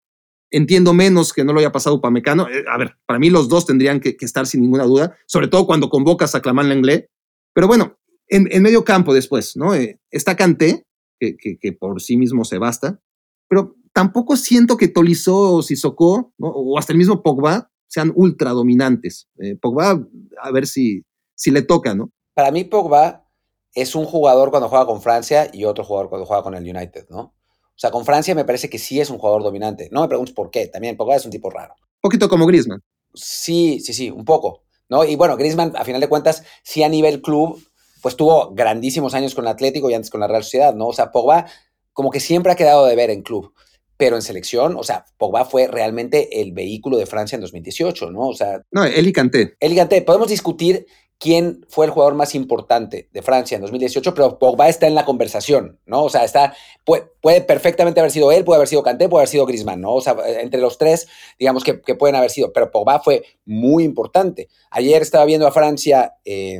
[0.51, 2.47] Entiendo menos que no lo haya pasado Pamecano.
[2.47, 5.65] Eh, a ver, para mí los dos tendrían que, estar sin ninguna duda, sobre todo
[5.65, 7.05] cuando convocas a Clamán Langlais.
[7.53, 7.97] Pero bueno,
[8.27, 9.73] en, medio campo después, ¿no?
[9.73, 10.85] Eh, está Canté,
[11.19, 13.01] que, por sí mismo se basta,
[13.47, 19.27] pero tampoco siento que Tolizó o Sissoko, o hasta el mismo Pogba, sean ultra dominantes.
[19.39, 20.03] Eh, Pogba,
[20.41, 22.11] a ver si, si le toca, ¿no?
[22.33, 23.27] Para mí, Pogba
[23.73, 27.07] es un jugador cuando juega con Francia y otro jugador cuando juega con el United,
[27.09, 27.19] ¿no?
[27.21, 29.89] O sea, con Francia me parece que sí es un jugador dominante.
[29.91, 30.67] No me preguntes por qué.
[30.67, 31.73] También Pogba es un tipo raro.
[31.79, 32.81] Un poquito como Griezmann.
[33.13, 34.63] Sí, sí, sí, un poco.
[34.89, 35.03] ¿no?
[35.03, 37.59] Y bueno, Griezmann, a final de cuentas, sí a nivel club
[38.03, 40.87] pues tuvo grandísimos años con el Atlético y antes con la Real Sociedad, ¿no?
[40.87, 41.45] O sea, Pogba
[41.93, 43.53] como que siempre ha quedado de ver en club,
[43.95, 48.27] pero en selección, o sea, Pogba fue realmente el vehículo de Francia en 2018, ¿no?
[48.27, 48.61] O sea...
[48.71, 49.55] No, Eli Canté.
[49.61, 50.01] Eli Canté.
[50.01, 50.85] Podemos discutir
[51.17, 55.05] quién fue el jugador más importante de Francia en 2018, pero Pogba está en la
[55.05, 56.03] conversación, ¿no?
[56.03, 56.53] O sea, está,
[56.83, 59.93] puede, puede, perfectamente haber sido él, puede haber sido Kanté, puede haber sido Griezmann, ¿no?
[59.93, 61.07] O sea, entre los tres,
[61.39, 64.49] digamos que, pueden haber sido, pero Pogba fue muy importante.
[64.71, 66.59] Ayer estaba viendo a Francia eh,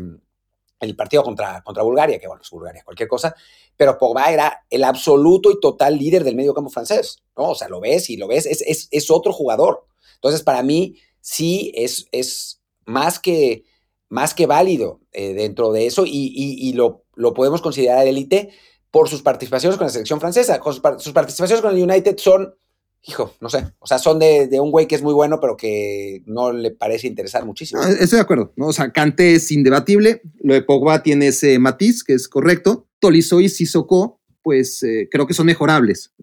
[0.83, 3.35] el partido contra, contra Bulgaria, que bueno, es Bulgaria, cualquier cosa,
[3.75, 7.49] pero Pogba era el absoluto y total líder del medio campo francés, ¿no?
[7.51, 9.85] O sea, lo ves y lo ves, es, es, otro jugador.
[10.15, 13.63] Entonces, para mí, sí es, es más, que,
[14.09, 18.51] más que válido eh, dentro de eso y, lo, lo, podemos considerar élite
[18.91, 20.61] por sus participaciones con la selección francesa.
[20.63, 22.55] sus, participaciones con el United son,
[23.03, 26.23] hijo, no sé, o sea, son de, un güey que es muy bueno, pero que
[26.25, 27.81] no le parece interesar muchísimo.
[27.83, 28.67] estoy de acuerdo, ¿no?
[28.67, 32.87] O sea, Kanté es indebatible, lo de Pogba tiene ese matiz, que es correcto.
[32.99, 36.13] Tolisso y Sissoko pues eh, creo que son mejorables.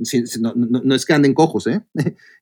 [0.40, 1.82] no, es que anden cojos, ¿eh?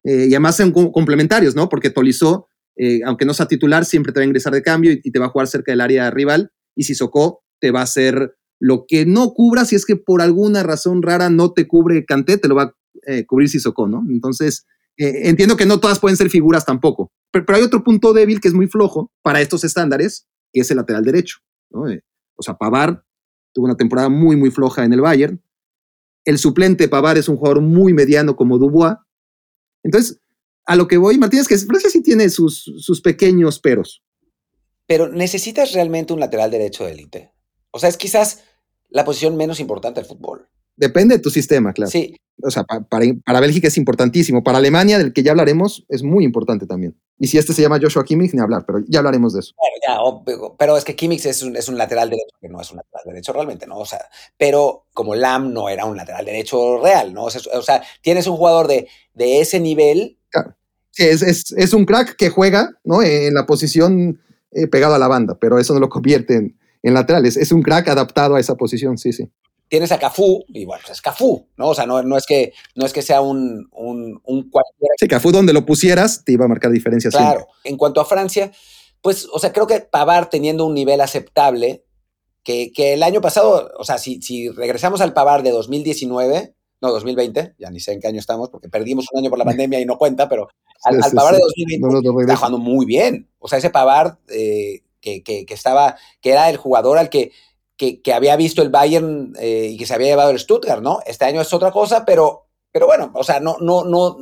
[0.05, 0.27] ¿eh?
[0.29, 1.69] y además son complementarios, ¿no?
[1.69, 5.11] Porque Tolizó, eh, aunque no sea titular, siempre te va a ingresar de cambio y,
[5.11, 6.51] te va a jugar cerca del área rival.
[6.77, 10.21] Y si Socó te va a hacer lo que no cubra, si es que por
[10.21, 12.75] alguna razón rara no te cubre Canté, te lo va a
[13.27, 14.05] cubrir Sissoko, ¿no?
[14.09, 14.67] Entonces,
[14.97, 17.13] entiendo que no todas pueden ser figuras tampoco.
[17.31, 20.79] Pero, hay otro punto débil que es muy flojo para estos estándares, que es el
[20.79, 21.39] lateral derecho,
[21.71, 21.85] ¿no?
[22.37, 23.05] o sea, Pavar
[23.53, 25.43] tuvo una temporada muy, muy floja en el Bayern
[26.29, 28.97] el suplente Pavar es un jugador muy mediano como Dubois.
[29.83, 30.21] Entonces,
[30.67, 34.05] a lo que voy, Martínez, que Francia sí tiene sus, sus pequeños peros.
[34.87, 37.33] Pero necesitas realmente un lateral derecho de élite.
[37.71, 38.45] O sea, es quizás
[38.91, 40.51] la posición menos importante del fútbol.
[40.79, 41.91] Depende de tu sistema, claro.
[41.91, 42.15] Sí.
[42.41, 44.45] O sea, para, para, Bélgica es importantísimo.
[44.45, 46.97] Para Alemania, del que ya hablaremos, es muy importante también.
[47.19, 49.55] Y si este se llama Joshua Kimmich, ni hablar, pero ya hablaremos de eso.
[50.57, 53.03] pero es que Kimmich es un, es un lateral derecho, que no es un lateral
[53.07, 53.79] derecho realmente, ¿no?
[53.79, 53.99] O sea,
[54.37, 57.25] pero como Lam no era un lateral derecho real, ¿no?
[57.25, 60.17] O sea, tienes un jugador de, de ese nivel.
[60.31, 60.55] Claro.
[60.93, 63.03] Sí, es, es, es, un crack que juega, ¿no?
[63.03, 64.21] En la posición
[64.53, 67.27] eh, pegado a la banda, pero eso no lo convierte en, en lateral.
[67.27, 69.29] Es, es un crack adaptado a esa posición, sí, sí
[69.69, 71.69] tienes a Cafú, y bueno, pues es Cafú, ¿no?
[71.69, 74.95] O sea, no, no, es, que, no es que sea un, un, un cualquiera.
[74.99, 77.15] Sí, Cafú donde lo pusieras te iba a marcar diferencias.
[77.15, 77.47] Claro.
[77.65, 78.51] En cuanto a Francia,
[79.03, 81.85] pues, o sea, creo que Pavar teniendo un nivel aceptable,
[82.43, 86.91] que, que el año pasado, o sea, si, si regresamos al Pavar de 2019, no,
[86.91, 89.81] 2020, ya ni sé en qué año estamos, porque perdimos un año por la pandemia
[89.81, 90.49] y no cuenta, pero
[90.85, 93.29] al, Pavar de 2020 está jugando muy bien.
[93.39, 97.33] O sea, ese Pavar eh, que, que, que, estaba, que era el jugador al que
[97.79, 100.99] que, había visto el Bayern eh, y que se había llevado el Stuttgart, ¿no?
[101.07, 104.17] Este año es otra cosa, pero, pero bueno, o sea, no, no, no,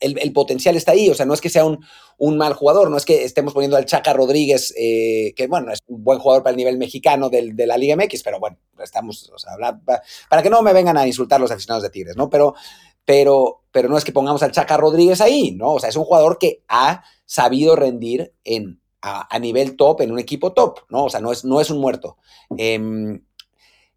[0.00, 1.84] el, potencial está ahí, o sea, no es que sea un,
[2.16, 5.80] un, mal jugador, no es que estemos poniendo al Chaca Rodríguez, eh, que bueno, es
[5.86, 9.38] un buen jugador para el nivel mexicano de la Liga MX, pero bueno, estamos, o
[9.38, 9.52] sea,
[10.30, 12.30] para que no me vengan a insultar los aficionados de Tigres, ¿no?
[12.30, 12.54] Pero,
[13.04, 15.74] pero, pero no es que pongamos al Chaca Rodríguez ahí, ¿no?
[15.74, 20.18] O sea, es un jugador que ha sabido rendir en a, nivel top en un
[20.18, 21.04] equipo top, ¿no?
[21.04, 22.16] O sea, no es, no es un muerto.
[22.56, 23.22] Em,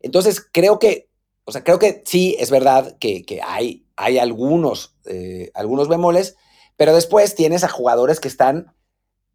[0.01, 1.09] entonces, creo que,
[1.45, 6.35] o sea, creo que sí es verdad que, hay, hay algunos, eh, algunos bemoles,
[6.75, 8.75] pero después tienes a jugadores que están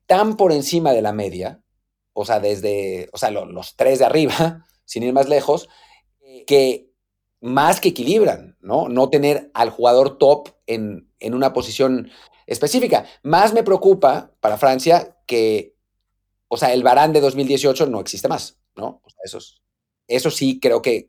[0.07, 1.63] tan por encima de la media,
[2.13, 5.71] o sea, desde, o sea, los tres de arriba, sin ir más lejos,
[6.47, 6.91] que
[7.41, 8.91] más que equilibran, ¿no?
[8.91, 12.11] No tener al jugador top en, en una posición
[12.47, 13.05] específica.
[13.23, 15.77] Más me preocupa para Francia que,
[16.49, 19.01] o sea, el Barán de 2018 no existe más, ¿no?
[19.05, 19.41] O sea,
[20.09, 21.09] eso, sí creo que,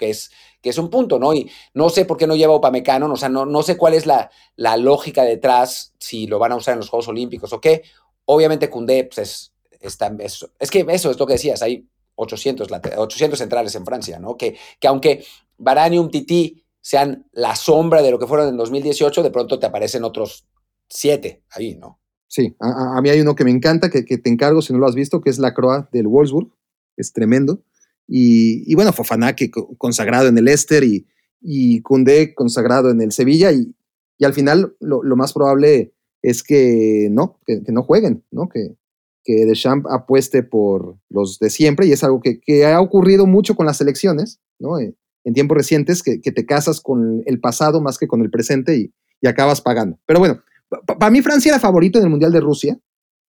[0.00, 0.30] es,
[0.62, 1.34] que es un punto, ¿no?
[1.34, 4.06] Y no sé por qué no lleva Upamecano, o sea, no, no sé cuál es
[4.06, 7.82] la, la lógica detrás, si lo van a usar en los Juegos Olímpicos o qué.
[8.24, 11.86] Obviamente Koundé, pues es, es, que eso es lo que decías, hay
[12.16, 14.36] 800, 800 centrales en Francia, ¿no?
[14.36, 15.24] Que, que aunque
[15.56, 19.66] Barán y Umtiti sean la sombra de lo que fueron en 2018, de pronto te
[19.66, 20.46] aparecen otros
[20.88, 22.00] siete ahí, ¿no?
[22.26, 24.94] Sí, a, mí hay uno que me encanta, que, te encargo si no lo has
[24.94, 26.52] visto, que es la Croa del Wolfsburg,
[26.96, 27.62] es tremendo.
[28.06, 31.06] Y, bueno, Fofana que consagrado en el Leicester y,
[31.40, 33.74] y consagrado en el Sevilla y,
[34.18, 38.48] y al final lo, más probable es que no, que, no jueguen, ¿no?
[38.48, 38.76] Que,
[39.24, 43.56] que Deschamps apueste por los de siempre y es algo que, que ha ocurrido mucho
[43.56, 44.78] con las elecciones, ¿no?
[44.78, 48.76] En, en tiempos recientes, que, te casas con el pasado más que con el presente
[48.76, 49.98] y, y acabas pagando.
[50.06, 52.78] Pero bueno, para mí Francia era favorito en el Mundial de Rusia,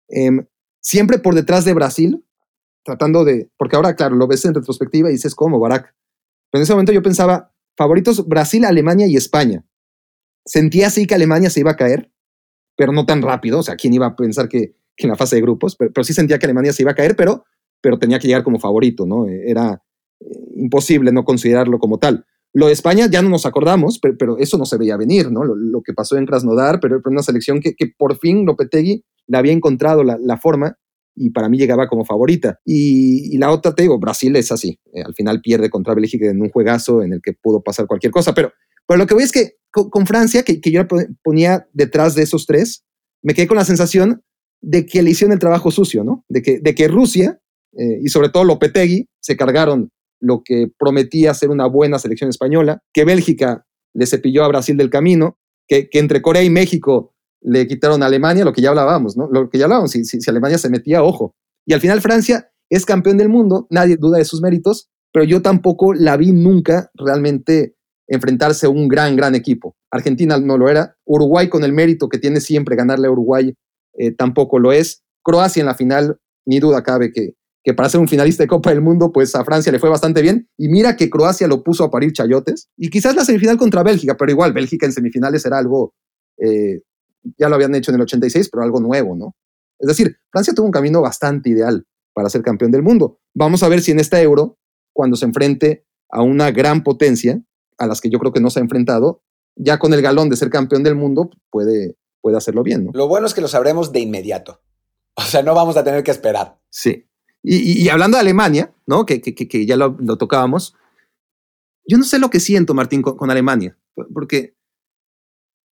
[0.10, 0.45] em,
[0.82, 2.26] siempre por detrás de Brasil,
[2.84, 5.95] tratando de, porque ahora, claro, lo ves en retrospectiva y dices, ¿cómo, Barack?
[6.52, 9.66] Pero en ese momento yo pensaba, favoritos Brasil, Alemania y España.
[10.45, 12.12] Sentía así que Alemania se iba a caer,
[12.78, 15.41] pero no tan rápido, o sea, ¿quién iba a pensar que, en la fase de
[15.41, 15.76] grupos?
[15.76, 17.45] Pero, sí sentía que Alemania se iba a caer, pero,
[17.82, 19.28] pero tenía que llegar como favorito, ¿no?
[19.28, 19.82] Era
[20.20, 20.26] eh,
[20.56, 22.26] imposible no considerarlo como tal.
[22.56, 25.44] Lo de España ya no nos acordamos, pero, eso no se veía venir, ¿no?
[25.44, 29.52] Lo, que pasó en Krasnodar, pero fue una selección que, por fin Lopetegui le había
[29.52, 30.77] encontrado la, forma
[31.15, 32.61] y para mí llegaba como favorita.
[32.64, 34.80] Y, la otra, te digo, Brasil es así.
[34.94, 38.14] Eh, al final pierde contra Bélgica en un juegazo en el que pudo pasar cualquier
[38.14, 38.34] cosa.
[38.34, 38.53] Pero,
[38.88, 40.88] pero lo que voy es que con, Francia, que, que, yo
[41.23, 42.86] ponía detrás de esos tres,
[43.22, 44.22] me quedé con la sensación
[44.61, 46.23] de que le hicieron el trabajo sucio, ¿no?
[46.30, 47.38] De que, de que Rusia
[47.77, 49.91] eh, y sobre todo Lopetegui se cargaron
[50.26, 54.89] lo que prometía ser una buena selección española, que Bélgica le cepilló a Brasil del
[54.89, 55.38] camino,
[55.68, 59.30] que, entre Corea y México le quitaron a Alemania, lo que ya hablábamos, ¿no?
[59.31, 61.35] Lo que ya hablábamos, si, Alemania se metía, ojo.
[61.65, 65.43] Y al final Francia es campeón del mundo, nadie duda de sus méritos, pero yo
[65.43, 67.76] tampoco la vi nunca realmente
[68.07, 69.76] enfrentarse a un gran, gran equipo.
[69.91, 73.53] Argentina no lo era, Uruguay con el mérito que tiene siempre ganarle a Uruguay
[73.97, 75.03] eh, tampoco lo es.
[75.23, 77.34] Croacia en la final, ni duda cabe que,
[77.65, 80.21] que para ser un finalista de Copa del Mundo, pues a Francia le fue bastante
[80.21, 80.47] bien.
[80.55, 82.69] Y mira que Croacia lo puso a parir chayotes.
[82.77, 85.95] Y quizás la semifinal contra Bélgica, pero igual Bélgica en semifinales era algo,
[86.37, 86.81] eh,
[87.39, 89.35] ya lo habían hecho en el 86, pero algo nuevo, ¿no?
[89.79, 93.17] Es decir, Francia tuvo un camino bastante ideal para ser campeón del mundo.
[93.33, 94.59] Vamos a ver si en esta euro,
[94.93, 97.41] cuando se enfrente a una gran potencia,
[97.79, 99.23] a las que yo creo que no se ha enfrentado,
[99.55, 102.85] ya con el galón de ser campeón del mundo, puede, puede hacerlo bien.
[102.85, 102.91] ¿no?
[102.93, 104.61] Lo bueno es que lo sabremos de inmediato.
[105.15, 106.59] O sea, no vamos a tener que esperar.
[106.69, 107.07] Sí.
[107.47, 109.05] Y, hablando de Alemania, ¿no?
[109.05, 109.22] Que,
[109.67, 110.76] ya lo, tocábamos,
[111.88, 113.77] yo no sé lo que siento, Martín, con, Alemania,
[114.13, 114.55] porque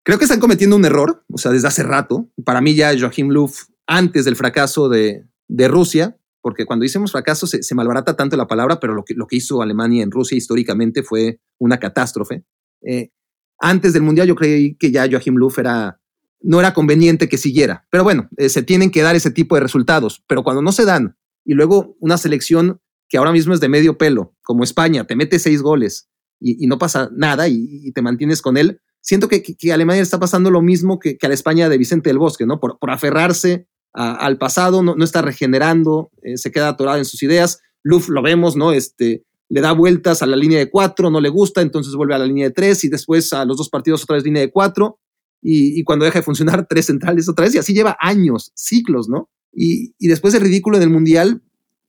[0.03, 2.27] creo que están cometiendo un error, o sea, desde hace rato.
[2.43, 3.51] Para mí ya Joachim Löw,
[3.85, 5.27] antes del fracaso de,
[5.67, 9.35] Rusia, porque cuando hicimos fracaso se, malbarata tanto la palabra, pero lo que, lo que
[9.35, 12.45] hizo Alemania en Rusia históricamente fue una catástrofe.
[12.81, 13.11] Eh,
[13.59, 16.01] antes del Mundial yo creí que ya Joachim Löw era,
[16.41, 19.61] no era conveniente que siguiera, pero bueno, eh, se tienen que dar ese tipo de
[19.61, 21.18] resultados, pero cuando no se dan
[21.49, 25.39] y luego una selección que ahora mismo es de medio pelo, como España, te mete
[25.39, 26.07] seis goles
[26.39, 28.81] y, no pasa nada y, te mantienes con él.
[29.01, 29.41] Siento que,
[29.73, 32.59] Alemania está pasando lo mismo que, a la España de Vicente del Bosque, ¿no?
[32.59, 37.59] Por, aferrarse al pasado, no, está regenerando, eh, se queda atorada en sus ideas.
[37.81, 38.71] Luff lo vemos, ¿no?
[38.71, 42.19] Este, le da vueltas a la línea de cuatro, no le gusta, entonces vuelve a
[42.19, 44.99] la línea de tres y después a los dos partidos otra vez línea de cuatro
[45.41, 49.31] y cuando deja de funcionar tres centrales otra vez y así lleva años, ciclos, ¿no?
[49.51, 51.41] Y, después el ridículo en el Mundial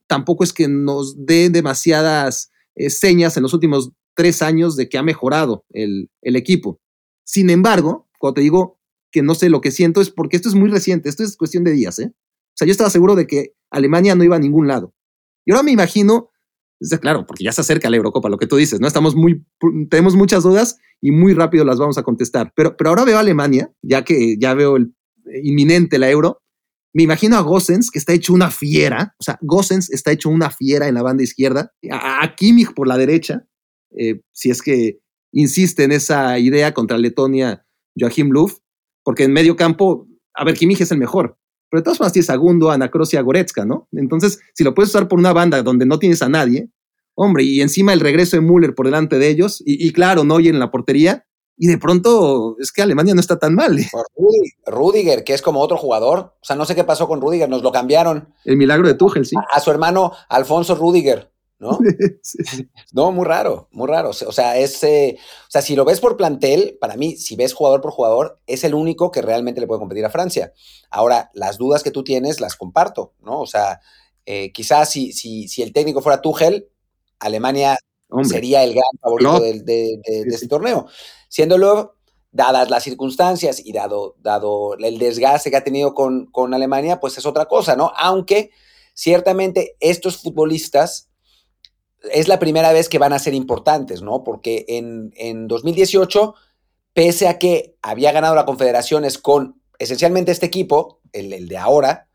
[0.06, 4.98] tampoco es que nos dé demasiadas eh, señas en los últimos tres años de que
[4.98, 6.80] ha mejorado el, el equipo.
[7.24, 8.78] Sin embargo, cuando te digo
[9.10, 11.64] que no sé lo que siento es porque esto es muy reciente, esto es cuestión
[11.64, 12.12] de días, ¿eh?
[12.12, 14.94] O sea, yo estaba seguro de que Alemania no iba a ningún lado.
[15.44, 16.30] Y ahora me imagino,
[17.00, 18.86] claro, porque ya se acerca la Eurocopa, lo que tú dices, ¿no?
[18.86, 19.44] Estamos muy,
[19.88, 22.52] tenemos muchas dudas y muy rápido las vamos a contestar.
[22.54, 24.94] Pero, pero ahora veo a Alemania, ya que ya veo el
[25.26, 26.42] eh, inminente la Euro,
[26.92, 29.14] me imagino a Gossens, que está hecho una fiera.
[29.18, 31.72] O sea, Gossens está hecho una fiera en la banda izquierda.
[31.90, 33.46] A, Kimmich por la derecha,
[33.96, 34.98] eh, si es que
[35.32, 37.64] insiste en esa idea contra Letonia,
[37.98, 38.50] Joachim Löw,
[39.04, 41.36] porque en medio campo, a ver, Kimmich es el mejor.
[41.70, 43.88] Pero de todas formas tienes a Gundo, a Anacrosia, Goretzka, ¿no?
[43.92, 46.68] Entonces, si lo puedes usar por una banda donde no tienes a nadie,
[47.14, 50.40] hombre, y encima el regreso de Müller por delante de ellos, y, y claro, no
[50.40, 51.26] en la portería,
[51.62, 53.78] y de pronto es que Alemania no está tan mal.
[53.78, 53.86] ¿eh?
[54.64, 56.34] Rudiger, que es como otro jugador.
[56.40, 58.32] O sea, no sé qué pasó con Rudiger, nos lo cambiaron.
[58.46, 59.36] El milagro de Tuchel, sí.
[59.52, 61.78] A, su hermano Alfonso Rudiger, ¿no?
[62.92, 64.08] No, muy raro, muy raro.
[64.08, 67.52] O sea, es, eh, o sea, si lo ves por plantel, para mí, si ves
[67.52, 70.54] jugador por jugador, es el único que realmente le puede competir a Francia.
[70.90, 73.38] Ahora, las dudas que tú tienes las comparto, ¿no?
[73.38, 73.80] O sea,
[74.24, 76.70] eh, quizás si, si, si el técnico fuera Tuchel,
[77.18, 77.76] Alemania
[78.22, 80.86] sería el gran favorito de, de, este torneo.
[81.30, 81.96] Siéndolo,
[82.32, 87.16] dadas las circunstancias y dado, dado el desgaste que ha tenido con, con Alemania, pues
[87.16, 87.92] es otra cosa, ¿no?
[87.96, 88.50] Aunque
[88.92, 91.08] ciertamente estos futbolistas
[92.12, 94.24] es la primera vez que van a ser importantes, ¿no?
[94.24, 96.34] Porque en, en 2018,
[96.92, 102.08] pese a que había ganado la Confederaciones con esencialmente este equipo, el, el de ahora,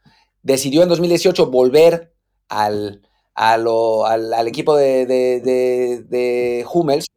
[0.43, 2.13] decidió en 2018 volver
[2.49, 3.01] al,
[3.35, 7.07] al, equipo de, de, Hummels.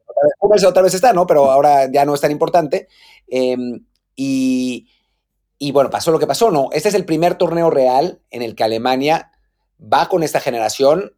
[0.48, 1.26] Hummels otra vez está, ¿no?
[1.26, 2.88] Pero ahora ya no es tan importante.
[3.26, 3.84] Em,
[4.16, 4.86] y,
[5.72, 6.70] bueno, pasó lo que pasó, ¿no?
[6.72, 9.30] Este es el primer torneo real en el que Alemania
[9.80, 11.14] va con esta generación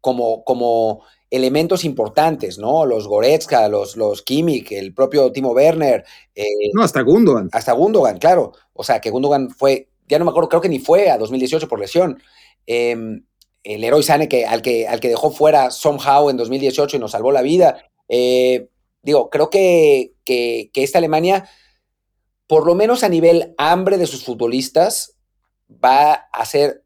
[0.00, 2.86] como, como elementos importantes, ¿no?
[2.86, 6.04] Los Goretzka, los, los Kimmich, el propio Timo Werner.
[6.34, 7.48] Eh, no, hasta Gundogan.
[7.52, 8.52] Hasta Gundogan, claro.
[8.72, 11.68] O sea, que Gundogan fue, ya no me acuerdo, creo que ni fue a 2018
[11.68, 12.22] por lesión.
[12.66, 12.96] Eh,
[13.64, 17.12] el héroe Sane que, al, que, al que dejó fuera somehow en 2018 y nos
[17.12, 17.84] salvó la vida.
[18.08, 18.68] Eh,
[19.02, 21.48] digo, creo que, que, esta Alemania,
[22.46, 25.16] por lo menos a nivel hambre de sus futbolistas,
[25.72, 26.84] va a ser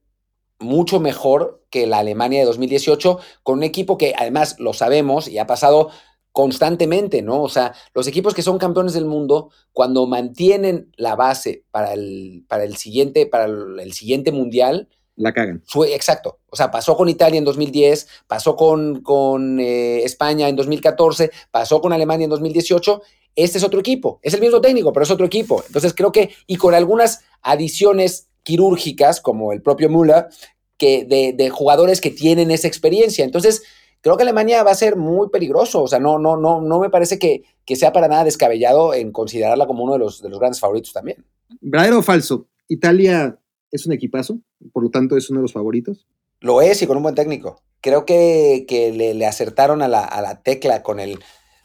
[0.59, 5.39] mucho mejor que la Alemania de 2018, con un equipo que además lo sabemos y
[5.39, 5.91] ha pasado
[6.33, 7.43] constantemente, ¿no?
[7.43, 12.45] O sea, los equipos que son campeones del mundo, cuando mantienen la base para el,
[12.49, 15.63] para el siguiente, para el siguiente mundial, la cagan.
[15.67, 16.39] Fue, exacto.
[16.51, 21.81] O sea, pasó con Italia en 2010, pasó con, con eh, España en 2014, pasó
[21.81, 23.03] con Alemania en 2018.
[23.35, 24.21] Este es otro equipo.
[24.23, 25.63] Es el mismo técnico, pero es otro equipo.
[25.67, 30.29] Entonces creo que, y con algunas adiciones quirúrgicas, como el propio Mula,
[30.77, 33.25] que de, de jugadores que tienen esa experiencia.
[33.25, 33.63] Entonces,
[34.01, 35.83] creo que Alemania va a ser muy peligroso.
[35.83, 39.13] O sea, no, no, no, no me parece que, que sea para nada descabellado en
[39.13, 41.25] considerarla como uno de los, de los grandes favoritos también.
[41.61, 42.47] ¿Verdadero o falso?
[42.69, 43.39] Italia
[43.73, 44.39] es un equipazo,
[44.73, 46.07] por lo tanto es uno de los favoritos.
[46.41, 47.63] Lo es y con un buen técnico.
[47.81, 51.19] Creo que, que le, acertaron a la, a la tecla con el,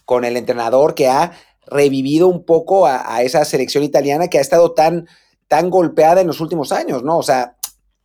[0.06, 1.34] con el entrenador que ha
[1.68, 5.08] revivido un poco a, a, esa selección italiana que ha estado tan,
[5.48, 7.18] tan golpeada en los últimos años, ¿no?
[7.18, 7.57] O sea,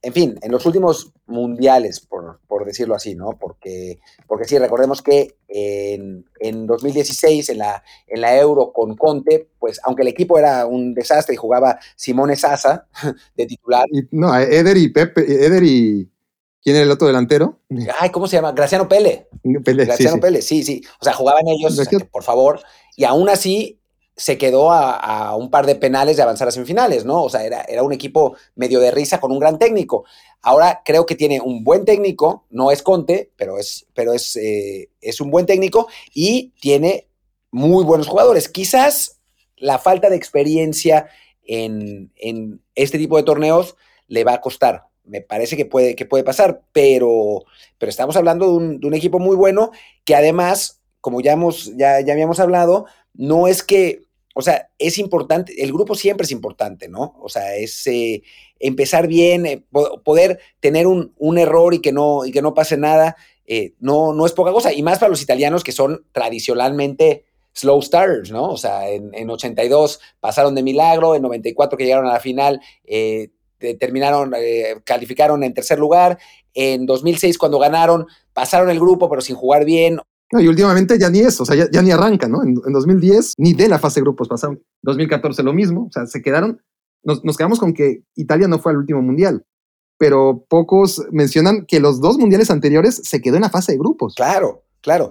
[0.02, 3.38] en fin, en los últimos mundiales, por, por decirlo así, ¿no?
[3.38, 9.48] Porque, porque sí, recordemos que en, en 2016, en la, en la Euro con Conte,
[9.60, 12.88] pues aunque el equipo era un desastre y jugaba Simone Sasa
[13.36, 13.86] de titular.
[13.92, 16.08] Y, no, Eder y Pepe, Eder y...
[16.64, 17.58] ¿Quién era el otro delantero?
[17.98, 18.52] Ay, ¿cómo se llama?
[18.52, 19.26] Graciano Pele.
[19.64, 20.80] Pele Graciano sí, Pele, sí, sí.
[21.00, 22.60] O sea, jugaban ellos, o sea, que, por favor.
[22.96, 23.80] Y aún así,
[24.16, 27.22] se quedó a, a, un par de penales de avanzar a semifinales, ¿no?
[27.22, 30.04] O sea, era, era, un equipo medio de risa con un gran técnico.
[30.42, 34.90] Ahora creo que tiene un buen técnico, no es Conte, pero es, pero es, eh,
[35.00, 37.08] es un buen técnico y tiene
[37.50, 38.48] muy buenos jugadores.
[38.48, 39.20] Quizás
[39.56, 41.08] la falta de experiencia
[41.44, 43.76] en, en este tipo de torneos
[44.08, 44.84] le va a costar.
[45.04, 47.44] Me parece que puede, que puede pasar, pero,
[47.78, 49.70] pero estamos hablando de un, de un equipo muy bueno
[50.04, 54.02] que además, como ya, hemos, ya, ya habíamos hablado, no es que,
[54.34, 57.16] o sea, es importante, el grupo siempre es importante, ¿no?
[57.20, 58.22] O sea, es eh,
[58.58, 59.64] empezar bien, eh,
[60.04, 63.16] poder tener un, un, error y que no, y que no pase nada,
[63.46, 67.82] eh, no, no es poca cosa, y más para los italianos que son tradicionalmente slow
[67.82, 68.48] starters, ¿no?
[68.50, 72.60] O sea, en, en 82 pasaron de milagro, en 94 que llegaron a la final,
[72.84, 73.30] eh,
[73.78, 74.32] terminaron,
[74.84, 76.18] calificaron en tercer lugar,
[76.54, 80.00] en 2006 cuando ganaron, pasaron el grupo pero sin jugar bien,
[80.32, 82.42] no, y últimamente ya ni eso, o sea, ya, ni arranca, ¿no?
[82.42, 84.62] En, en, 2010 ni de la fase de grupos pasaron.
[84.80, 86.62] 2014 lo mismo, o sea, se quedaron,
[87.04, 89.44] nos, nos, quedamos con que Italia no fue al último mundial,
[89.98, 94.14] pero pocos mencionan que los dos mundiales anteriores se quedó en la fase de grupos.
[94.14, 95.10] Claro, claro.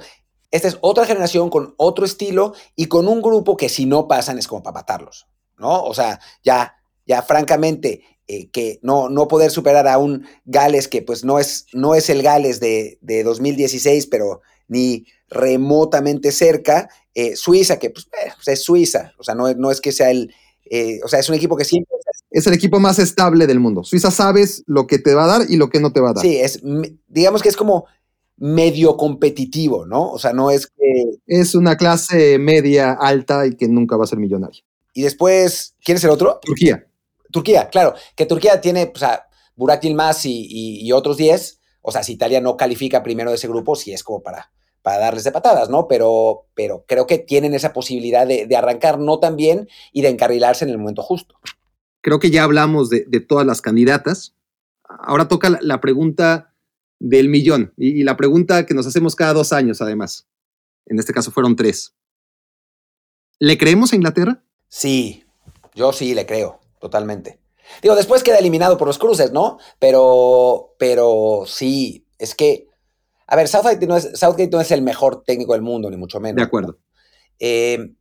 [0.50, 4.40] Esta es otra generación con otro estilo y con un grupo que si no pasan
[4.40, 5.28] es como para matarlos,
[5.58, 5.84] ¿no?
[5.84, 6.76] O sea, ya,
[7.06, 11.68] ya francamente, eh, que no, no poder superar a un Gales que pues no es,
[11.74, 14.42] no es el Gales de, de 2016, pero
[14.72, 16.90] ni remotamente cerca.
[17.14, 20.10] Eh, Suiza, que pues, eh, pues, es Suiza, o sea, no, no es que sea
[20.10, 20.34] el,
[20.66, 21.94] eh, o sea, es un equipo que siempre...
[22.30, 23.84] Es el equipo más estable del mundo.
[23.84, 26.14] Suiza sabes lo que te va a dar y lo que no te va a
[26.14, 26.24] dar.
[26.24, 26.62] Sí, es,
[27.10, 27.86] digamos que es como
[28.38, 30.10] medio competitivo, ¿no?
[30.10, 31.20] O sea, no es que...
[31.28, 34.64] Es una clase media alta y que nunca va a ser millonaria.
[34.94, 36.40] Y después, ¿quién es el otro?
[36.42, 36.88] Turquía.
[37.30, 39.26] Turquía, claro, que Turquía tiene, o sea,
[39.58, 43.36] Burak Yilmaz y, y, y otros 10, o sea, si Italia no califica primero de
[43.36, 44.52] ese grupo, sí es como para
[44.82, 45.88] para darles de patadas, ¿no?
[45.88, 50.10] Pero, pero creo que tienen esa posibilidad de, de, arrancar no tan bien y de
[50.10, 51.36] encarrilarse en el momento justo.
[52.02, 54.36] Creo que ya hablamos de, de todas las candidatas.
[54.84, 56.54] Ahora toca la, la pregunta
[57.00, 60.28] del millón y, y, la pregunta que nos hacemos cada dos años, además.
[60.86, 61.96] En este caso fueron tres.
[63.40, 64.44] ¿Le creemos a Inglaterra?
[64.68, 65.24] Sí,
[65.74, 67.40] yo sí le creo, totalmente.
[67.82, 69.58] Digo, después queda eliminado por los cruces, ¿no?
[69.80, 72.68] Pero, pero sí, es que
[73.32, 76.20] a ver, Southgate no, es, Southgate no es el mejor técnico del mundo, ni mucho
[76.20, 76.36] menos.
[76.36, 76.80] De acuerdo.
[77.40, 77.94] Eh,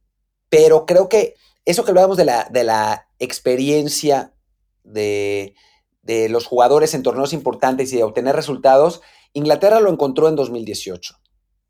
[0.49, 4.35] pero creo que eso que hablábamos de la, de la experiencia
[4.83, 5.55] de,
[6.03, 9.03] de, los jugadores en torneos importantes y de obtener resultados,
[9.33, 11.15] Inglaterra lo encontró en 2018.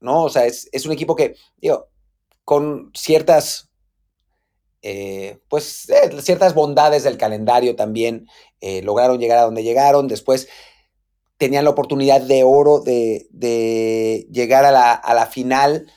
[0.01, 0.25] ¿no?
[0.25, 1.91] O sea, es, es un equipo que, digo,
[2.45, 3.69] con ciertas,
[4.81, 8.27] eh, pues, eh, ciertas bondades del calendario también
[8.63, 10.09] eh, lograron llegar a donde llegaron.
[10.09, 10.49] Después
[11.41, 15.91] tenían la oportunidad de oro de, de llegar a la, a la, final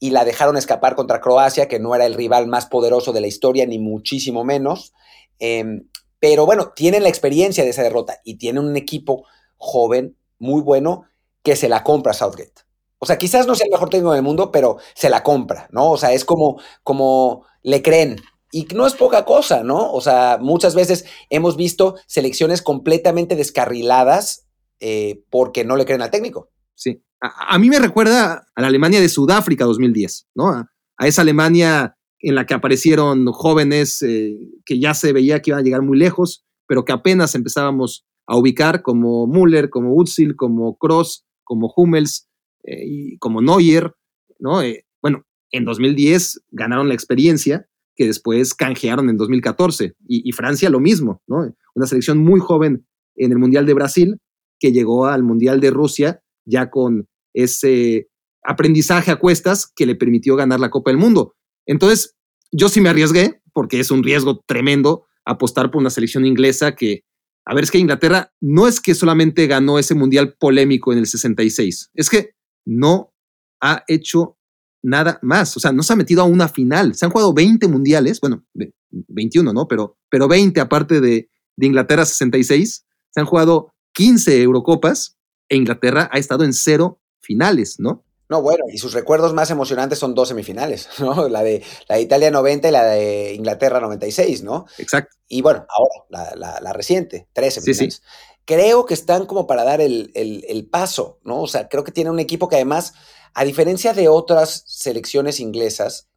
[0.00, 3.28] y la dejaron escapar contra Croacia, que no era el rival más poderoso de la
[3.28, 4.92] historia, ni muchísimo menos.
[5.38, 5.82] Eh,
[6.18, 9.24] pero bueno, tienen la experiencia de esa derrota y tienen un equipo
[9.56, 11.04] joven, muy bueno,
[11.44, 12.62] que se la compra Southgate.
[12.98, 15.92] O sea, quizás no sea el mejor técnico del mundo, pero se la compra, ¿no?
[15.92, 18.20] O sea, es como, como le creen.
[18.50, 19.92] Y no es poca cosa, ¿no?
[19.92, 24.47] O sea, muchas veces hemos visto selecciones completamente descarriladas
[24.80, 26.50] eh, porque no le creen al técnico.
[26.74, 27.02] Sí.
[27.20, 30.50] A, mí me recuerda a la Alemania de Sudáfrica 2010, ¿no?
[30.50, 35.60] A, esa Alemania en la que aparecieron jóvenes eh, que ya se veía que iban
[35.60, 40.76] a llegar muy lejos, pero que apenas empezábamos a ubicar como Müller, como Utsil, como
[40.76, 42.28] Kroos, como Hummels
[42.64, 43.94] eh, y como Neuer,
[44.38, 44.60] ¿no?
[45.02, 50.78] Bueno, en 2010 ganaron la experiencia que después canjearon en 2014 y, y Francia lo
[50.78, 51.52] mismo, ¿no?
[51.74, 52.86] Una selección muy joven
[53.16, 54.20] en el Mundial de Brasil
[54.58, 58.08] que llegó al Mundial de Rusia ya con ese
[58.42, 61.34] aprendizaje a cuestas que le permitió ganar la Copa del Mundo.
[61.66, 62.16] Entonces,
[62.50, 67.04] yo sí me arriesgué, porque es un riesgo tremendo apostar por una selección inglesa que,
[67.44, 71.06] a ver, es que Inglaterra no es que solamente ganó ese Mundial polémico en el
[71.06, 72.30] 66, es que
[72.64, 73.12] no
[73.60, 74.38] ha hecho
[74.82, 75.56] nada más.
[75.56, 76.94] O sea, no se ha metido a una final.
[76.94, 78.44] Se han jugado 20 mundiales, bueno,
[78.90, 79.66] 21, ¿no?
[79.66, 82.86] Pero, pero 20 aparte de, de Inglaterra 66.
[83.10, 85.18] Se han jugado 15 Eurocopas
[85.48, 88.04] e Inglaterra ha estado en cero finales, ¿no?
[88.28, 91.28] No, bueno, y sus recuerdos más emocionantes son dos semifinales, ¿no?
[91.28, 94.66] La de, la de Italia 90 y la de Inglaterra 96, ¿no?
[94.78, 95.16] Exacto.
[95.26, 98.02] Y bueno, ahora, la, reciente, tres semifinales.
[98.44, 101.42] Creo que están como para dar el, el, paso, ¿no?
[101.42, 102.94] O sea, creo que tiene un equipo que además,
[103.34, 106.08] a diferencia de otras selecciones inglesas,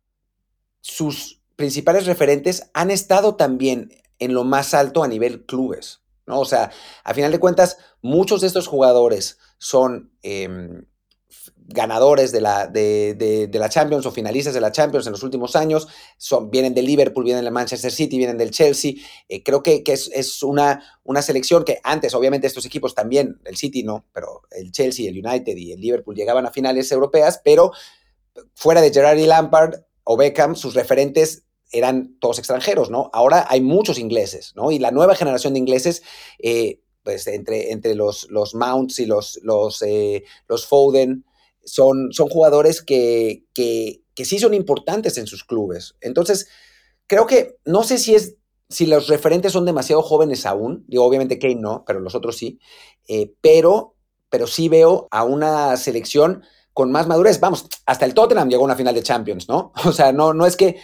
[0.82, 3.90] sus principales referentes han estado también
[4.20, 6.40] en lo más alto a nivel clubes, ¿no?
[6.40, 6.72] O sea,
[7.04, 10.86] a final de cuentas, muchos de estos jugadores son em,
[11.74, 15.88] ganadores de la, de, la Champions o finalistas de la Champions en los últimos años,
[16.18, 18.94] son, vienen del Liverpool, vienen del Manchester City, vienen del Chelsea.
[19.30, 23.84] Eh, creo que, es, una, una, selección que antes, obviamente, estos equipos también, el City
[23.84, 27.72] no, pero el Chelsea, el United y el Liverpool llegaban a finales europeas, pero
[28.54, 33.10] fuera de Gerard y Lampard o Beckham, sus referentes eran todos extranjeros, ¿no?
[33.14, 34.72] Ahora hay muchos ingleses, ¿no?
[34.72, 36.04] Y la nueva generación de ingleses,
[36.40, 41.26] eh, pues entre, entre los, los Mounts y los, los, eh, los Foden,
[41.64, 45.96] son, son jugadores que, que, sí son importantes en sus clubes.
[46.00, 46.48] Entonces,
[47.08, 48.36] creo que no sé si es
[48.70, 52.60] si los referentes son demasiado jóvenes aún, digo, obviamente Kane no, pero los otros sí,
[53.08, 53.96] eh, pero,
[54.30, 56.44] pero sí veo a una selección
[56.74, 57.40] con más madurez.
[57.40, 59.74] Vamos, hasta el Tottenham llegó a una final de Champions, ¿no?
[59.86, 60.78] O sea, no, no es que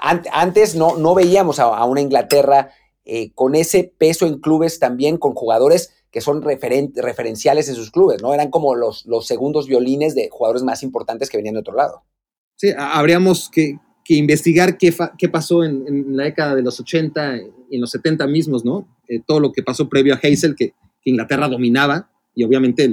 [0.00, 2.70] antes no, no veíamos a, una Inglaterra
[3.04, 8.22] eh, con ese peso en clubes también, con jugadores que son referenciales en sus clubes,
[8.22, 8.32] ¿no?
[8.34, 12.04] Eran como los, los segundos violines de jugadores más importantes que venían de otro lado.
[12.54, 17.38] Sí, habríamos que, investigar qué, qué pasó en, la década de los 80
[17.68, 18.86] y en los 70 mismos, ¿no?
[19.08, 20.74] Eh, todo lo que pasó previo a Hazel, que,
[21.06, 22.90] Inglaterra dominaba, y obviamente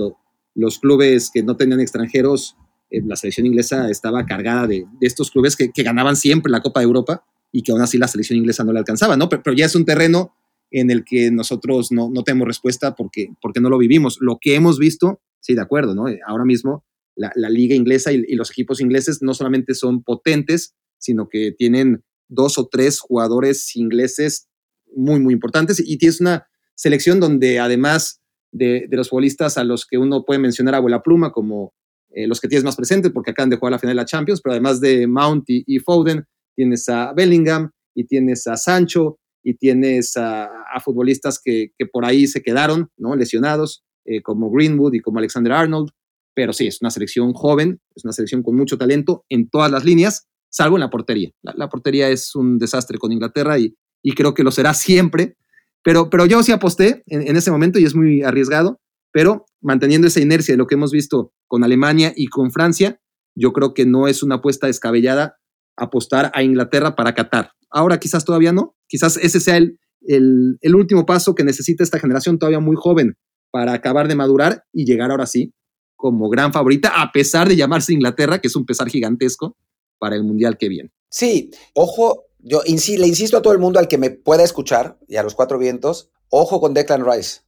[0.54, 2.58] los clubes que no tenían extranjeros,
[2.92, 6.86] eh, la selección inglesa estaba cargada de, estos clubes que, ganaban siempre la Copa de
[6.86, 9.30] Europa y que aún así la selección inglesa no le alcanzaba, ¿no?
[9.30, 10.36] pero ya es un terreno
[10.70, 14.18] en el que nosotros no, no tenemos respuesta porque, porque no lo vivimos.
[14.22, 16.06] Lo que hemos visto, sí, de acuerdo, ¿no?
[16.26, 16.86] Ahora mismo
[17.16, 22.58] la, liga inglesa y, los equipos ingleses no solamente son potentes, sino que tienen dos
[22.58, 24.48] o tres jugadores ingleses
[24.96, 29.98] muy, muy importantes y tienes una selección donde además de, los futbolistas a los que
[29.98, 31.74] uno puede mencionar a abuela pluma como
[32.14, 34.42] eh, los que tienes más presentes porque acaban de jugar la final de la Champions,
[34.42, 36.26] pero además de Mount y Foden,
[36.56, 40.50] tienes a Bellingham y tienes a Sancho y tienes a,
[40.84, 43.16] futbolistas que, por ahí se quedaron, ¿no?
[43.16, 45.90] Lesionados, eh, como Greenwood y como Alexander Arnold.
[46.34, 49.84] Pero sí, es una selección joven, es una selección con mucho talento en todas las
[49.84, 51.32] líneas, salvo en la portería.
[51.42, 55.36] La, portería es un desastre con Inglaterra y, y, creo que lo será siempre.
[55.84, 58.80] Pero, pero yo sí aposté en, en ese momento y es muy arriesgado,
[59.12, 63.00] pero manteniendo esa inercia de lo que hemos visto con Alemania y con Francia,
[63.36, 65.38] yo creo que no es una apuesta descabellada
[65.78, 67.52] apostar a Inglaterra para Qatar.
[67.70, 72.38] Ahora quizás todavía no, quizás ese sea el, el, último paso que necesita esta generación
[72.38, 73.16] todavía muy joven
[73.52, 75.54] para acabar de madurar y llegar ahora sí
[75.96, 79.56] como gran favorita, a pesar de llamarse Inglaterra, que es un pesar gigantesco
[80.00, 80.92] para el Mundial que viene.
[81.10, 85.18] Sí, ojo, yo le insisto a todo el mundo al que me pueda escuchar y
[85.18, 87.42] a los cuatro vientos, ojo con Declan Rice.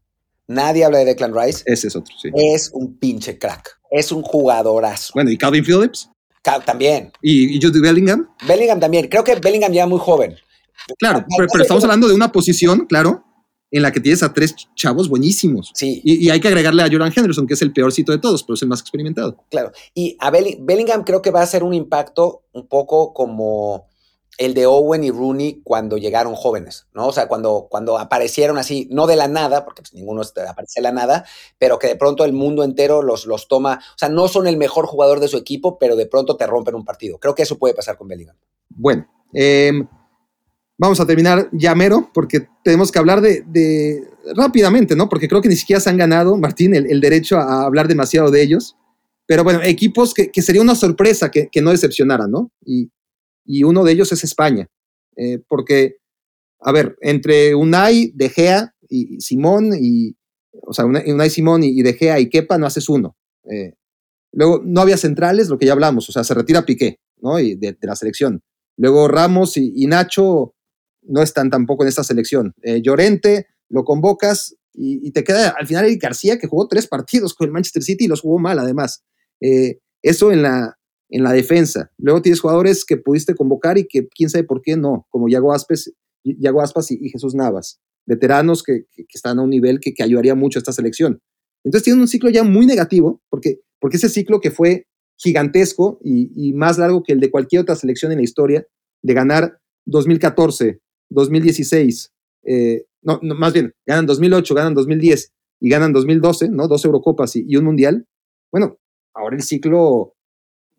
[0.54, 1.64] Nadie habla de Declan Rice.
[1.66, 2.30] Ese es otro, sí.
[2.34, 3.80] Es un pinche crack.
[3.92, 5.12] Es un jugadorazo.
[5.14, 6.10] Bueno, ¿y Calvin Phillips?
[6.66, 7.12] también.
[7.22, 8.28] ¿Y, ¿Y Jude Bellingham?
[8.48, 9.08] Bellingham también.
[9.08, 10.36] Creo que Bellingham ya muy joven.
[10.98, 13.24] Claro, pero, estamos hablando de una posición, claro,
[13.72, 15.72] en la que tienes a tres chavos buenísimos.
[15.74, 16.02] Sí.
[16.04, 18.62] Y, hay que agregarle a Jordan Henderson, que es el peorcito de todos, pero es
[18.62, 19.38] el más experimentado.
[19.50, 19.72] Claro.
[19.94, 23.88] Y a Bellingham creo que va a ser un impacto un poco como
[24.38, 27.08] el de Owen y Rooney cuando llegaron jóvenes, ¿no?
[27.08, 30.82] O sea, cuando, cuando aparecieron así, no de la nada, porque pues, ninguno aparece de
[30.82, 31.26] la nada,
[31.60, 34.58] pero que de pronto el mundo entero los, los toma, o sea, no son el
[34.58, 37.20] mejor jugador de su equipo, pero de pronto te rompen un partido.
[37.20, 38.36] Creo que eso puede pasar con Bellingham.
[38.70, 39.88] Bueno, em,
[40.78, 45.10] vamos a terminar ya mero, porque tenemos que hablar de, rápidamente, ¿no?
[45.10, 48.42] Porque creo que ni siquiera se han ganado, Martín, el, derecho a hablar demasiado de
[48.42, 48.76] ellos.
[49.26, 52.52] Pero bueno, equipos que, sería una sorpresa que, que no decepcionaran, ¿no?
[52.66, 52.90] Y,
[53.46, 54.70] y uno de ellos es España.
[55.16, 55.98] Eh, porque,
[56.60, 60.16] a ver, entre Unai, De Gea y Simón, y,
[60.52, 63.16] o sea, Unai, Simón y, De Gea y Kepa no haces uno.
[63.50, 63.74] Eh,
[64.32, 67.40] luego, no había centrales, lo que ya hablamos, o sea, se retira Piqué, ¿no?
[67.40, 68.42] Y de, la selección.
[68.78, 70.56] Luego Ramos y, Nacho
[71.04, 72.54] no están tampoco en esta selección.
[72.64, 77.34] Eh, Llorente, lo convocas y, te queda al final el García, que jugó tres partidos
[77.36, 79.04] con el Manchester City y los jugó mal, además.
[80.02, 80.78] eso en la,
[81.14, 81.92] en la defensa.
[82.00, 85.54] Luego tienes jugadores que pudiste convocar y que quién sabe por qué no, como Yago,
[85.54, 85.92] Aspas
[86.24, 87.80] y, Jesús Navas.
[88.08, 91.22] Veteranos que, están a un nivel que, ayudaría mucho a esta selección.
[91.64, 94.88] Entonces tienen un ciclo ya muy negativo, porque, porque ese ciclo que fue
[95.18, 98.66] gigantesco y, más largo que el de cualquier otra selección en la historia,
[99.04, 100.80] de ganar 2014,
[101.12, 102.12] 2016,
[102.46, 106.68] eh, no, más bien, ganan 2008, ganan 2010 y ganan 2012, ¿no?
[106.68, 108.08] Dos Eurocopas y, un Mundial.
[108.52, 108.80] Bueno,
[109.14, 110.13] ahora el ciclo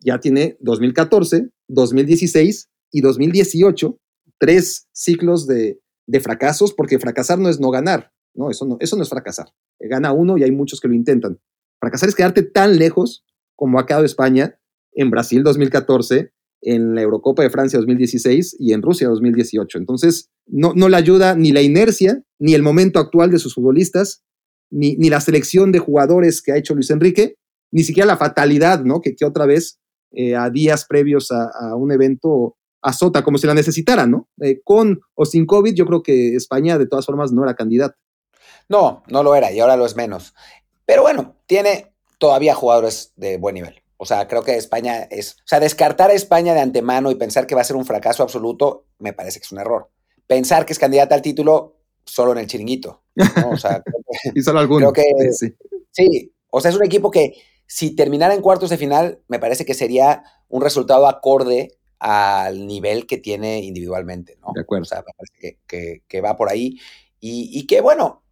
[0.05, 3.97] ya tiene 2014, 2016 y 2018,
[4.39, 8.51] tres ciclos de, de fracasos, porque fracasar no es no ganar, ¿no?
[8.51, 9.47] Eso no, eso no es fracasar.
[9.79, 11.39] Gana uno y hay muchos que lo intentan.
[11.79, 13.25] Fracasar es quedarte tan lejos
[13.55, 14.59] como ha quedado España
[14.93, 19.77] en Brasil 2014, en la Eurocopa de Francia 2016 y en Rusia 2018.
[19.77, 24.23] Entonces, no, no le ayuda ni la inercia, ni el momento actual de sus futbolistas,
[24.71, 27.35] ni, ni la selección de jugadores que ha hecho Luis Enrique,
[27.71, 29.01] ni siquiera la fatalidad, ¿no?
[29.01, 29.79] Que, que otra vez,
[30.15, 34.29] eh, a días previos a, un evento, azota como si la necesitara, ¿no?
[34.41, 37.97] Eh, con o sin COVID, yo creo que España de todas formas no era candidata.
[38.69, 40.33] No, no lo era y ahora lo es menos.
[40.85, 43.81] Pero bueno, tiene todavía jugadores de buen nivel.
[43.97, 45.37] O sea, creo que España es.
[45.39, 48.23] O sea, descartar a España de antemano y pensar que va a ser un fracaso
[48.23, 49.89] absoluto, me parece que es un error.
[50.27, 53.03] Pensar que es candidata al título solo en el chiringuito.
[53.51, 53.83] O sea,
[54.35, 54.91] y solo alguno.
[54.91, 55.55] Creo que, sí.
[55.91, 56.33] sí.
[56.49, 57.35] O sea, es un equipo que
[57.67, 63.07] si terminara en cuartos de final, me parece que sería un resultado acorde al nivel
[63.07, 64.51] que tiene individualmente, ¿no?
[64.53, 64.83] De acuerdo.
[64.83, 65.59] O sea, me parece
[66.07, 66.79] que, va por ahí.
[67.19, 68.23] Y, que, bueno,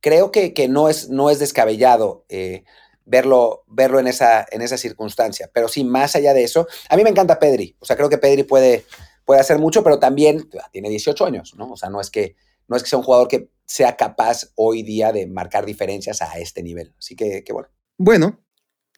[0.00, 2.24] creo que, que, no, es, no es descabellado.
[2.28, 2.64] Eh,
[3.04, 5.50] verlo, verlo en, esa, en esa circunstancia.
[5.52, 7.76] Pero sí, más allá de eso, a mí me encanta Pedri.
[7.78, 8.84] O sea, creo que Pedri puede,
[9.24, 11.72] puede hacer mucho, pero también tiene 18 años, ¿no?
[11.72, 12.36] O sea, no es que,
[12.68, 16.38] no es que sea un jugador que sea capaz hoy día de marcar diferencias a
[16.38, 16.94] este nivel.
[16.98, 17.68] Así que, que bueno.
[17.98, 18.38] Bueno.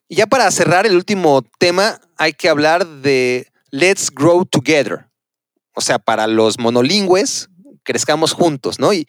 [0.08, 5.06] Y ya para cerrar el último tema, hay que hablar de Let's Grow Together.
[5.74, 7.48] O sea, para los monolingües,
[7.82, 8.92] crezcamos juntos, ¿no?
[8.92, 9.06] Y,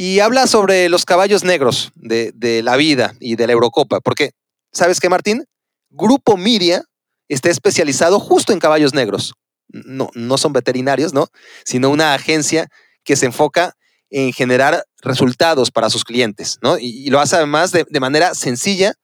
[0.00, 4.30] y habla sobre los caballos negros de, la vida y de la Eurocopa, porque,
[4.72, 5.44] ¿sabes qué, Martín?
[5.90, 6.84] Grupo Miria
[7.28, 9.34] está especializado justo en caballos negros.
[9.68, 11.26] No, no son veterinarios, ¿no?
[11.64, 12.68] Sino una agencia
[13.02, 13.74] que se enfoca
[14.08, 16.78] en generar resultados para sus clientes, ¿no?
[16.78, 18.94] Y, lo hace además de, de, manera sencilla,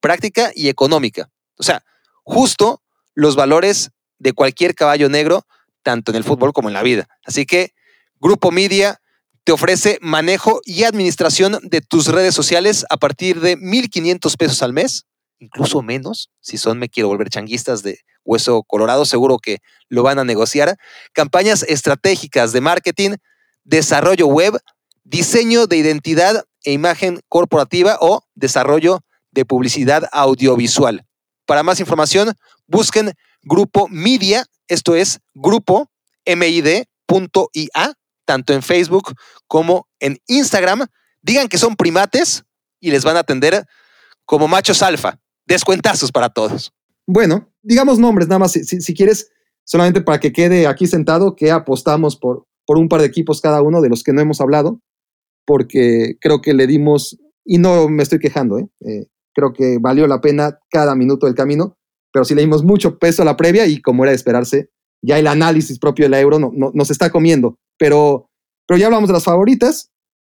[0.00, 1.30] práctica y económica.
[1.56, 1.82] O sea,
[2.22, 2.82] justo
[3.14, 5.46] los valores de cualquier caballo negro,
[5.82, 7.08] tanto en el fútbol como en la vida.
[7.24, 7.72] Así que,
[8.20, 9.00] Grupo Media
[9.44, 14.72] te ofrece manejo y administración de tus redes sociales a partir de 1.500 pesos al
[14.72, 15.06] mes,
[15.38, 19.58] incluso menos, si son me quiero volver changuistas de hueso colorado, seguro que
[19.88, 20.76] lo van a negociar.
[21.12, 23.16] Campañas estratégicas de marketing,
[23.64, 24.58] desarrollo web,
[25.04, 29.00] diseño de identidad e imagen corporativa o desarrollo
[29.38, 31.06] de publicidad audiovisual.
[31.46, 32.32] Para más información,
[32.66, 33.12] busquen
[33.42, 35.88] Grupo Media, esto es grupo
[36.26, 37.94] mid.ia
[38.24, 39.14] tanto en Facebook
[39.46, 40.86] como en Instagram.
[41.22, 42.44] Digan que son primates
[42.80, 43.64] y les van a atender
[44.24, 45.20] como machos alfa.
[45.46, 46.72] Descuentazos para todos.
[47.06, 49.30] Bueno, digamos nombres, nada más, si, quieres,
[49.64, 53.62] solamente para que quede aquí sentado, que apostamos por, por un par de equipos cada
[53.62, 54.82] uno de los que no hemos hablado,
[55.46, 58.68] porque creo que le dimos, y no me estoy quejando, ¿eh?
[58.80, 59.06] Eh,
[59.38, 61.76] creo que valió la pena cada minuto del camino,
[62.12, 64.70] pero sí le dimos mucho peso a la previa y como era de esperarse,
[65.00, 67.56] ya el análisis propio de la euro no, nos está comiendo.
[67.78, 68.28] Pero,
[68.66, 69.92] pero ya hablamos de las favoritas.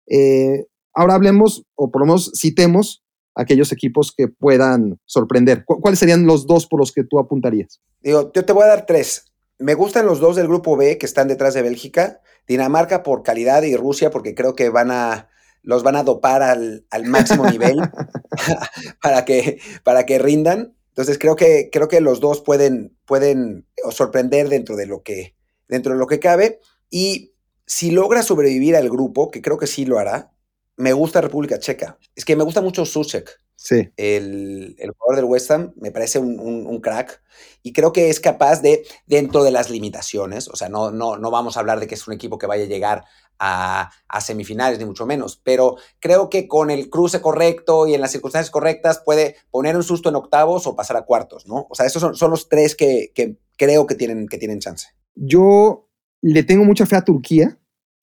[0.08, 3.04] Eh, ahora hablemos, o por lo menos citemos,
[3.36, 5.66] aquellos equipos que puedan sorprender.
[5.66, 7.82] ¿Cuáles serían los dos por los que tú apuntarías?
[8.00, 9.34] Digo, yo te voy a dar tres.
[9.60, 12.22] Me gustan los dos del grupo B que están detrás de Bélgica.
[12.48, 15.28] Dinamarca por calidad y Rusia porque creo que van a
[15.64, 17.78] los van a dopar al, al máximo nivel
[19.02, 20.76] para, que, para que rindan.
[20.90, 25.36] Entonces creo que, creo que los dos pueden, pueden sorprender dentro de lo que,
[25.68, 26.60] dentro de lo que cabe.
[26.90, 27.34] Y
[27.66, 30.32] si logra sobrevivir al grupo, que creo que sí lo hará,
[30.76, 31.98] me gusta República Checa.
[32.16, 33.40] Es que me gusta mucho Susek.
[33.56, 33.90] Sí.
[33.96, 37.22] El, el jugador del West Ham me parece un, crack
[37.62, 41.32] y creo que es capaz de, dentro de las limitaciones, o sea, no, no, no
[41.32, 43.06] vamos a hablar de que es un equipo que vaya a llegar
[43.40, 43.92] a,
[44.22, 48.52] semifinales, ni mucho menos, pero creo que con el cruce correcto y en las circunstancias
[48.52, 51.68] correctas puede poner un susto en octavos o pasar a cuartos, ¿no?
[51.70, 54.88] O sea, esos son, son los tres que, que, creo que tienen, que tienen chance.
[55.16, 55.88] Yo
[56.22, 57.58] le tengo mucha fe a Turquía,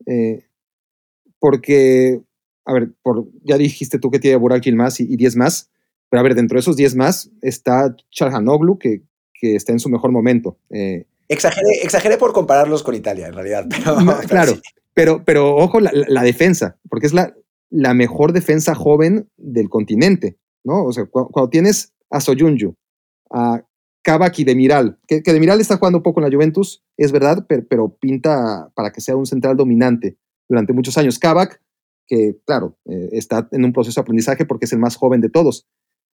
[0.07, 0.47] eh,
[1.39, 2.21] porque,
[2.65, 5.71] a ver, por, ya dijiste tú que tiene Burak Yilmaz y 10 más,
[6.11, 9.03] pero a ver, dentro de esos 10 más está Charhanoglu, que,
[9.33, 10.59] que está en su mejor momento.
[10.69, 13.67] Eh, exageré, por compararlos con Italia, en realidad.
[14.29, 14.61] claro, pero,
[14.95, 17.35] pero ojo, la, defensa, porque es la,
[17.95, 20.85] mejor defensa joven del continente, ¿no?
[20.85, 22.75] O sea, cuando, tienes a Soyunju,
[23.31, 23.65] a
[24.03, 27.47] Kavak y Demiral, que, que Demiral está jugando un poco en la Juventus, es verdad,
[27.49, 30.17] pero, pinta para que sea un central dominante
[30.49, 31.19] durante muchos años.
[31.19, 31.61] Kavak,
[32.07, 35.31] que claro, eh, está en un proceso de aprendizaje porque es el más joven de
[35.31, 35.67] todos.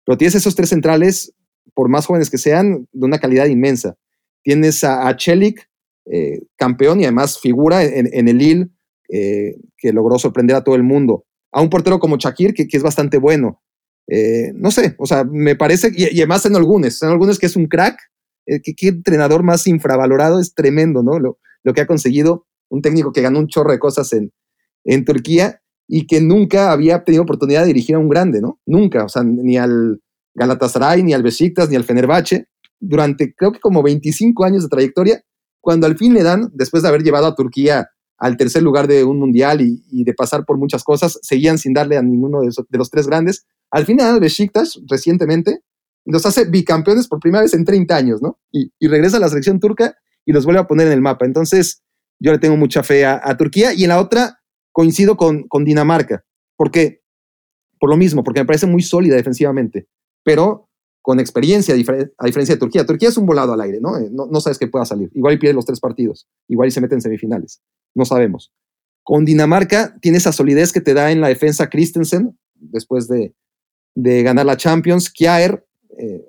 [0.06, 1.34] Pero tienes esos tres centrales
[1.74, 3.98] por más jóvenes que sean, de una calidad inmensa.
[4.44, 5.68] Tienes a Chelik,
[6.12, 8.68] eh, campeón y además figura en, el Lille,
[9.10, 11.26] eh, que logró sorprender a todo el mundo.
[11.52, 13.62] A un portero como Shakir, que, es bastante bueno.
[14.08, 17.56] Eh, no sé, o sea, me parece, y, además en algunos, en algunos que es
[17.56, 17.98] un crack,
[18.46, 21.18] que, qué entrenador más infravalorado, es tremendo, ¿no?
[21.18, 24.32] Lo, lo, que ha conseguido un técnico que ganó un chorro de cosas en,
[24.84, 28.60] en Turquía y que nunca había tenido oportunidad de dirigir a un grande, ¿no?
[28.66, 30.02] Nunca, o sea, ni al
[30.36, 32.48] Galatasaray, ni al Besiktas, ni al Fenerbahce,
[32.80, 35.24] durante creo que como 25 años de trayectoria,
[35.66, 37.90] cuando al fin le dan, después de haber llevado a Turquía
[38.20, 41.98] al tercer lugar de un mundial y, de pasar por muchas cosas, seguían sin darle
[41.98, 43.48] a ninguno de, los tres grandes.
[43.72, 45.62] Al fin le dan al Besiktas recientemente,
[46.06, 48.38] los hace bicampeones por primera vez en 30 años, ¿no?
[48.52, 51.26] Y, regresa a la selección turca y los vuelve a poner en el mapa.
[51.26, 51.82] Entonces,
[52.20, 54.38] yo le tengo mucha fe a, Turquía y en la otra
[54.72, 56.24] coincido con, Dinamarca.
[56.56, 57.02] ¿Por qué?
[57.80, 59.88] Por lo mismo, porque me parece muy sólida defensivamente,
[60.24, 60.65] pero
[61.06, 62.84] con experiencia, a, difer a diferencia de Turquía.
[62.84, 63.92] Turquía es un volado al aire, ¿no?
[64.10, 64.26] ¿no?
[64.26, 65.12] No sabes que pueda salir.
[65.14, 67.62] Igual y pierde los tres partidos, igual y se mete en semifinales.
[67.94, 68.52] No sabemos.
[69.04, 73.36] Con Dinamarca tiene esa solidez que te da en la defensa Christensen, después de,
[73.94, 75.12] de ganar la Champions.
[75.12, 75.64] Kjaer,
[76.00, 76.26] eh,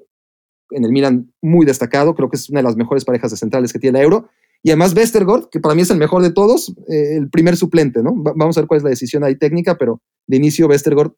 [0.73, 2.15] en el Milan, muy destacado.
[2.15, 4.29] Creo que es una de las mejores parejas de centrales que tiene la Euro.
[4.63, 8.03] Y además Westergaard, que para mí es el mejor de todos, eh, el primer suplente,
[8.03, 8.23] ¿no?
[8.23, 11.13] Va vamos a ver cuál es la decisión ahí técnica, pero de inicio Westergaard,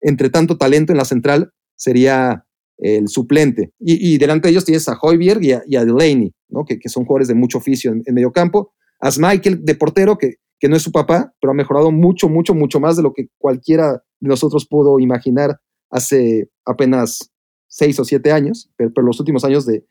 [0.00, 2.44] entre tanto talento en la central, sería
[2.78, 3.72] el suplente.
[3.78, 6.64] Y, delante de ellos tienes a Hoiberg y a, y Delaney, ¿no?
[6.64, 8.72] Que, que, son jugadores de mucho oficio en, en medio campo.
[9.00, 12.54] A Michael de portero, que, que no es su papá, pero ha mejorado mucho, mucho,
[12.54, 15.60] mucho más de lo que cualquiera de nosotros pudo imaginar
[15.90, 17.30] hace apenas
[17.68, 19.84] seis o siete años, pero, pero los últimos años de,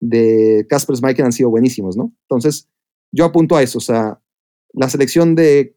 [0.00, 2.12] de Casper Schmeichel han sido buenísimos, ¿no?
[2.22, 2.68] Entonces,
[3.12, 4.20] yo apunto a eso, o sea,
[4.72, 5.76] la selección de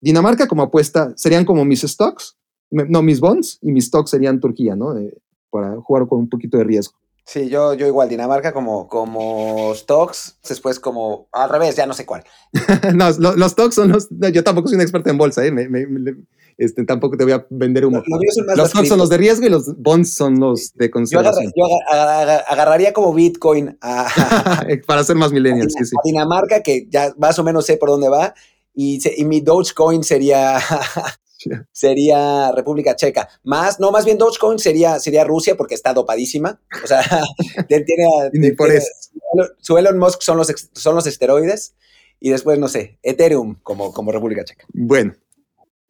[0.00, 2.36] Dinamarca como apuesta serían como mis stocks,
[2.70, 4.96] no, mis bonds, y mis stocks serían Turquía, ¿no?
[4.98, 5.14] Eh,
[5.52, 6.94] para jugar con un poquito de riesgo.
[7.24, 12.04] Sí, yo, yo igual, Dinamarca como, como stocks, después como al revés, ya no sé
[12.04, 12.24] cuál.
[12.94, 14.08] no, los, los, stocks son los.
[14.10, 15.52] Yo tampoco soy un experto en bolsa, ¿eh?
[15.52, 16.16] Me, me, me,
[16.58, 18.02] este, tampoco te voy a vender humo.
[18.04, 21.52] Los, los, los stocks son los de riesgo y los bonds son los de conservación.
[21.56, 24.08] Yo, agarra, yo agarra, agarraría como Bitcoin a,
[24.86, 25.76] para ser más millennials.
[25.76, 25.96] A, sí, sí.
[25.96, 28.34] a Dinamarca, que ya más o menos sé por dónde va,
[28.74, 30.58] y, y mi Dogecoin sería
[31.72, 33.28] sería República Checa.
[33.44, 36.60] Más, no, más bien Dogecoin sería, sería Rusia porque está dopadísima.
[36.82, 37.02] O sea,
[37.68, 37.84] tiene,
[38.30, 38.88] tiene, por eso.
[39.58, 41.74] su Elon Musk son los, son los esteroides
[42.20, 44.64] y después, no sé, Ethereum como, como República Checa.
[44.72, 45.14] Bueno,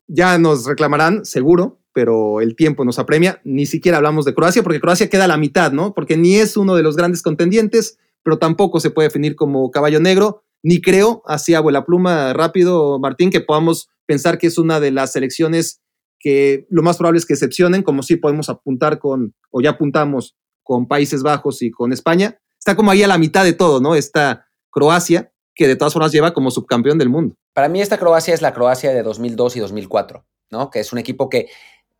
[0.06, 3.40] ya nos reclamarán, seguro, pero el tiempo nos apremia.
[3.44, 5.94] Ni siquiera hablamos de Croacia porque Croacia queda a la mitad, ¿no?
[5.94, 10.00] Porque ni es uno de los grandes contendientes, pero tampoco se puede definir como caballo
[10.00, 10.44] negro.
[10.62, 14.92] Ni creo, así hago la pluma rápido, Martín, que podamos pensar que es una de
[14.92, 15.80] las selecciones
[16.20, 20.36] que lo más probable es que excepcionen, como si podemos apuntar con, o ya apuntamos
[20.62, 22.38] con Países Bajos y con España.
[22.58, 23.96] Está como ahí a la mitad de todo, ¿no?
[23.96, 27.34] Está Croacia, que de todas formas lleva como subcampeón del mundo.
[27.52, 30.70] Para mí esta Croacia es la Croacia de 2002 y 2004, ¿no?
[30.70, 31.48] Que es un equipo que,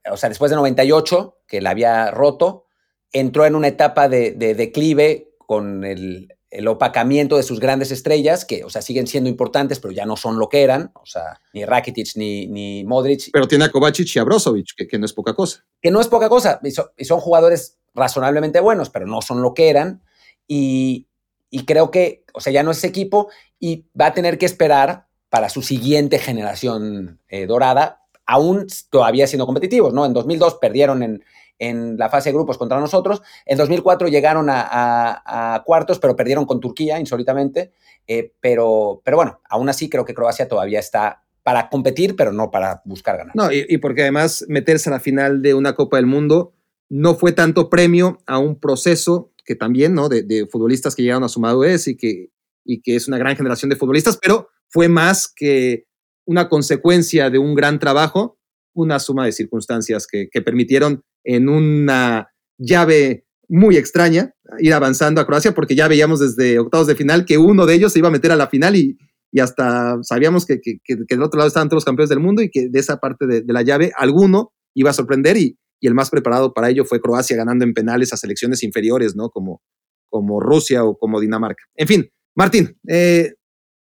[0.08, 2.66] o sea, después de 98, que la había roto,
[3.10, 8.62] entró en una etapa de declive con el, el opacamiento de sus grandes estrellas, que,
[8.62, 11.64] o sea, siguen siendo importantes, pero ya no son lo que eran, o sea, ni
[11.64, 13.30] Rakitic ni, ni Modric.
[13.32, 15.64] Pero tiene a Kovacic y a Brozovic, que, que no es poca cosa.
[15.80, 19.40] Que no es poca cosa, y, so, y son jugadores razonablemente buenos, pero no son
[19.40, 20.02] lo que eran,
[20.46, 21.08] y,
[21.48, 24.44] y, creo que, o sea, ya no es ese equipo, y va a tener que
[24.44, 30.04] esperar para su siguiente generación eh, dorada, aún todavía siendo competitivos, ¿no?
[30.04, 31.24] En 2002 perdieron en,
[31.62, 33.22] en la fase de grupos contra nosotros.
[33.46, 37.72] En 2004 llegaron a, a, a cuartos, pero perdieron con Turquía, insólitamente.
[38.08, 42.50] Eh, pero, pero bueno, aún así creo que Croacia todavía está para competir, pero no
[42.50, 43.36] para buscar ganar.
[43.36, 46.52] No, y, y, porque además meterse a la final de una Copa del Mundo
[46.88, 50.08] no fue tanto premio a un proceso que también, ¿no?
[50.08, 52.30] De, de futbolistas que llegaron a su madurez y que,
[52.64, 55.86] y que es una gran generación de futbolistas, pero fue más que
[56.24, 58.36] una consecuencia de un gran trabajo,
[58.74, 62.28] una suma de circunstancias que, que permitieron en una
[62.58, 67.38] llave muy extraña ir avanzando a Croacia porque ya veíamos desde octavos de final que
[67.38, 68.98] uno de ellos se iba a meter a la final y,
[69.30, 72.42] y hasta sabíamos que, que, que, del otro lado estaban todos los campeones del mundo
[72.42, 75.86] y que de esa parte de, de la llave alguno iba a sorprender y, y,
[75.86, 79.30] el más preparado para ello fue Croacia ganando en penales a selecciones inferiores, ¿no?
[79.30, 79.62] Como,
[80.08, 81.64] como Rusia o como Dinamarca.
[81.74, 83.34] En fin, Martín, eh,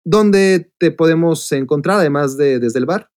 [0.04, 3.08] ¿dónde te podemos encontrar además de desde el bar?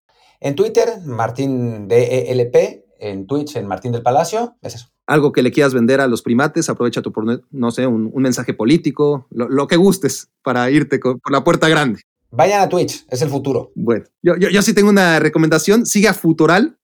[0.40, 4.88] En Twitter, Martín DELP, en Twitch, en Martín del Palacio, es eso.
[5.06, 7.12] Algo que le quieras vender a los primates, aprovecha tu,
[7.50, 11.44] no sé, un, un mensaje político, lo, lo, que gustes para irte con, por la
[11.44, 12.00] puerta grande.
[12.30, 13.70] Vayan a Twitch, es el futuro.
[13.74, 16.78] Bueno, yo, yo, yo sí tengo una recomendación, siga Futural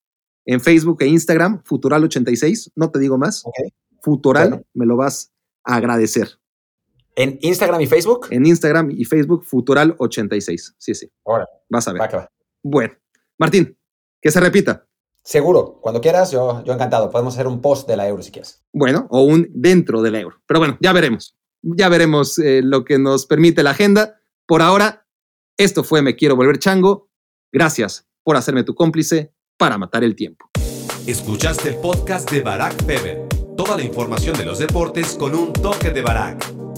[0.45, 3.43] en Facebook e Instagram, Futural86, no te digo más.
[3.45, 3.71] Okay.
[4.03, 4.65] Futural, Bueno.
[4.75, 5.33] me lo vas
[5.65, 6.39] a agradecer.
[7.17, 8.29] ¿En Instagram y Facebook?
[8.31, 10.75] En Instagram y Facebook, Futural86.
[10.79, 11.11] Sí, sí.
[11.25, 12.03] Ahora, Vas a ver.
[12.03, 12.31] va que va.
[12.63, 12.95] Bueno,
[13.39, 13.77] Martín,
[14.21, 14.87] que se repita.
[15.23, 17.11] Seguro, cuando quieras, yo, yo encantado.
[17.11, 18.65] Podemos hacer un post de la euro si quieres.
[18.73, 20.37] Bueno, o un dentro del euro.
[20.47, 21.37] Pero bueno, ya veremos.
[21.63, 24.21] Ya veremos eh, lo que nos permite la agenda.
[24.47, 25.07] Por ahora,
[25.59, 27.11] esto fue Me Quiero Volver Chango.
[27.53, 30.51] Gracias por hacerme tu cómplice para matar el tiempo.
[31.07, 33.29] Escuchaste el podcast de Barack Feber.
[33.57, 36.70] Toda la información de los deportes con un toque de Barack.